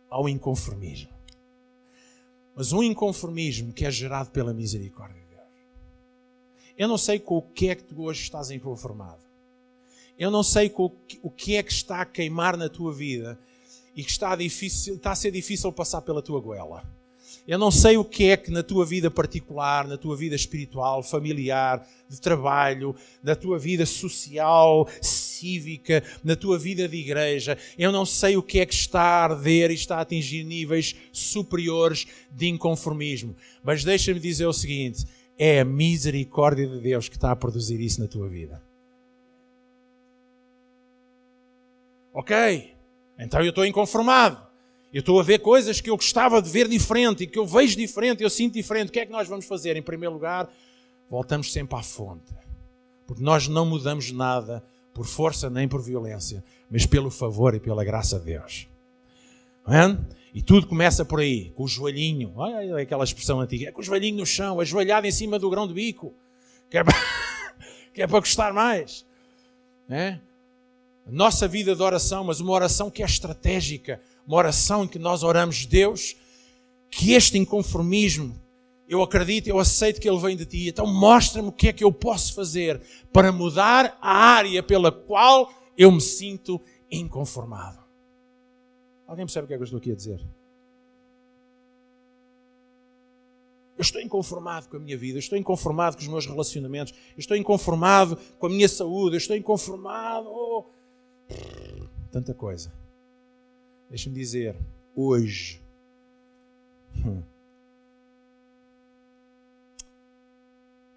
ao 0.10 0.28
inconformismo. 0.28 1.10
Mas 2.54 2.74
um 2.74 2.84
inconformismo 2.84 3.72
que 3.72 3.86
é 3.86 3.92
gerado 3.92 4.30
pela 4.32 4.54
misericórdia 4.54 5.22
de 5.22 5.28
Deus. 5.36 5.48
Eu 6.78 6.88
não 6.90 6.98
sei 6.98 7.18
com 7.18 7.38
o 7.38 7.42
que 7.42 7.70
é 7.70 7.76
que 7.76 7.84
tu 7.84 8.02
hoje 8.02 8.22
estás 8.22 8.52
inconformado. 8.52 9.22
Eu 10.20 10.30
não 10.30 10.44
sei 10.44 10.72
o 11.24 11.30
que 11.30 11.56
é 11.56 11.64
que 11.64 11.72
está 11.72 12.02
a 12.02 12.06
queimar 12.06 12.58
na 12.58 12.68
tua 12.68 12.94
vida 12.94 13.40
e 13.96 14.04
que 14.04 14.12
está, 14.12 14.36
difícil, 14.36 14.96
está 14.96 15.12
a 15.12 15.16
ser 15.16 15.32
difícil 15.32 15.72
passar 15.72 16.02
pela 16.02 16.22
tua 16.22 16.40
goela. 16.40 16.84
Eu 17.48 17.58
não 17.58 17.72
sei 17.72 17.98
o 17.98 18.06
que 18.06 18.26
é 18.26 18.38
que 18.38 18.52
na 18.52 18.62
tua 18.62 18.86
vida 18.86 19.10
particular, 19.10 19.88
na 19.88 19.98
tua 19.98 20.16
vida 20.16 20.36
espiritual, 20.36 21.02
familiar, 21.02 21.88
de 22.08 22.22
trabalho, 22.22 22.96
na 23.24 23.36
tua 23.36 23.58
vida 23.58 23.86
social, 23.86 24.88
cívica, 25.02 26.04
na 26.24 26.36
tua 26.36 26.60
vida 26.60 26.88
de 26.88 26.98
igreja, 26.98 27.58
eu 27.78 27.92
não 27.92 28.06
sei 28.06 28.38
o 28.38 28.44
que 28.44 28.60
é 28.60 28.66
que 28.66 28.74
está 28.74 29.02
a 29.02 29.24
arder 29.24 29.72
e 29.72 29.74
está 29.74 29.98
a 29.98 30.02
atingir 30.02 30.44
níveis 30.44 30.96
superiores 31.12 32.06
de 32.32 32.48
inconformismo. 32.48 33.36
Mas 33.64 33.84
deixa-me 33.84 34.20
dizer 34.20 34.46
o 34.46 34.54
seguinte: 34.54 35.06
é 35.38 35.62
a 35.62 35.66
misericórdia 35.66 36.68
de 36.68 36.80
Deus 36.80 37.10
que 37.10 37.16
está 37.16 37.32
a 37.32 37.36
produzir 37.36 37.80
isso 37.82 38.00
na 38.00 38.08
tua 38.08 38.30
vida. 38.30 38.62
Ok? 42.14 42.71
Então 43.22 43.40
eu 43.42 43.50
estou 43.50 43.66
inconformado. 43.66 44.42
Eu 44.92 45.00
estou 45.00 45.20
a 45.20 45.24
ver 45.24 45.40
coisas 45.40 45.80
que 45.80 45.90
eu 45.90 45.96
gostava 45.96 46.42
de 46.42 46.50
ver 46.50 46.68
diferente 46.68 47.24
e 47.24 47.28
que 47.28 47.40
eu 47.40 47.46
vejo 47.46 47.78
diferente, 47.78 48.24
eu 48.24 48.30
sinto 48.30 48.56
diferente. 48.56 48.90
O 48.90 48.92
que 48.92 49.00
é 49.00 49.06
que 49.06 49.12
nós 49.12 49.28
vamos 49.28 49.46
fazer? 49.46 49.78
Em 49.78 49.82
primeiro 49.82 50.14
lugar, 50.14 50.50
voltamos 51.10 51.54
sempre 51.54 51.78
à 51.78 51.84
fonte. 51.84 52.34
Porque 53.08 53.24
nós 53.24 53.48
não 53.48 53.66
mudamos 53.66 54.12
nada 54.12 54.64
por 54.94 55.06
força 55.06 55.50
nem 55.50 55.68
por 55.68 55.82
violência, 55.82 56.44
mas 56.70 56.86
pelo 56.86 57.10
favor 57.10 57.56
e 57.56 57.60
pela 57.60 57.86
graça 57.86 58.20
de 58.20 58.26
Deus. 58.26 58.68
É? 59.68 59.98
E 60.34 60.42
tudo 60.42 60.68
começa 60.68 61.06
por 61.06 61.20
aí, 61.20 61.52
com 61.52 61.64
o 61.64 61.68
joelhinho. 61.68 62.34
Olha 62.36 62.82
aquela 62.82 63.04
expressão 63.04 63.40
antiga. 63.40 63.70
É 63.70 63.72
com 63.72 63.82
o 63.82 63.84
joelhinho 63.84 64.18
no 64.18 64.26
chão, 64.26 64.60
ajoelhado 64.60 65.08
em 65.08 65.12
cima 65.12 65.38
do 65.38 65.50
grão 65.50 65.68
de 65.68 65.74
bico. 65.74 66.14
Que 66.70 66.80
é 66.80 66.84
para, 66.84 66.98
que 67.94 68.02
é 68.02 68.08
para 68.08 68.20
gostar 68.20 68.54
mais. 68.54 69.06
É? 69.90 70.20
A 71.06 71.12
nossa 71.12 71.48
vida 71.48 71.76
de 71.76 71.82
oração, 71.82 72.24
mas 72.24 72.40
uma 72.40 72.52
oração 72.52 72.90
que 72.92 73.02
é 73.02 73.06
estratégica, 73.06 74.02
uma 74.26 74.38
oração 74.38 74.84
em 74.84 74.88
que 74.88 75.00
nós 75.00 75.24
oramos, 75.24 75.66
Deus, 75.66 76.16
que 76.90 77.14
este 77.14 77.38
inconformismo, 77.38 78.40
eu 78.88 79.02
acredito, 79.02 79.48
eu 79.48 79.58
aceito 79.58 80.00
que 80.00 80.10
ele 80.10 80.20
vem 80.20 80.36
de 80.36 80.46
ti, 80.46 80.68
então 80.68 80.86
mostra-me 80.86 81.48
o 81.48 81.52
que 81.52 81.70
é 81.70 81.74
que 81.74 81.84
eu 81.84 81.92
posso 81.92 82.34
fazer 82.34 82.82
para 83.12 83.32
mudar 83.32 83.98
a 84.02 84.14
área 84.14 84.62
pela 84.62 84.92
qual 84.92 85.52
eu 85.78 85.92
me 85.92 86.02
sinto 86.02 86.62
inconformado. 86.92 87.80
Alguém 89.08 89.26
percebe 89.26 89.46
o 89.46 89.48
que 89.48 89.54
é 89.54 89.58
que 89.58 89.62
eu 89.62 89.66
estou 89.66 89.80
aqui 89.80 89.92
a 89.92 89.96
dizer? 89.96 90.22
Eu 93.78 93.82
estou 93.82 94.00
inconformado 94.00 94.70
com 94.70 94.78
a 94.78 94.80
minha 94.80 94.98
vida, 94.98 95.18
eu 95.18 95.20
estou 95.20 95.38
inconformado 95.38 95.96
com 95.96 96.04
os 96.04 96.08
meus 96.08 96.28
relacionamentos, 96.28 96.94
eu 96.94 97.20
estou 97.20 97.36
inconformado 97.36 98.16
com 98.38 98.46
a 98.46 98.50
minha 98.50 98.70
saúde, 98.70 99.16
eu 99.16 99.18
estou 99.18 99.36
inconformado. 99.36 100.28
Oh. 100.30 100.66
Tanta 102.12 102.34
coisa. 102.34 102.72
Deixa-me 103.90 104.16
dizer, 104.16 104.56
hoje, 104.96 105.62
hum, 107.06 107.22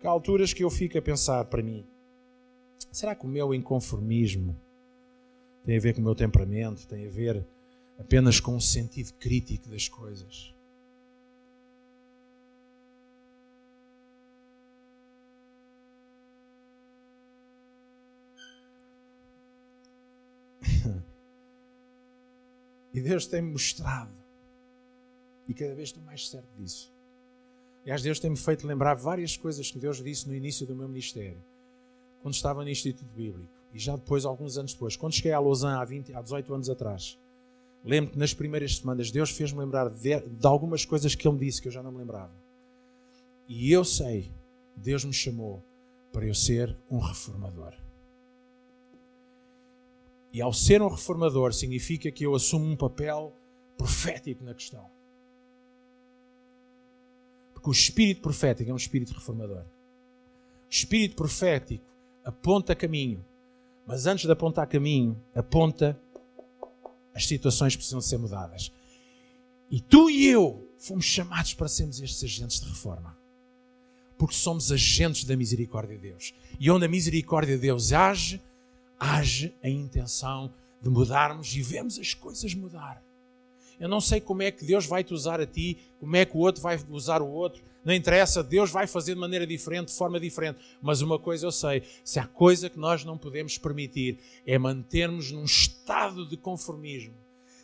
há 0.03 0.09
alturas 0.09 0.53
que 0.53 0.63
eu 0.63 0.71
fico 0.71 0.97
a 0.99 1.03
pensar 1.03 1.45
para 1.47 1.63
mim: 1.63 1.85
será 2.93 3.15
que 3.15 3.25
o 3.25 3.29
meu 3.29 3.55
inconformismo 3.55 4.57
tem 5.65 5.77
a 5.77 5.81
ver 5.81 5.95
com 5.95 6.01
o 6.01 6.05
meu 6.05 6.15
temperamento, 6.15 6.87
tem 6.87 7.07
a 7.07 7.11
ver 7.11 7.45
apenas 7.99 8.39
com 8.39 8.55
um 8.55 8.61
sentido 8.61 9.13
crítico 9.15 9.69
das 9.69 9.89
coisas? 9.89 10.54
E 22.95 23.01
Deus 23.01 23.27
tem-me 23.27 23.51
mostrado, 23.51 24.15
e 25.49 25.53
cada 25.53 25.75
vez 25.75 25.89
estou 25.89 26.03
mais 26.05 26.29
certo 26.29 26.47
disso. 26.57 26.93
Aliás, 27.83 28.01
Deus 28.01 28.21
tem-me 28.21 28.37
feito 28.37 28.67
lembrar 28.67 28.95
várias 28.95 29.37
coisas 29.37 29.69
que 29.69 29.79
Deus 29.79 30.03
disse 30.03 30.29
no 30.29 30.35
início 30.35 30.65
do 30.65 30.77
meu 30.77 30.89
ministério, 30.89 31.43
quando 32.23 32.35
estava 32.35 32.63
no 32.63 32.71
Instituto 32.71 33.13
Bíblico, 33.15 33.53
e 33.75 33.79
já 33.81 33.97
depois, 33.97 34.25
alguns 34.25 34.57
anos 34.57 34.73
depois, 34.73 34.95
quando 34.95 35.13
cheguei 35.13 35.33
a 35.33 35.41
Lausanne 35.41 35.83
há, 35.83 35.85
20, 35.85 36.15
há 36.15 36.23
18 36.23 36.55
anos 36.55 36.71
atrás. 36.71 37.19
Lembro 37.85 38.13
que 38.13 38.19
nas 38.19 38.33
primeiras 38.33 38.77
semanas 38.77 39.11
Deus 39.11 39.31
fez-me 39.31 39.59
lembrar 39.59 39.91
de, 39.91 40.21
de 40.21 40.47
algumas 40.47 40.85
coisas 40.85 41.15
que 41.17 41.27
Ele 41.27 41.37
me 41.37 41.45
disse 41.45 41.61
que 41.61 41.69
eu 41.69 41.73
já 41.73 41.83
não 41.83 41.91
me 41.91 41.99
lembrava. 41.99 42.33
E 43.49 43.71
eu 43.71 43.85
sei, 43.85 44.31
Deus 44.77 45.05
me 45.05 45.13
chamou 45.13 45.63
para 46.13 46.25
eu 46.25 46.35
ser 46.35 46.75
um 46.89 46.99
reformador. 46.99 47.75
E 50.35 50.43
ao 50.43 50.53
ser 50.53 50.83
um 50.83 50.89
reformador, 50.89 51.55
significa 51.55 52.11
que 52.11 52.27
eu 52.27 52.35
assumo 52.35 52.67
um 52.67 52.75
papel 52.75 53.33
profético 53.79 54.43
na 54.43 54.53
questão. 54.53 54.85
Porque 57.55 57.69
o 57.69 57.73
espírito 57.73 58.21
profético 58.21 58.69
é 58.69 58.73
um 58.73 58.77
espírito 58.77 59.15
reformador. 59.15 59.63
O 59.63 59.65
espírito 60.69 61.15
profético 61.15 61.85
aponta 62.25 62.75
caminho, 62.75 63.25
mas 63.87 64.07
antes 64.07 64.27
de 64.27 64.33
apontar 64.33 64.67
caminho, 64.67 65.17
aponta 65.33 65.97
as 67.15 67.29
situações 67.29 67.75
que 67.75 67.79
precisam 67.79 68.01
ser 68.01 68.19
mudadas. 68.19 68.73
E 69.71 69.81
tu 69.81 70.11
e 70.11 70.27
eu 70.27 70.69
fomos 70.79 71.05
chamados 71.05 71.55
para 71.55 71.69
sermos 71.69 72.01
estes 72.01 72.25
agentes 72.25 72.61
de 72.61 72.69
reforma. 72.69 73.17
Porque 74.19 74.35
somos 74.35 74.73
agentes 74.73 75.23
da 75.23 75.37
misericórdia 75.37 75.97
de 75.97 76.03
Deus. 76.03 76.35
E 76.59 76.69
onde 76.73 76.87
a 76.87 76.89
misericórdia 76.89 77.55
de 77.55 77.63
Deus 77.63 77.93
age, 77.93 78.43
age 78.99 79.55
a 79.63 79.69
intenção 79.69 80.53
de 80.81 80.89
mudarmos 80.89 81.55
e 81.55 81.63
vemos 81.63 81.99
as 81.99 82.15
coisas 82.15 82.55
mudar. 82.55 83.03
Eu 83.79 83.89
não 83.89 84.01
sei 84.01 84.21
como 84.21 84.43
é 84.43 84.51
que 84.51 84.65
Deus 84.65 84.87
vai 84.87 85.03
te 85.03 85.13
usar 85.13 85.41
a 85.41 85.47
ti, 85.47 85.79
como 85.99 86.15
é 86.17 86.25
que 86.25 86.37
o 86.37 86.41
outro 86.41 86.63
vai 86.63 86.79
usar 86.91 87.21
o 87.21 87.29
outro. 87.29 87.63
Não 87.85 87.93
interessa, 87.93 88.43
Deus 88.43 88.71
vai 88.71 88.87
fazer 88.87 89.15
de 89.15 89.21
maneira 89.21 89.47
diferente, 89.47 89.89
de 89.89 89.95
forma 89.95 90.19
diferente. 90.19 90.59
Mas 90.81 91.03
uma 91.03 91.19
coisa 91.19 91.47
eu 91.47 91.53
sei: 91.53 91.83
se 92.05 92.19
há 92.19 92.27
coisa 92.27 92.71
que 92.71 92.79
nós 92.79 93.05
não 93.05 93.19
podemos 93.19 93.59
permitir 93.59 94.19
é 94.47 94.59
mantermos 94.59 95.31
num 95.31 95.45
estado 95.45 96.27
de 96.27 96.37
conformismo, 96.37 97.15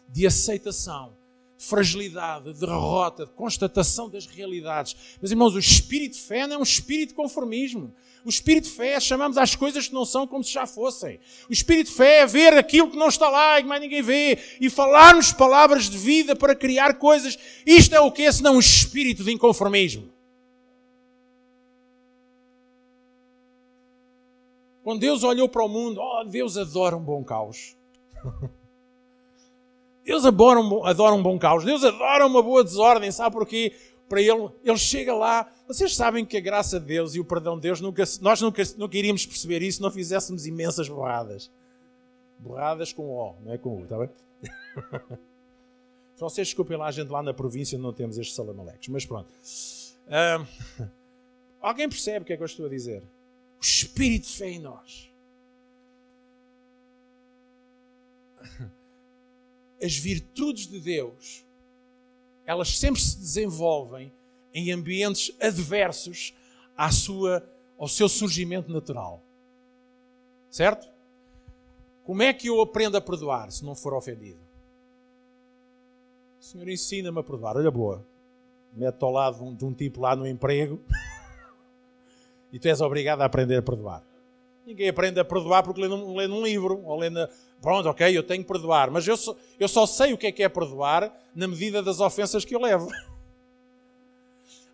de 0.08 0.26
aceitação, 0.26 1.14
de 1.56 1.64
fragilidade, 1.64 2.52
de 2.52 2.60
derrota, 2.60 3.24
de 3.24 3.32
constatação 3.32 4.10
das 4.10 4.26
realidades. 4.26 5.16
Mas 5.22 5.30
irmãos, 5.30 5.54
o 5.54 5.58
espírito 5.58 6.14
de 6.14 6.20
fé 6.20 6.46
não 6.46 6.56
é 6.56 6.58
um 6.58 6.62
espírito 6.62 7.10
de 7.10 7.14
conformismo. 7.14 7.94
O 8.24 8.28
espírito 8.28 8.64
de 8.64 8.70
fé 8.70 9.00
chamamos 9.00 9.38
as 9.38 9.54
coisas 9.54 9.88
que 9.88 9.94
não 9.94 10.04
são 10.04 10.26
como 10.26 10.44
se 10.44 10.52
já 10.52 10.66
fossem. 10.66 11.18
O 11.48 11.52
espírito 11.52 11.88
de 11.88 11.96
fé 11.96 12.18
é 12.20 12.26
ver 12.26 12.52
aquilo 12.54 12.90
que 12.90 12.96
não 12.96 13.08
está 13.08 13.28
lá 13.28 13.58
e 13.58 13.62
que 13.62 13.68
mais 13.68 13.80
ninguém 13.80 14.02
vê 14.02 14.38
e 14.60 14.68
falarmos 14.68 15.32
palavras 15.32 15.88
de 15.88 15.96
vida 15.96 16.36
para 16.36 16.54
criar 16.54 16.94
coisas. 16.94 17.38
Isto 17.64 17.94
é 17.94 18.00
o 18.00 18.12
que 18.12 18.22
é 18.22 18.32
senão 18.32 18.56
um 18.56 18.60
espírito 18.60 19.24
de 19.24 19.32
inconformismo. 19.32 20.10
Quando 24.82 25.00
Deus 25.00 25.22
olhou 25.22 25.48
para 25.48 25.64
o 25.64 25.68
mundo, 25.68 26.00
oh, 26.00 26.24
Deus 26.24 26.56
adora 26.56 26.96
um 26.96 27.02
bom 27.02 27.24
caos. 27.24 27.76
Deus 30.04 30.24
adora 30.24 30.60
um, 30.60 30.84
adora 30.84 31.14
um 31.14 31.22
bom 31.22 31.38
caos. 31.38 31.64
Deus 31.64 31.84
adora 31.84 32.26
uma 32.26 32.42
boa 32.42 32.64
desordem. 32.64 33.12
Sabe 33.12 33.34
porquê? 33.34 33.74
para 34.10 34.20
ele, 34.20 34.50
ele 34.64 34.76
chega 34.76 35.14
lá. 35.14 35.48
Vocês 35.70 35.94
sabem 35.94 36.26
que 36.26 36.36
a 36.36 36.40
graça 36.40 36.80
de 36.80 36.86
Deus 36.86 37.14
e 37.14 37.20
o 37.20 37.24
perdão 37.24 37.54
de 37.54 37.62
Deus, 37.62 37.80
nunca, 37.80 38.02
nós 38.20 38.40
nunca, 38.40 38.60
nunca 38.76 38.98
iríamos 38.98 39.24
perceber 39.24 39.62
isso 39.62 39.76
se 39.76 39.82
não 39.82 39.88
fizéssemos 39.92 40.44
imensas 40.44 40.88
borradas. 40.88 41.48
Borradas 42.40 42.92
com 42.92 43.04
O, 43.04 43.36
não 43.44 43.52
é 43.52 43.56
com 43.56 43.76
U, 43.76 43.84
está 43.84 43.96
bem? 43.96 44.10
Vocês 46.18 46.48
desculpem 46.48 46.76
lá, 46.76 46.88
a 46.88 46.90
gente 46.90 47.08
lá 47.08 47.22
na 47.22 47.32
província 47.32 47.78
não 47.78 47.92
temos 47.92 48.18
estes 48.18 48.34
salamalecos, 48.34 48.88
mas 48.88 49.06
pronto. 49.06 49.32
Um, 50.08 50.84
alguém 51.62 51.88
percebe 51.88 52.24
o 52.24 52.26
que 52.26 52.32
é 52.32 52.36
que 52.36 52.42
eu 52.42 52.46
estou 52.46 52.66
a 52.66 52.68
dizer? 52.68 53.04
O 53.60 53.64
Espírito 53.64 54.26
de 54.26 54.32
fé 54.32 54.50
em 54.50 54.58
nós. 54.58 55.08
As 59.80 59.96
virtudes 59.96 60.66
de 60.66 60.80
Deus 60.80 61.44
elas 62.44 62.76
sempre 62.76 63.00
se 63.00 63.16
desenvolvem 63.16 64.12
em 64.54 64.72
ambientes 64.72 65.34
adversos 65.40 66.34
à 66.76 66.90
sua, 66.90 67.48
ao 67.78 67.88
seu 67.88 68.08
surgimento 68.08 68.72
natural. 68.72 69.22
Certo? 70.50 70.88
Como 72.04 72.22
é 72.22 72.32
que 72.32 72.48
eu 72.48 72.60
aprendo 72.60 72.96
a 72.96 73.00
perdoar 73.00 73.50
se 73.52 73.64
não 73.64 73.74
for 73.74 73.94
ofendido? 73.94 74.40
O 76.40 76.44
Senhor 76.44 76.68
ensina-me 76.68 77.20
a 77.20 77.22
perdoar. 77.22 77.56
Olha, 77.56 77.70
boa. 77.70 78.04
Mete 78.72 79.02
ao 79.02 79.10
lado 79.10 79.36
de 79.36 79.42
um, 79.44 79.54
de 79.54 79.64
um 79.64 79.72
tipo 79.72 80.00
lá 80.00 80.16
no 80.16 80.26
emprego 80.26 80.80
e 82.52 82.58
tu 82.58 82.68
és 82.68 82.80
obrigado 82.80 83.22
a 83.22 83.24
aprender 83.24 83.56
a 83.56 83.62
perdoar. 83.62 84.02
Ninguém 84.66 84.88
aprende 84.88 85.18
a 85.20 85.24
perdoar 85.24 85.62
porque 85.62 85.80
lê 85.80 85.88
num, 85.88 86.16
lê 86.16 86.26
num 86.26 86.42
livro 86.42 86.80
ou 86.84 86.98
lê 86.98 87.10
na, 87.10 87.28
Pronto, 87.60 87.88
ok, 87.90 88.16
eu 88.16 88.22
tenho 88.22 88.42
que 88.42 88.48
perdoar, 88.48 88.90
mas 88.90 89.06
eu 89.06 89.16
só, 89.16 89.36
eu 89.58 89.68
só 89.68 89.84
sei 89.84 90.14
o 90.14 90.18
que 90.18 90.26
é 90.26 90.32
que 90.32 90.42
é 90.42 90.48
perdoar 90.48 91.14
na 91.34 91.46
medida 91.46 91.82
das 91.82 92.00
ofensas 92.00 92.44
que 92.44 92.54
eu 92.54 92.60
levo. 92.60 92.88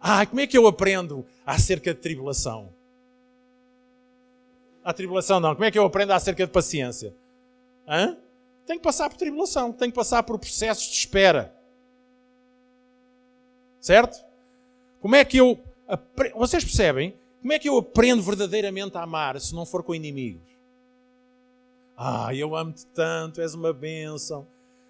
Ah, 0.09 0.25
como 0.25 0.41
é 0.41 0.47
que 0.47 0.57
eu 0.57 0.69
aprendo 0.69 1.27
acerca 1.45 1.93
de 1.93 2.01
tribulação? 2.01 2.73
A 4.85 4.93
tribulação 4.93 5.41
não, 5.41 5.53
como 5.53 5.65
é 5.65 5.71
que 5.73 5.77
eu 5.77 5.85
aprendo 5.85 6.13
acerca 6.13 6.47
de 6.47 6.53
paciência? 6.53 7.13
Hã? 7.89 8.17
Tenho 8.65 8.79
que 8.79 8.85
passar 8.85 9.11
por 9.11 9.17
tribulação, 9.17 9.73
tenho 9.73 9.91
que 9.91 9.97
passar 9.97 10.23
por 10.23 10.39
processos 10.39 10.87
de 10.87 10.93
espera. 10.93 11.53
Certo? 13.81 14.25
Como 15.01 15.17
é 15.17 15.25
que 15.25 15.39
eu. 15.39 15.59
Vocês 16.37 16.63
percebem? 16.63 17.13
Como 17.41 17.53
é 17.53 17.59
que 17.59 17.69
eu 17.69 17.77
aprendo 17.77 18.23
verdadeiramente 18.23 18.97
a 18.97 19.03
amar 19.03 19.41
se 19.41 19.53
não 19.57 19.67
for 19.67 19.83
com 19.83 19.93
inimigos? 19.93 20.47
Ah, 21.97 22.33
eu 22.33 22.55
amo-te 22.55 22.87
tanto, 22.87 23.41
és 23.41 23.55
uma 23.55 23.73
bênção. 23.73 24.47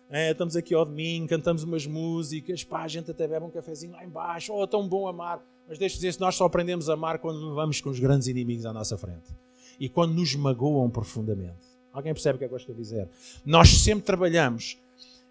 É, 0.09 0.31
estamos 0.31 0.55
aqui 0.55 0.73
ao 0.73 0.85
domingo, 0.85 1.29
cantamos 1.29 1.65
umas 1.65 1.85
músicas, 1.85 2.63
pá, 2.63 2.83
a 2.83 2.89
gente 2.89 3.11
até 3.11 3.27
bebe 3.27 3.45
um 3.45 3.51
cafezinho 3.51 3.93
lá 3.93 4.05
embaixo, 4.05 4.53
oh, 4.53 4.67
tão 4.67 4.87
bom 4.89 5.09
amar. 5.09 5.45
Mas 5.69 5.79
deixa 5.79 5.97
dizer, 5.97 6.17
nós 6.21 6.37
só 6.37 6.45
aprendemos 6.45 6.89
a 6.89 6.95
amar 6.95 7.19
quando 7.19 7.55
vamos 7.55 7.81
com 7.81 7.91
os 7.91 7.99
grandes 7.99 8.29
inimigos 8.29 8.65
à 8.65 8.73
nossa 8.73 8.97
frente. 8.97 9.35
E 9.81 9.89
quando 9.89 10.15
nos 10.15 10.35
magoam 10.37 10.89
profundamente. 10.89 11.67
Alguém 11.93 12.13
percebe 12.13 12.37
o 12.37 12.39
que 12.39 12.45
é 12.45 12.49
que 12.49 12.55
eu 12.55 12.59
estou 12.59 12.75
a 12.75 12.79
dizer? 12.79 13.09
Nós 13.45 13.69
sempre 13.81 14.05
trabalhamos 14.05 14.79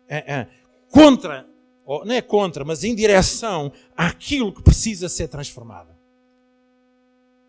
é, 0.09 0.33
é, 0.33 0.47
contra, 0.89 1.47
ou 1.85 2.03
não 2.03 2.13
é 2.13 2.21
contra, 2.21 2.65
mas 2.65 2.83
em 2.83 2.93
direção 2.93 3.71
àquilo 3.95 4.51
que 4.51 4.61
precisa 4.61 5.07
ser 5.07 5.29
transformado. 5.29 5.95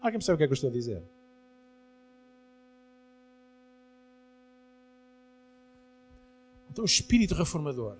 Alguém 0.00 0.18
percebe 0.18 0.34
o 0.34 0.38
que 0.38 0.44
é 0.44 0.46
que 0.46 0.52
eu 0.52 0.54
estou 0.54 0.70
a 0.70 0.72
dizer? 0.72 1.02
Então, 6.76 6.84
o 6.84 6.86
espírito 6.86 7.34
reformador, 7.34 7.96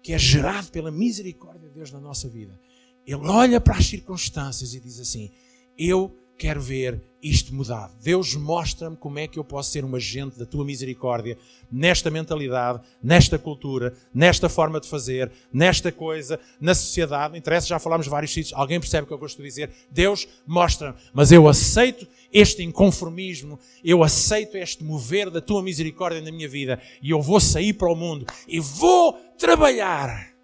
que 0.00 0.12
é 0.12 0.18
gerado 0.18 0.70
pela 0.70 0.88
misericórdia 0.88 1.68
de 1.68 1.74
Deus 1.74 1.90
na 1.90 1.98
nossa 1.98 2.28
vida, 2.28 2.56
ele 3.04 3.26
olha 3.26 3.60
para 3.60 3.76
as 3.76 3.86
circunstâncias 3.86 4.72
e 4.72 4.78
diz 4.78 5.00
assim: 5.00 5.32
Eu 5.76 6.16
quero 6.38 6.60
ver 6.60 7.02
isto 7.20 7.52
mudado. 7.52 7.92
Deus 8.00 8.36
mostra-me 8.36 8.96
como 8.96 9.18
é 9.18 9.26
que 9.26 9.36
eu 9.36 9.42
posso 9.42 9.72
ser 9.72 9.84
um 9.84 9.96
agente 9.96 10.38
da 10.38 10.46
tua 10.46 10.64
misericórdia 10.64 11.36
nesta 11.72 12.08
mentalidade, 12.08 12.82
nesta 13.02 13.36
cultura, 13.36 13.94
nesta 14.14 14.48
forma 14.48 14.78
de 14.78 14.88
fazer, 14.88 15.32
nesta 15.52 15.90
coisa, 15.90 16.38
na 16.60 16.72
sociedade. 16.72 17.32
Não 17.32 17.38
interessa, 17.38 17.66
já 17.66 17.80
falámos 17.80 18.06
vários 18.06 18.32
sítios. 18.32 18.52
Alguém 18.52 18.78
percebe 18.78 19.04
o 19.04 19.06
que 19.08 19.12
eu 19.12 19.18
gosto 19.18 19.38
de 19.38 19.48
dizer? 19.48 19.70
Deus 19.90 20.28
mostra-me, 20.46 20.96
mas 21.12 21.32
eu 21.32 21.48
aceito 21.48 22.06
este 22.34 22.62
inconformismo, 22.62 23.58
eu 23.82 24.02
aceito 24.02 24.58
este 24.58 24.84
mover 24.84 25.30
da 25.30 25.40
tua 25.40 25.62
misericórdia 25.62 26.20
na 26.20 26.30
minha 26.30 26.48
vida 26.48 26.82
e 27.00 27.08
eu 27.10 27.22
vou 27.22 27.40
sair 27.40 27.72
para 27.72 27.90
o 27.90 27.94
mundo 27.94 28.26
e 28.46 28.60
vou 28.60 29.14
trabalhar 29.38 30.34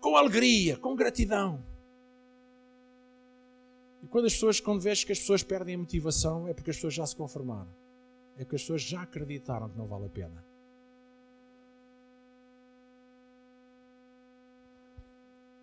com 0.00 0.16
alegria, 0.16 0.76
com 0.76 0.94
gratidão 0.94 1.62
e 4.04 4.06
quando 4.06 4.26
as 4.26 4.34
pessoas, 4.34 4.60
quando 4.60 4.82
vês 4.82 5.02
que 5.02 5.12
as 5.12 5.18
pessoas 5.18 5.42
perdem 5.42 5.76
a 5.76 5.78
motivação, 5.78 6.46
é 6.46 6.52
porque 6.52 6.68
as 6.68 6.76
pessoas 6.76 6.92
já 6.92 7.06
se 7.06 7.16
conformaram. 7.16 7.74
É 8.36 8.44
porque 8.44 8.56
as 8.56 8.62
pessoas 8.62 8.82
já 8.82 9.00
acreditaram 9.00 9.66
que 9.66 9.78
não 9.78 9.86
vale 9.86 10.04
a 10.04 10.10
pena. 10.10 10.44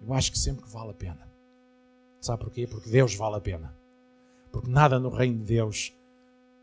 Eu 0.02 0.12
acho 0.12 0.32
que 0.32 0.40
sempre 0.40 0.64
que 0.64 0.70
vale 0.72 0.90
a 0.90 0.94
pena. 0.96 1.32
Sabe 2.20 2.44
porquê? 2.44 2.66
Porque 2.66 2.90
Deus 2.90 3.14
vale 3.14 3.36
a 3.36 3.42
pena. 3.42 3.78
Porque 4.52 4.70
nada 4.70 5.00
no 5.00 5.10
reino 5.10 5.38
de 5.38 5.46
Deus 5.46 5.94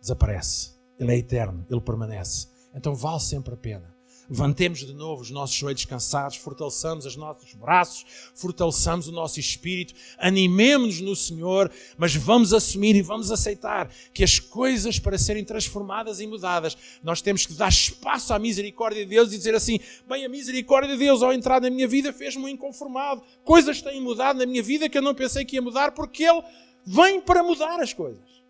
desaparece. 0.01 0.73
Ele 0.99 1.13
é 1.13 1.19
eterno, 1.19 1.65
ele 1.71 1.81
permanece. 1.81 2.49
Então 2.75 2.95
vale 2.95 3.21
sempre 3.21 3.55
a 3.55 3.57
pena. 3.57 3.99
Levantemos 4.31 4.81
de 4.81 4.93
novo 4.93 5.23
os 5.23 5.31
nossos 5.31 5.57
joelhos 5.57 5.87
cansados, 5.87 6.37
fortaleçamos 6.37 7.07
os 7.07 7.17
nossos 7.17 7.55
braços, 7.55 8.05
fortaleçamos 8.35 9.09
o 9.09 9.13
nosso 9.13 9.41
espírito, 9.41 9.95
animemos-nos 10.19 11.01
no 11.01 11.17
Senhor, 11.17 11.73
mas 11.97 12.15
vamos 12.15 12.53
assumir 12.53 12.95
e 12.95 13.01
vamos 13.01 13.31
aceitar 13.31 13.91
que 14.13 14.23
as 14.23 14.39
coisas 14.39 14.99
para 14.99 15.17
serem 15.17 15.45
transformadas 15.45 16.21
e 16.21 16.27
mudadas, 16.27 16.77
nós 17.03 17.23
temos 17.23 17.47
que 17.47 17.55
dar 17.55 17.71
espaço 17.71 18.35
à 18.35 18.39
misericórdia 18.39 19.03
de 19.03 19.09
Deus 19.09 19.33
e 19.33 19.39
dizer 19.39 19.55
assim: 19.55 19.81
bem, 20.07 20.27
a 20.27 20.29
misericórdia 20.29 20.93
de 20.93 20.99
Deus 20.99 21.23
ao 21.23 21.33
entrar 21.33 21.63
na 21.63 21.71
minha 21.71 21.89
vida 21.89 22.13
fez-me 22.13 22.45
um 22.45 22.49
inconformado. 22.49 23.23
Coisas 23.43 23.81
têm 23.81 23.99
mudado 23.99 24.39
na 24.39 24.45
minha 24.45 24.63
vida 24.63 24.91
que 24.91 24.99
eu 24.99 25.03
não 25.03 25.15
pensei 25.15 25.43
que 25.43 25.57
ia 25.57 25.63
mudar 25.63 25.93
porque 25.93 26.25
Ele 26.25 26.43
vem 26.89 27.21
para 27.21 27.43
mudar 27.43 27.81
as 27.81 27.93
coisas. 27.93 28.43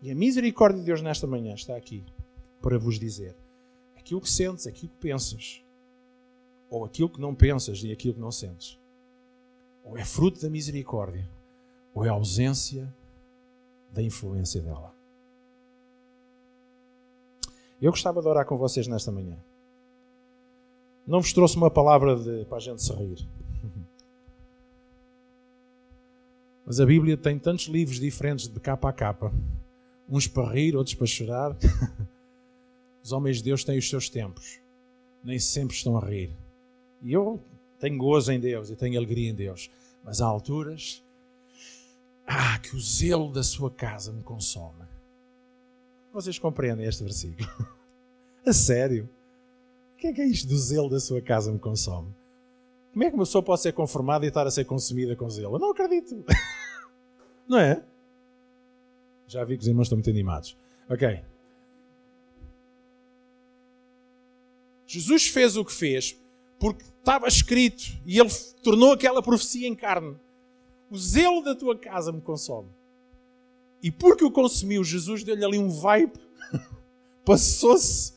E 0.00 0.10
a 0.10 0.14
misericórdia 0.14 0.80
de 0.80 0.86
Deus 0.86 1.02
nesta 1.02 1.26
manhã 1.26 1.54
está 1.54 1.76
aqui 1.76 2.02
para 2.62 2.78
vos 2.78 2.98
dizer 2.98 3.36
aquilo 3.94 4.22
que 4.22 4.30
sentes, 4.30 4.66
aquilo 4.66 4.90
que 4.90 4.98
pensas, 4.98 5.62
ou 6.70 6.84
aquilo 6.84 7.10
que 7.10 7.20
não 7.20 7.34
pensas 7.34 7.82
e 7.82 7.92
aquilo 7.92 8.14
que 8.14 8.20
não 8.20 8.32
sentes, 8.32 8.78
ou 9.84 9.98
é 9.98 10.04
fruto 10.04 10.40
da 10.40 10.48
misericórdia, 10.48 11.28
ou 11.92 12.06
é 12.06 12.08
ausência 12.08 12.92
da 13.92 14.02
influência 14.02 14.62
dela. 14.62 14.94
Eu 17.82 17.90
gostava 17.90 18.22
de 18.22 18.28
orar 18.28 18.46
com 18.46 18.56
vocês 18.56 18.86
nesta 18.86 19.12
manhã. 19.12 19.36
Não 21.06 21.20
vos 21.20 21.32
trouxe 21.32 21.56
uma 21.56 21.70
palavra 21.70 22.16
de, 22.16 22.44
para 22.46 22.56
a 22.58 22.60
gente 22.60 22.82
se 22.82 22.92
rir. 22.92 23.28
Mas 26.68 26.80
a 26.80 26.84
Bíblia 26.84 27.16
tem 27.16 27.38
tantos 27.38 27.64
livros 27.64 27.98
diferentes 27.98 28.46
de 28.46 28.60
capa 28.60 28.90
a 28.90 28.92
capa. 28.92 29.32
Uns 30.06 30.26
para 30.28 30.52
rir, 30.52 30.76
outros 30.76 30.94
para 30.94 31.06
chorar. 31.06 31.56
Os 33.02 33.10
homens 33.10 33.38
de 33.38 33.44
Deus 33.44 33.64
têm 33.64 33.78
os 33.78 33.88
seus 33.88 34.10
tempos, 34.10 34.60
nem 35.24 35.38
sempre 35.38 35.74
estão 35.74 35.96
a 35.96 36.04
rir. 36.04 36.30
E 37.00 37.10
eu 37.10 37.42
tenho 37.80 37.96
gozo 37.96 38.30
em 38.32 38.38
Deus 38.38 38.68
e 38.68 38.76
tenho 38.76 38.98
alegria 38.98 39.30
em 39.30 39.34
Deus, 39.34 39.70
mas 40.04 40.20
há 40.20 40.26
alturas 40.26 41.02
ah, 42.26 42.58
que 42.58 42.76
o 42.76 42.80
zelo 42.80 43.32
da 43.32 43.42
sua 43.42 43.70
casa 43.70 44.12
me 44.12 44.22
consome. 44.22 44.84
Vocês 46.12 46.38
compreendem 46.38 46.86
este 46.86 47.02
versículo? 47.02 47.48
a 48.44 48.52
sério? 48.52 49.08
O 49.94 50.00
que 50.00 50.08
é 50.08 50.12
que 50.12 50.20
é 50.20 50.26
isto 50.26 50.46
do 50.46 50.58
zelo 50.58 50.90
da 50.90 51.00
sua 51.00 51.22
casa 51.22 51.50
me 51.50 51.58
consome? 51.58 52.14
Como 52.92 53.04
é 53.04 53.08
que 53.08 53.16
uma 53.16 53.24
pessoa 53.24 53.42
pode 53.42 53.62
ser 53.62 53.72
conformada 53.72 54.26
e 54.26 54.28
estar 54.28 54.46
a 54.46 54.50
ser 54.50 54.66
consumida 54.66 55.16
com 55.16 55.30
zelo? 55.30 55.54
Eu 55.54 55.60
não 55.60 55.70
acredito. 55.70 56.22
não 57.48 57.58
é? 57.58 57.82
Já 59.26 59.44
vi 59.44 59.56
que 59.56 59.62
os 59.62 59.68
irmãos 59.68 59.84
estão 59.84 59.96
muito 59.96 60.10
animados. 60.10 60.56
Ok. 60.88 61.22
Jesus 64.86 65.26
fez 65.26 65.56
o 65.56 65.64
que 65.64 65.72
fez 65.72 66.16
porque 66.58 66.82
estava 66.98 67.28
escrito 67.28 67.84
e 68.06 68.18
ele 68.18 68.30
tornou 68.62 68.92
aquela 68.92 69.22
profecia 69.22 69.68
em 69.68 69.74
carne. 69.74 70.16
O 70.90 70.96
zelo 70.96 71.42
da 71.42 71.54
tua 71.54 71.76
casa 71.76 72.10
me 72.10 72.20
consome. 72.20 72.68
E 73.82 73.90
porque 73.90 74.24
o 74.24 74.30
consumiu, 74.30 74.82
Jesus 74.82 75.22
deu-lhe 75.22 75.44
ali 75.44 75.58
um 75.58 75.68
vibe, 75.68 76.18
passou-se, 77.24 78.14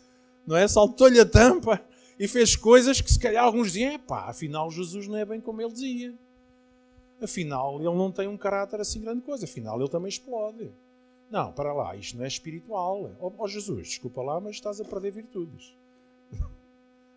não 0.48 0.56
é? 0.56 0.68
Saltou-lhe 0.68 1.20
a 1.20 1.26
tampa 1.26 1.84
e 2.18 2.28
fez 2.28 2.56
coisas 2.56 3.02
que 3.02 3.12
se 3.12 3.20
calhar 3.20 3.44
alguns 3.44 3.74
diziam: 3.74 4.00
pá, 4.00 4.30
afinal 4.30 4.72
Jesus 4.72 5.08
não 5.08 5.18
é 5.18 5.26
bem 5.26 5.42
como 5.42 5.62
ele 5.62 5.72
dizia. 5.72 6.14
Afinal, 7.22 7.76
ele 7.76 7.86
não 7.86 8.12
tem 8.12 8.28
um 8.28 8.36
caráter 8.36 8.82
assim 8.82 9.00
grande 9.00 9.22
coisa. 9.22 9.46
Afinal, 9.46 9.80
ele 9.80 9.90
também 9.90 10.10
explode. 10.10 10.72
Não, 11.30 11.52
para 11.54 11.72
lá, 11.72 11.96
isto 11.96 12.18
não 12.18 12.26
é 12.26 12.28
espiritual. 12.28 13.12
Ó 13.20 13.32
oh, 13.38 13.48
Jesus, 13.48 13.90
desculpa 13.90 14.22
lá, 14.22 14.40
mas 14.40 14.56
estás 14.56 14.82
a 14.82 14.86
perder 14.86 15.12
virtudes. 15.12 15.76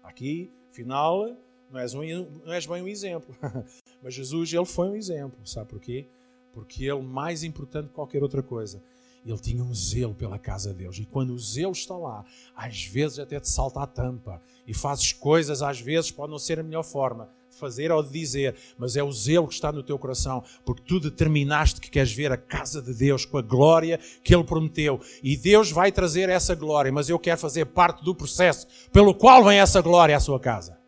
Aqui, 0.04 0.50
afinal, 0.70 1.34
não 1.70 1.80
és, 1.80 1.94
um, 1.94 2.02
não 2.44 2.52
és 2.52 2.66
bem 2.66 2.82
um 2.82 2.88
exemplo. 2.88 3.34
Mas 4.02 4.12
Jesus, 4.12 4.52
ele 4.52 4.66
foi 4.66 4.90
um 4.90 4.94
exemplo. 4.94 5.38
Sabe 5.46 5.70
porquê? 5.70 6.06
Porque 6.52 6.84
ele, 6.84 7.00
mais 7.00 7.42
importante 7.42 7.88
que 7.88 7.94
qualquer 7.94 8.22
outra 8.22 8.42
coisa, 8.42 8.82
ele 9.24 9.38
tinha 9.38 9.64
um 9.64 9.74
zelo 9.74 10.14
pela 10.14 10.38
casa 10.38 10.72
de 10.72 10.80
Deus. 10.80 10.98
E 10.98 11.06
quando 11.06 11.30
o 11.30 11.38
zelo 11.38 11.72
está 11.72 11.96
lá, 11.96 12.22
às 12.54 12.84
vezes 12.84 13.18
até 13.18 13.40
te 13.40 13.48
salta 13.48 13.80
a 13.80 13.86
tampa. 13.86 14.42
E 14.66 14.74
fazes 14.74 15.12
coisas, 15.14 15.62
às 15.62 15.80
vezes, 15.80 16.10
pode 16.10 16.30
não 16.30 16.38
ser 16.38 16.60
a 16.60 16.62
melhor 16.62 16.84
forma 16.84 17.30
fazer 17.54 17.90
ou 17.90 18.02
de 18.02 18.10
dizer, 18.10 18.54
mas 18.78 18.96
é 18.96 19.02
o 19.02 19.12
zelo 19.12 19.48
que 19.48 19.54
está 19.54 19.72
no 19.72 19.82
teu 19.82 19.98
coração, 19.98 20.42
porque 20.64 20.82
tu 20.86 21.00
determinaste 21.00 21.80
que 21.80 21.90
queres 21.90 22.12
ver 22.12 22.32
a 22.32 22.36
casa 22.36 22.82
de 22.82 22.92
Deus 22.92 23.24
com 23.24 23.38
a 23.38 23.42
glória 23.42 23.98
que 24.22 24.34
Ele 24.34 24.44
prometeu. 24.44 25.00
E 25.22 25.36
Deus 25.36 25.70
vai 25.70 25.90
trazer 25.90 26.28
essa 26.28 26.54
glória, 26.54 26.92
mas 26.92 27.08
eu 27.08 27.18
quero 27.18 27.40
fazer 27.40 27.66
parte 27.66 28.04
do 28.04 28.14
processo 28.14 28.66
pelo 28.92 29.14
qual 29.14 29.44
vem 29.44 29.58
essa 29.58 29.80
glória 29.80 30.16
à 30.16 30.20
sua 30.20 30.38
casa. 30.38 30.78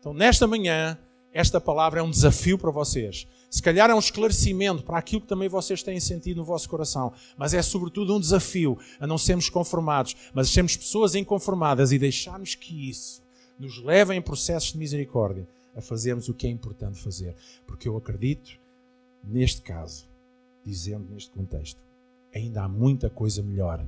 Então, 0.00 0.14
nesta 0.14 0.46
manhã, 0.46 0.98
esta 1.32 1.60
palavra 1.60 2.00
é 2.00 2.02
um 2.02 2.10
desafio 2.10 2.56
para 2.58 2.70
vocês. 2.70 3.26
Se 3.50 3.62
calhar 3.62 3.88
é 3.90 3.94
um 3.94 3.98
esclarecimento 3.98 4.82
para 4.82 4.98
aquilo 4.98 5.22
que 5.22 5.26
também 5.26 5.48
vocês 5.48 5.82
têm 5.82 5.98
sentido 5.98 6.38
no 6.38 6.44
vosso 6.44 6.68
coração, 6.68 7.12
mas 7.36 7.54
é 7.54 7.62
sobretudo 7.62 8.14
um 8.14 8.20
desafio 8.20 8.78
a 9.00 9.06
não 9.06 9.16
sermos 9.16 9.48
conformados, 9.48 10.14
mas 10.34 10.50
sermos 10.50 10.76
pessoas 10.76 11.14
inconformadas 11.14 11.90
e 11.92 11.98
deixarmos 11.98 12.54
que 12.54 12.90
isso 12.90 13.22
nos 13.58 13.82
leva 13.82 14.14
em 14.14 14.22
processos 14.22 14.72
de 14.72 14.78
misericórdia 14.78 15.46
a 15.74 15.80
fazermos 15.80 16.28
o 16.28 16.34
que 16.34 16.46
é 16.46 16.50
importante 16.50 16.98
fazer. 17.00 17.34
Porque 17.66 17.88
eu 17.88 17.96
acredito, 17.96 18.58
neste 19.22 19.62
caso, 19.62 20.08
dizendo 20.64 21.08
neste 21.10 21.30
contexto, 21.30 21.80
ainda 22.34 22.62
há 22.62 22.68
muita 22.68 23.08
coisa 23.10 23.42
melhor 23.42 23.84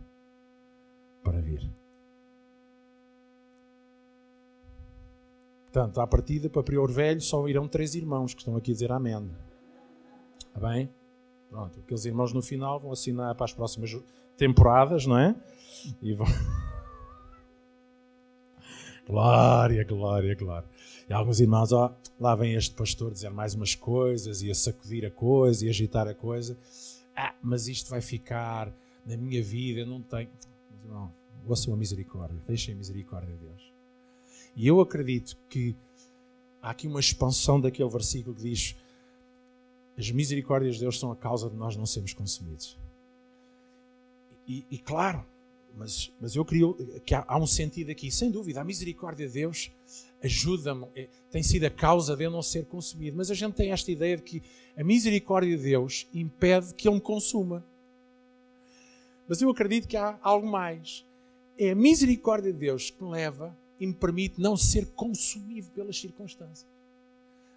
para 1.22 1.40
vir. 1.40 1.68
Portanto, 5.64 6.00
à 6.00 6.06
partida, 6.06 6.50
para 6.50 6.64
Prior 6.64 6.90
Velho, 6.90 7.20
só 7.20 7.48
irão 7.48 7.68
três 7.68 7.94
irmãos 7.94 8.34
que 8.34 8.40
estão 8.40 8.56
aqui 8.56 8.72
a 8.72 8.74
dizer 8.74 8.90
amém. 8.90 9.30
Está 10.38 10.68
bem? 10.68 10.90
Pronto, 11.48 11.78
aqueles 11.78 12.04
irmãos 12.04 12.32
no 12.32 12.42
final 12.42 12.80
vão 12.80 12.90
assinar 12.92 13.34
para 13.36 13.44
as 13.44 13.52
próximas 13.52 13.96
temporadas, 14.36 15.06
não 15.06 15.18
é? 15.18 15.34
E 16.02 16.12
vão. 16.12 16.26
Glória, 19.10 19.82
glória, 19.82 20.36
glória. 20.36 20.68
E 21.08 21.12
alguns 21.12 21.40
irmãos, 21.40 21.72
ó, 21.72 21.92
lá 22.20 22.36
vem 22.36 22.54
este 22.54 22.72
pastor 22.76 23.10
dizer 23.12 23.28
mais 23.30 23.54
umas 23.54 23.74
coisas 23.74 24.40
e 24.40 24.48
a 24.48 24.54
sacudir 24.54 25.04
a 25.04 25.10
coisa 25.10 25.66
e 25.66 25.68
agitar 25.68 26.06
a 26.06 26.14
coisa. 26.14 26.56
Ah, 27.16 27.34
mas 27.42 27.66
isto 27.66 27.90
vai 27.90 28.00
ficar 28.00 28.72
na 29.04 29.16
minha 29.16 29.42
vida, 29.42 29.84
não 29.84 30.00
tenho. 30.00 30.30
Mas, 30.70 30.84
irmão, 30.84 31.12
ouçam 31.44 31.74
a 31.74 31.76
misericórdia, 31.76 32.40
deixem 32.46 32.72
a 32.72 32.76
misericórdia 32.76 33.34
de 33.34 33.46
Deus. 33.46 33.72
E 34.54 34.64
eu 34.68 34.80
acredito 34.80 35.36
que 35.48 35.74
há 36.62 36.70
aqui 36.70 36.86
uma 36.86 37.00
expansão 37.00 37.60
daquele 37.60 37.88
versículo 37.88 38.36
que 38.36 38.42
diz: 38.42 38.76
As 39.98 40.08
misericórdias 40.12 40.76
de 40.76 40.82
Deus 40.82 41.00
são 41.00 41.10
a 41.10 41.16
causa 41.16 41.50
de 41.50 41.56
nós 41.56 41.76
não 41.76 41.84
sermos 41.84 42.12
consumidos. 42.12 42.78
E, 44.46 44.64
e 44.70 44.78
claro, 44.78 45.26
mas, 45.80 46.12
mas 46.20 46.36
eu 46.36 46.44
creio 46.44 46.74
que 47.06 47.14
há, 47.14 47.24
há 47.26 47.38
um 47.38 47.46
sentido 47.46 47.90
aqui, 47.90 48.10
sem 48.10 48.30
dúvida. 48.30 48.60
A 48.60 48.64
misericórdia 48.64 49.26
de 49.26 49.32
Deus 49.32 49.72
ajuda-me, 50.22 50.86
é, 50.94 51.08
tem 51.30 51.42
sido 51.42 51.64
a 51.64 51.70
causa 51.70 52.14
de 52.14 52.22
eu 52.22 52.30
não 52.30 52.42
ser 52.42 52.66
consumido. 52.66 53.16
Mas 53.16 53.30
a 53.30 53.34
gente 53.34 53.54
tem 53.54 53.72
esta 53.72 53.90
ideia 53.90 54.18
de 54.18 54.22
que 54.22 54.42
a 54.76 54.84
misericórdia 54.84 55.56
de 55.56 55.62
Deus 55.62 56.06
impede 56.12 56.74
que 56.74 56.86
eu 56.86 56.92
me 56.92 57.00
consuma. 57.00 57.64
Mas 59.26 59.40
eu 59.40 59.48
acredito 59.48 59.88
que 59.88 59.96
há 59.96 60.18
algo 60.20 60.46
mais. 60.46 61.02
É 61.56 61.70
a 61.70 61.74
misericórdia 61.74 62.52
de 62.52 62.58
Deus 62.58 62.90
que 62.90 63.02
me 63.02 63.08
leva 63.08 63.56
e 63.80 63.86
me 63.86 63.94
permite 63.94 64.38
não 64.38 64.58
ser 64.58 64.84
consumido 64.88 65.70
pelas 65.70 65.98
circunstâncias. 65.98 66.68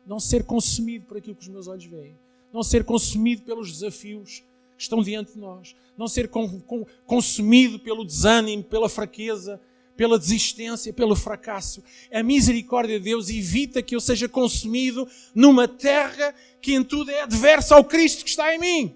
Não 0.07 0.21
ser 0.21 0.45
consumido 0.45 1.07
por 1.07 1.17
aquilo 1.17 1.35
que 1.35 1.41
os 1.41 1.49
meus 1.49 1.67
olhos 1.67 1.83
veem. 1.83 2.17
Não 2.53 2.63
ser 2.63 2.85
consumido 2.85 3.41
pelos 3.41 3.69
desafios 3.69 4.45
que 4.77 4.83
estão 4.83 5.01
diante 5.01 5.33
de 5.33 5.39
nós. 5.39 5.75
Não 5.97 6.07
ser 6.07 6.27
com, 6.27 6.59
com, 6.61 6.85
consumido 7.05 7.79
pelo 7.79 8.03
desânimo, 8.03 8.63
pela 8.63 8.89
fraqueza, 8.89 9.59
pela 9.95 10.17
desistência, 10.17 10.91
pelo 10.91 11.15
fracasso. 11.15 11.83
A 12.11 12.23
misericórdia 12.23 12.99
de 12.99 13.05
Deus 13.05 13.29
evita 13.29 13.81
que 13.81 13.95
eu 13.95 14.01
seja 14.01 14.27
consumido 14.27 15.07
numa 15.33 15.67
terra 15.67 16.33
que 16.61 16.73
em 16.73 16.83
tudo 16.83 17.11
é 17.11 17.21
adversa 17.21 17.75
ao 17.75 17.83
Cristo 17.83 18.23
que 18.23 18.29
está 18.29 18.53
em 18.53 18.59
mim. 18.59 18.95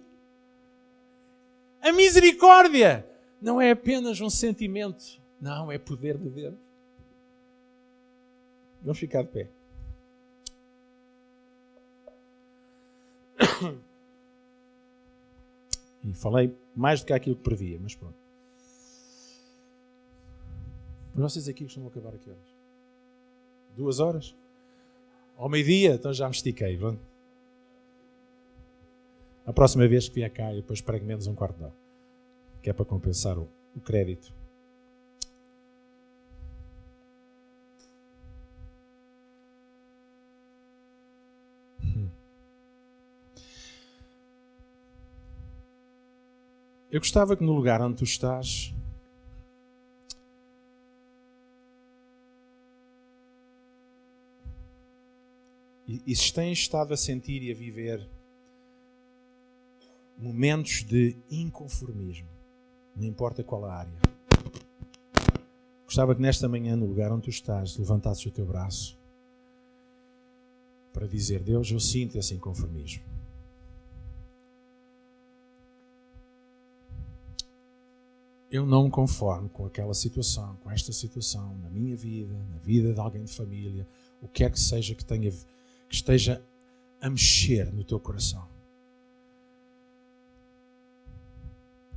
A 1.81 1.91
misericórdia 1.91 3.07
não 3.41 3.61
é 3.61 3.71
apenas 3.71 4.19
um 4.19 4.29
sentimento, 4.29 5.21
não, 5.39 5.71
é 5.71 5.77
poder 5.77 6.17
de 6.17 6.29
Deus. 6.29 6.55
Vamos 8.81 8.99
ficar 8.99 9.21
de 9.23 9.29
pé. 9.29 9.49
E 16.03 16.13
falei 16.13 16.55
mais 16.75 17.01
do 17.01 17.07
que 17.07 17.13
aquilo 17.13 17.35
que 17.35 17.43
previa, 17.43 17.79
mas 17.81 17.95
pronto. 17.95 18.15
Mas 21.13 21.33
vocês 21.33 21.47
aqui 21.47 21.63
costumam 21.63 21.89
acabar 21.89 22.13
a 22.13 22.17
que 22.17 22.29
horas? 22.29 22.55
Duas 23.75 23.99
horas? 23.99 24.35
Ao 25.35 25.49
meio-dia? 25.49 25.95
Então 25.95 26.13
já 26.13 26.25
me 26.27 26.35
estiquei. 26.35 26.77
Pronto. 26.77 27.01
A 29.45 29.53
próxima 29.53 29.87
vez 29.87 30.07
que 30.07 30.15
vier 30.15 30.29
cá, 30.29 30.51
eu 30.51 30.57
depois 30.57 30.81
prego 30.81 31.05
menos 31.05 31.25
um 31.25 31.33
quarto 31.33 31.57
de 31.57 31.63
hora. 31.63 31.73
Que 32.61 32.69
é 32.69 32.73
para 32.73 32.85
compensar 32.85 33.37
o, 33.37 33.47
o 33.75 33.79
crédito. 33.79 34.33
Eu 46.97 46.99
gostava 46.99 47.37
que 47.37 47.43
no 47.43 47.53
lugar 47.53 47.79
onde 47.79 47.97
tu 47.97 48.03
estás, 48.03 48.73
e, 55.87 56.15
se 56.15 56.33
tens 56.33 56.57
estado 56.57 56.95
a 56.95 56.97
sentir 56.97 57.43
e 57.43 57.51
a 57.51 57.53
viver 57.53 58.09
momentos 60.17 60.81
de 60.81 61.15
inconformismo, 61.29 62.27
não 62.95 63.05
importa 63.05 63.43
qual 63.43 63.65
a 63.65 63.75
área. 63.75 63.99
Gostava 65.85 66.15
que 66.15 66.21
nesta 66.23 66.49
manhã, 66.49 66.75
no 66.75 66.87
lugar 66.87 67.11
onde 67.11 67.25
tu 67.25 67.29
estás, 67.29 67.77
levantasses 67.77 68.25
o 68.25 68.31
teu 68.31 68.47
braço 68.47 68.97
para 70.91 71.05
dizer: 71.05 71.43
Deus, 71.43 71.69
eu 71.69 71.79
sinto 71.79 72.17
esse 72.17 72.33
inconformismo. 72.33 73.16
Eu 78.51 78.65
não 78.65 78.85
me 78.85 78.89
conformo 78.89 79.49
com 79.49 79.65
aquela 79.65 79.93
situação, 79.93 80.55
com 80.63 80.71
esta 80.71 80.93
situação, 80.93 81.57
na 81.61 81.69
minha 81.69 81.95
vida, 81.95 82.33
na 82.49 82.57
vida 82.59 82.93
de 82.93 82.99
alguém 82.99 83.23
de 83.23 83.33
família, 83.33 83.85
o 84.21 84.27
que 84.27 84.43
quer 84.43 84.51
que 84.51 84.59
seja 84.59 84.95
que, 84.95 85.03
tenha, 85.03 85.29
que 85.31 85.95
esteja 85.95 86.41
a 87.01 87.09
mexer 87.09 87.71
no 87.73 87.83
teu 87.83 87.99
coração. 87.99 88.47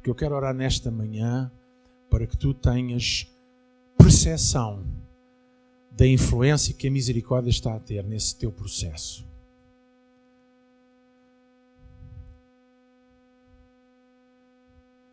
que 0.02 0.08
eu 0.08 0.14
quero 0.14 0.34
orar 0.34 0.54
nesta 0.54 0.90
manhã 0.90 1.50
para 2.08 2.26
que 2.26 2.36
tu 2.36 2.54
tenhas 2.54 3.26
percepção 3.96 4.84
da 5.90 6.06
influência 6.06 6.72
que 6.72 6.88
a 6.88 6.90
misericórdia 6.90 7.50
está 7.50 7.74
a 7.74 7.80
ter 7.80 8.02
nesse 8.04 8.34
teu 8.36 8.50
processo. 8.50 9.26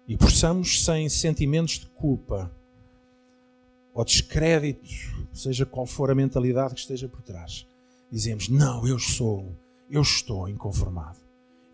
E 0.08 0.16
possamos, 0.16 0.86
sem 0.86 1.10
sentimentos 1.10 1.80
de 1.80 1.86
culpa 1.88 2.50
ou 3.94 4.06
descrédito, 4.06 4.88
seja 5.34 5.66
qual 5.66 5.86
for 5.86 6.10
a 6.10 6.16
mentalidade 6.16 6.74
que 6.74 6.80
esteja 6.80 7.10
por 7.10 7.22
trás, 7.22 7.68
dizemos: 8.12 8.48
Não, 8.48 8.88
eu 8.88 8.98
sou, 8.98 9.52
eu 9.90 10.02
estou 10.02 10.48
inconformado. 10.48 11.18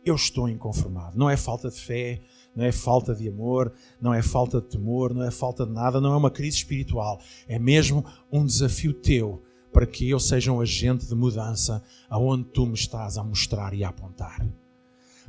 Eu 0.06 0.16
estou 0.16 0.50
inconformado. 0.50 1.18
Não 1.18 1.30
é 1.30 1.38
falta 1.38 1.70
de 1.70 1.80
fé, 1.80 2.22
não 2.56 2.66
é 2.66 2.72
falta 2.72 3.16
de 3.16 3.28
amor, 3.30 3.72
não 4.02 4.14
é 4.14 4.22
falta 4.22 4.60
de 4.60 4.68
temor, 4.68 5.14
não 5.14 5.24
é 5.24 5.32
falta 5.32 5.66
de 5.66 5.72
nada, 5.72 6.02
não 6.02 6.14
é 6.14 6.18
uma 6.18 6.32
crise 6.32 6.58
espiritual. 6.58 7.22
É 7.48 7.58
mesmo 7.58 8.06
um 8.32 8.46
desafio 8.46 8.94
teu 8.94 9.42
para 9.72 9.86
que 9.86 10.10
eu 10.10 10.20
seja 10.20 10.52
um 10.52 10.60
agente 10.60 11.06
de 11.06 11.16
mudança 11.16 11.84
aonde 12.10 12.44
tu 12.46 12.66
me 12.66 12.74
estás 12.74 13.18
a 13.18 13.24
mostrar 13.24 13.74
e 13.74 13.84
a 13.84 13.90
apontar. 13.90 14.46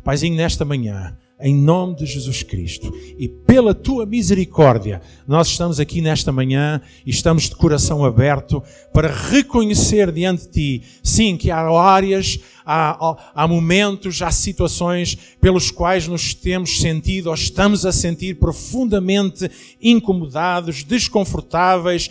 Paizinho, 0.02 0.36
nesta 0.36 0.64
manhã, 0.64 1.16
em 1.41 1.55
nome 1.55 1.97
de 1.97 2.07
Jesus 2.07 2.43
Cristo 2.43 2.93
e 3.18 3.28
pela 3.28 3.74
tua 3.74 4.07
misericórdia, 4.07 5.03
nós 5.26 5.49
estamos 5.49 5.80
aqui 5.80 6.01
nesta 6.01 6.30
manhã 6.30 6.80
e 7.05 7.11
estamos 7.11 7.49
de 7.49 7.57
coração 7.57 8.05
aberto 8.05 8.62
para 8.93 9.12
reconhecer 9.12 10.12
diante 10.12 10.45
de 10.45 10.49
ti, 10.49 10.82
sim, 11.03 11.37
que 11.37 11.51
há 11.51 11.61
áreas 11.68 12.39
há, 12.64 13.16
há 13.35 13.49
momentos, 13.49 14.22
há 14.22 14.30
situações 14.30 15.18
pelos 15.41 15.70
quais 15.70 16.09
nos 16.09 16.35
temos 16.35 16.80
sentido 16.80 17.26
ou 17.28 17.35
estamos 17.35 17.85
a 17.85 17.93
sentir 17.93 18.39
profundamente 18.39 19.51
incomodados, 19.82 20.82
desconfortáveis, 20.82 22.11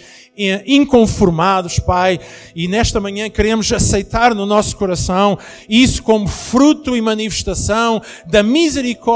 inconformados, 0.65 1.79
Pai. 1.79 2.19
E 2.55 2.67
nesta 2.67 2.99
manhã 2.99 3.29
queremos 3.29 3.71
aceitar 3.71 4.35
no 4.35 4.45
nosso 4.45 4.75
coração 4.77 5.37
isso 5.67 6.03
como 6.03 6.27
fruto 6.27 6.95
e 6.95 7.01
manifestação 7.01 8.01
da 8.27 8.43
misericórdia 8.43 9.12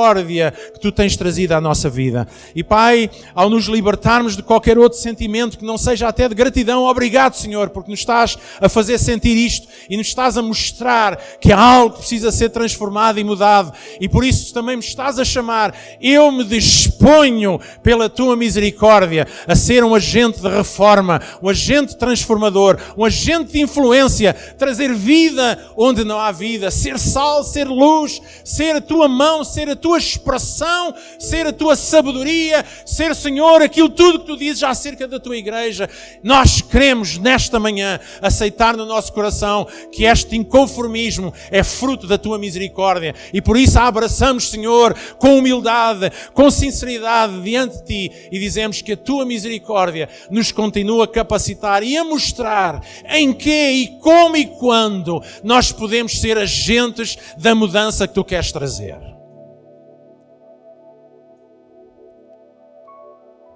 que 0.73 0.79
Tu 0.79 0.91
tens 0.91 1.15
trazido 1.15 1.53
à 1.53 1.61
nossa 1.61 1.89
vida. 1.89 2.27
E 2.55 2.63
Pai, 2.63 3.09
ao 3.33 3.49
nos 3.49 3.65
libertarmos 3.65 4.35
de 4.35 4.43
qualquer 4.43 4.77
outro 4.77 4.97
sentimento 4.97 5.57
que 5.57 5.65
não 5.65 5.77
seja 5.77 6.07
até 6.07 6.27
de 6.27 6.35
gratidão, 6.35 6.85
obrigado, 6.85 7.33
Senhor, 7.33 7.69
porque 7.69 7.91
nos 7.91 7.99
estás 7.99 8.37
a 8.59 8.69
fazer 8.69 8.97
sentir 8.97 9.35
isto 9.35 9.67
e 9.89 9.97
nos 9.97 10.07
estás 10.07 10.37
a 10.37 10.41
mostrar 10.41 11.17
que 11.39 11.51
há 11.51 11.59
algo 11.59 11.95
que 11.95 11.99
precisa 11.99 12.31
ser 12.31 12.49
transformado 12.49 13.19
e 13.19 13.23
mudado. 13.23 13.73
E 13.99 14.07
por 14.07 14.23
isso 14.23 14.53
também 14.53 14.75
me 14.75 14.83
estás 14.83 15.19
a 15.19 15.25
chamar. 15.25 15.73
Eu 16.01 16.31
me 16.31 16.43
disponho 16.43 17.59
pela 17.81 18.09
tua 18.09 18.35
misericórdia 18.35 19.27
a 19.47 19.55
ser 19.55 19.83
um 19.83 19.95
agente 19.95 20.41
de 20.41 20.49
reforma, 20.49 21.21
um 21.41 21.49
agente 21.49 21.97
transformador, 21.97 22.77
um 22.97 23.03
agente 23.05 23.53
de 23.53 23.61
influência, 23.61 24.33
trazer 24.57 24.93
vida 24.93 25.59
onde 25.75 26.03
não 26.03 26.19
há 26.19 26.31
vida, 26.31 26.69
ser 26.71 26.99
sal, 26.99 27.43
ser 27.43 27.67
luz, 27.67 28.21
ser 28.43 28.75
a 28.75 28.81
tua 28.81 29.07
mão, 29.07 29.43
ser 29.43 29.69
a 29.69 29.75
tua 29.75 29.86
expressão, 29.95 30.93
ser 31.19 31.45
a 31.45 31.53
tua 31.53 31.75
sabedoria, 31.75 32.65
ser, 32.85 33.15
Senhor, 33.15 33.61
aquilo 33.61 33.89
tudo 33.89 34.19
que 34.19 34.25
tu 34.25 34.37
dizes 34.37 34.63
acerca 34.63 35.07
da 35.07 35.19
tua 35.19 35.37
igreja. 35.37 35.87
Nós 36.23 36.61
queremos 36.61 37.17
nesta 37.17 37.59
manhã 37.59 37.99
aceitar 38.21 38.75
no 38.75 38.85
nosso 38.85 39.13
coração 39.13 39.67
que 39.91 40.05
este 40.05 40.35
inconformismo 40.35 41.33
é 41.51 41.63
fruto 41.63 42.07
da 42.07 42.17
tua 42.17 42.39
misericórdia. 42.39 43.13
E 43.31 43.41
por 43.41 43.57
isso 43.57 43.77
a 43.77 43.87
abraçamos, 43.87 44.49
Senhor, 44.49 44.95
com 45.17 45.37
humildade, 45.37 46.11
com 46.33 46.49
sinceridade 46.49 47.41
diante 47.41 47.77
de 47.77 47.83
ti 47.85 48.11
e 48.31 48.39
dizemos 48.39 48.81
que 48.81 48.93
a 48.93 48.97
tua 48.97 49.25
misericórdia 49.25 50.09
nos 50.29 50.51
continua 50.51 51.05
a 51.05 51.07
capacitar 51.07 51.83
e 51.83 51.97
a 51.97 52.03
mostrar 52.03 52.81
em 53.09 53.33
que 53.33 53.49
e 53.49 53.87
como 53.99 54.37
e 54.37 54.45
quando 54.45 55.21
nós 55.43 55.71
podemos 55.71 56.19
ser 56.19 56.37
agentes 56.37 57.17
da 57.37 57.53
mudança 57.53 58.07
que 58.07 58.13
tu 58.13 58.23
queres 58.23 58.51
trazer. 58.51 59.16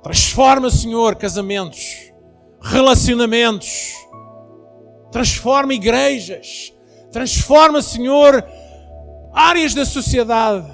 Transforma, 0.04 0.70
Senhor, 0.70 1.16
casamentos, 1.16 2.12
relacionamentos, 2.62 3.94
transforma 5.12 5.74
igrejas, 5.74 6.74
Transforma, 7.12 7.82
Senhor, 7.82 8.44
áreas 9.34 9.74
da 9.74 9.86
sociedade 9.86 10.72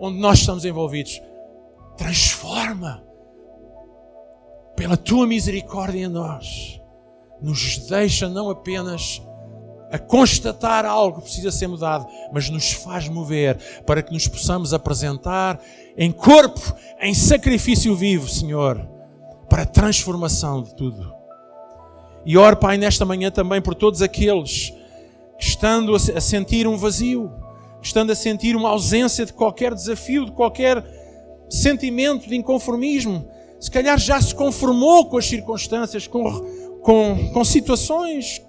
onde 0.00 0.18
nós 0.18 0.38
estamos 0.38 0.64
envolvidos. 0.64 1.20
Transforma 1.96 3.04
pela 4.74 4.96
tua 4.96 5.26
misericórdia 5.26 6.06
em 6.06 6.08
nós. 6.08 6.80
Nos 7.42 7.78
deixa 7.88 8.28
não 8.28 8.48
apenas 8.48 9.22
a 9.92 9.98
constatar 9.98 10.86
algo 10.86 11.18
que 11.18 11.24
precisa 11.24 11.52
ser 11.52 11.66
mudado, 11.66 12.06
mas 12.32 12.48
nos 12.48 12.72
faz 12.72 13.08
mover 13.08 13.58
para 13.84 14.02
que 14.02 14.10
nos 14.10 14.26
possamos 14.26 14.72
apresentar 14.72 15.60
em 15.98 16.10
corpo, 16.10 16.74
em 16.98 17.12
sacrifício 17.12 17.94
vivo, 17.94 18.26
Senhor, 18.26 18.88
para 19.50 19.62
a 19.62 19.66
transformação 19.66 20.62
de 20.62 20.74
tudo. 20.74 21.12
E 22.24 22.38
oro, 22.38 22.56
Pai, 22.56 22.78
nesta 22.78 23.04
manhã 23.04 23.30
também 23.30 23.60
por 23.60 23.74
todos 23.74 24.00
aqueles 24.00 24.70
que 25.38 25.44
estando 25.44 25.94
a 25.94 26.20
sentir 26.20 26.66
um 26.66 26.78
vazio, 26.78 27.30
estando 27.82 28.12
a 28.12 28.14
sentir 28.14 28.56
uma 28.56 28.70
ausência 28.70 29.26
de 29.26 29.32
qualquer 29.34 29.74
desafio, 29.74 30.24
de 30.24 30.32
qualquer 30.32 30.82
sentimento 31.50 32.28
de 32.28 32.36
inconformismo, 32.36 33.28
se 33.60 33.70
calhar 33.70 33.98
já 33.98 34.20
se 34.22 34.34
conformou 34.34 35.06
com 35.06 35.18
as 35.18 35.26
circunstâncias, 35.26 36.06
com, 36.06 36.22
com, 36.80 37.30
com 37.32 37.44
situações, 37.44 38.40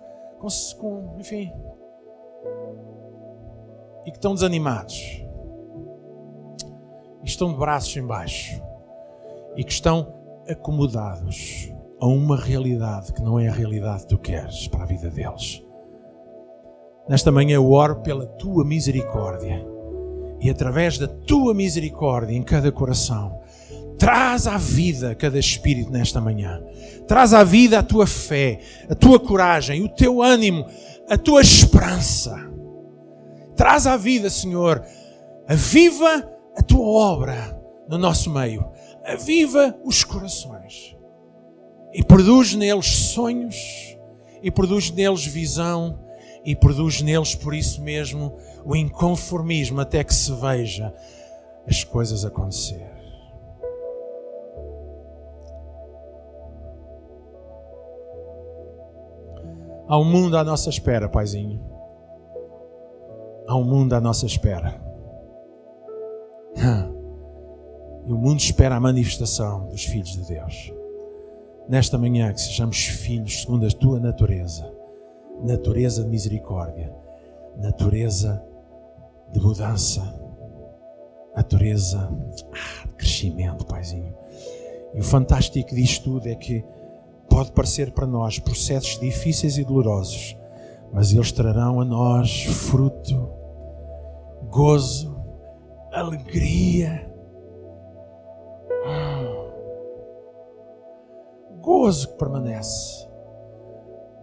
com, 0.44 0.50
com, 0.78 1.20
enfim, 1.20 1.54
e 4.06 4.12
que 4.12 4.18
estão 4.18 4.34
desanimados, 4.34 5.24
e 7.24 7.26
estão 7.26 7.54
de 7.54 7.58
braços 7.58 7.96
embaixo, 7.96 8.62
e 9.56 9.64
que 9.64 9.72
estão 9.72 10.14
acomodados 10.50 11.72
a 12.02 12.08
uma 12.08 12.36
realidade 12.36 13.14
que 13.14 13.22
não 13.22 13.40
é 13.40 13.48
a 13.48 13.54
realidade 13.54 14.02
que 14.02 14.10
tu 14.10 14.18
queres 14.18 14.68
para 14.68 14.84
a 14.84 14.86
vida 14.86 15.10
deles. 15.10 15.64
Nesta 17.08 17.32
manhã 17.32 17.56
eu 17.56 17.72
oro 17.72 18.02
pela 18.02 18.26
tua 18.26 18.66
misericórdia 18.66 19.66
e 20.42 20.50
através 20.50 20.98
da 20.98 21.08
tua 21.08 21.54
misericórdia 21.54 22.36
em 22.36 22.44
cada 22.44 22.70
coração, 22.70 23.40
traz 23.98 24.48
à 24.48 24.58
vida 24.58 25.16
cada 25.16 25.40
espírito 25.40 25.92
nesta 25.92 26.20
manhã. 26.20 26.62
Traz 27.08 27.34
à 27.34 27.44
vida 27.44 27.80
a 27.80 27.84
tua 27.84 28.08
fé, 28.08 28.60
a 28.90 28.96
tua 28.96 29.20
coragem, 29.20 29.84
o 29.84 29.90
teu 29.90 30.22
ânimo, 30.22 30.66
a 31.10 31.18
tua 31.18 31.42
esperança. 31.42 32.36
Traz 33.56 33.86
à 33.86 33.98
vida, 33.98 34.30
Senhor, 34.30 34.84
aviva 35.48 36.30
a 36.56 36.62
tua 36.62 36.86
obra 36.86 37.60
no 37.88 37.98
nosso 37.98 38.30
meio. 38.30 38.66
Aviva 39.06 39.76
os 39.84 40.04
corações 40.04 40.96
e 41.94 42.04
produz 42.04 42.56
neles 42.56 42.88
sonhos, 42.88 43.98
e 44.42 44.50
produz 44.50 44.90
neles 44.90 45.26
visão, 45.26 46.00
e 46.44 46.56
produz 46.56 47.02
neles, 47.02 47.36
por 47.36 47.54
isso 47.54 47.82
mesmo, 47.82 48.36
o 48.66 48.76
inconformismo 48.76 49.80
até 49.80 50.04
que 50.04 50.14
se 50.14 50.34
veja 50.34 50.94
as 51.68 51.84
coisas 51.84 52.26
acontecer. 52.26 52.93
Há 59.88 59.98
um 59.98 60.06
mundo 60.06 60.38
à 60.38 60.44
nossa 60.44 60.70
espera, 60.70 61.10
Paizinho. 61.10 61.60
Há 63.48 63.56
um 63.56 63.64
mundo 63.64 63.94
à 63.94 64.02
nossa 64.02 64.26
espera. 64.26 64.82
E 68.06 68.12
o 68.12 68.18
mundo 68.18 68.42
espera 68.42 68.76
a 68.76 68.82
manifestação 68.82 69.70
dos 69.70 69.86
filhos 69.86 70.10
de 70.10 70.28
Deus 70.28 70.74
nesta 71.68 71.98
manhã 71.98 72.34
que 72.34 72.42
sejamos 72.42 72.86
filhos 72.86 73.42
segundo 73.42 73.66
a 73.66 73.70
tua 73.70 74.00
natureza, 74.00 74.72
natureza 75.42 76.04
de 76.04 76.10
misericórdia, 76.10 76.94
natureza 77.58 78.44
de 79.32 79.40
mudança, 79.40 80.02
natureza 81.36 82.10
ah, 82.52 82.88
de 82.88 82.94
crescimento, 82.96 83.66
Paizinho. 83.66 84.14
E 84.94 85.00
o 85.00 85.04
fantástico 85.04 85.74
disto 85.74 86.04
tudo 86.04 86.28
é 86.28 86.36
que 86.36 86.64
pode 87.30 87.52
parecer 87.52 87.92
para 87.92 88.06
nós 88.06 88.40
processos 88.40 89.00
difíceis 89.00 89.58
e 89.58 89.64
dolorosos, 89.64 90.36
mas 90.92 91.14
eles 91.14 91.32
trarão 91.32 91.80
a 91.80 91.86
nós 91.86 92.44
fruto, 92.44 93.30
gozo, 94.50 95.16
alegria. 95.92 97.10
Ah 98.86 99.34
gozo 101.64 102.10
que 102.10 102.18
permanece. 102.18 103.08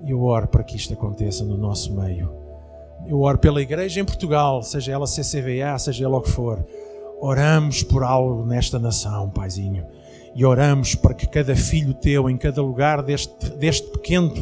E 0.04 0.10
eu 0.10 0.22
oro 0.22 0.46
para 0.46 0.62
que 0.62 0.76
isto 0.76 0.92
aconteça 0.92 1.44
no 1.44 1.56
nosso 1.56 1.92
meio. 1.94 2.32
Eu 3.06 3.20
oro 3.22 3.38
pela 3.38 3.62
igreja 3.62 4.00
em 4.00 4.04
Portugal, 4.04 4.62
seja 4.62 4.92
ela 4.92 5.06
CCVA, 5.06 5.78
seja 5.78 6.04
ela 6.04 6.18
o 6.18 6.20
que 6.20 6.30
for. 6.30 6.64
Oramos 7.20 7.82
por 7.82 8.04
algo 8.04 8.44
nesta 8.44 8.78
nação, 8.78 9.28
Paizinho. 9.30 9.86
E 10.34 10.44
oramos 10.44 10.94
para 10.94 11.14
que 11.14 11.26
cada 11.26 11.56
filho 11.56 11.92
teu, 11.94 12.30
em 12.30 12.36
cada 12.36 12.62
lugar 12.62 13.02
deste, 13.02 13.50
deste 13.56 13.90
pequeno 13.90 14.32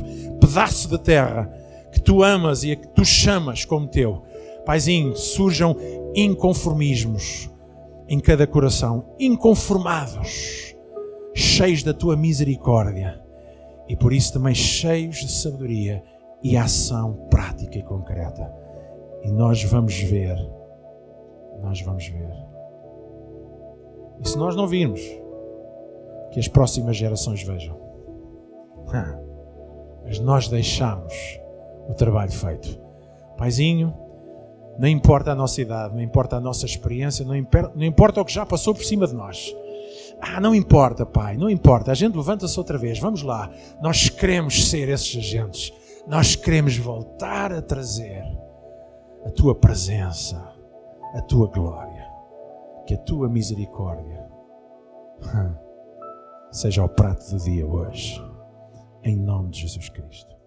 pedaço 0.41 0.89
de 0.89 0.99
terra, 0.99 1.51
que 1.91 2.01
tu 2.01 2.23
amas 2.23 2.63
e 2.63 2.73
a 2.73 2.77
que 2.77 2.89
tu 2.89 3.05
chamas 3.05 3.65
como 3.65 3.89
teu, 3.89 4.23
Paizinho, 4.67 5.17
surjam 5.17 5.75
inconformismos 6.15 7.49
em 8.07 8.21
cada 8.21 8.47
coração, 8.47 9.15
inconformados 9.19 10.75
cheios 11.35 11.83
da 11.83 11.95
tua 11.95 12.17
misericórdia 12.17 13.23
e 13.89 13.97
por 13.97 14.13
isso 14.13 14.33
também 14.33 14.55
cheios 14.55 15.17
de 15.17 15.33
sabedoria 15.33 16.03
e 16.43 16.57
ação 16.57 17.15
prática 17.31 17.79
e 17.79 17.83
concreta. 17.83 18.53
E 19.23 19.31
nós 19.31 19.63
vamos 19.65 19.99
ver, 19.99 20.37
nós 21.63 21.81
vamos 21.81 22.07
ver. 22.07 22.31
E 24.23 24.29
se 24.29 24.37
nós 24.37 24.55
não 24.55 24.67
virmos, 24.67 25.01
que 26.31 26.41
as 26.41 26.49
próximas 26.49 26.97
gerações 26.97 27.43
vejam. 27.43 27.77
Mas 30.05 30.19
nós 30.19 30.49
deixamos 30.49 31.13
o 31.89 31.95
trabalho 31.95 32.33
feito. 32.33 32.81
Paizinho, 33.37 33.95
não 34.79 34.89
importa 34.89 35.33
a 35.33 35.35
nossa 35.35 35.61
idade, 35.61 35.95
não 35.95 36.03
importa 36.03 36.37
a 36.37 36.41
nossa 36.41 36.65
experiência, 36.65 37.25
não 37.25 37.37
importa, 37.37 37.73
não 37.75 37.85
importa 37.85 38.21
o 38.21 38.25
que 38.25 38.33
já 38.33 38.47
passou 38.47 38.75
por 38.75 38.85
cima 38.85 39.07
de 39.07 39.15
nós. 39.15 39.55
Ah, 40.21 40.41
não 40.41 40.55
importa, 40.55 41.07
Pai, 41.07 41.37
não 41.37 41.49
importa. 41.49 41.93
A 41.93 41.95
gente 41.95 42.17
levanta-se 42.17 42.59
outra 42.59 42.79
vez. 42.79 42.99
Vamos 42.99 43.23
lá. 43.23 43.51
Nós 43.81 44.09
queremos 44.09 44.69
ser 44.69 44.89
esses 44.89 45.17
agentes. 45.17 45.73
Nós 46.07 46.35
queremos 46.35 46.77
voltar 46.77 47.53
a 47.53 47.63
trazer 47.63 48.25
a 49.25 49.31
tua 49.31 49.55
presença, 49.55 50.43
a 51.15 51.21
tua 51.23 51.49
glória, 51.49 52.07
que 52.87 52.95
a 52.95 52.99
tua 52.99 53.29
misericórdia 53.29 54.27
seja 56.51 56.85
o 56.85 56.89
prato 56.89 57.31
do 57.31 57.39
dia 57.43 57.67
hoje, 57.67 58.23
em 59.03 59.17
nome 59.17 59.51
de 59.51 59.61
Jesus 59.61 59.89
Cristo. 59.89 60.38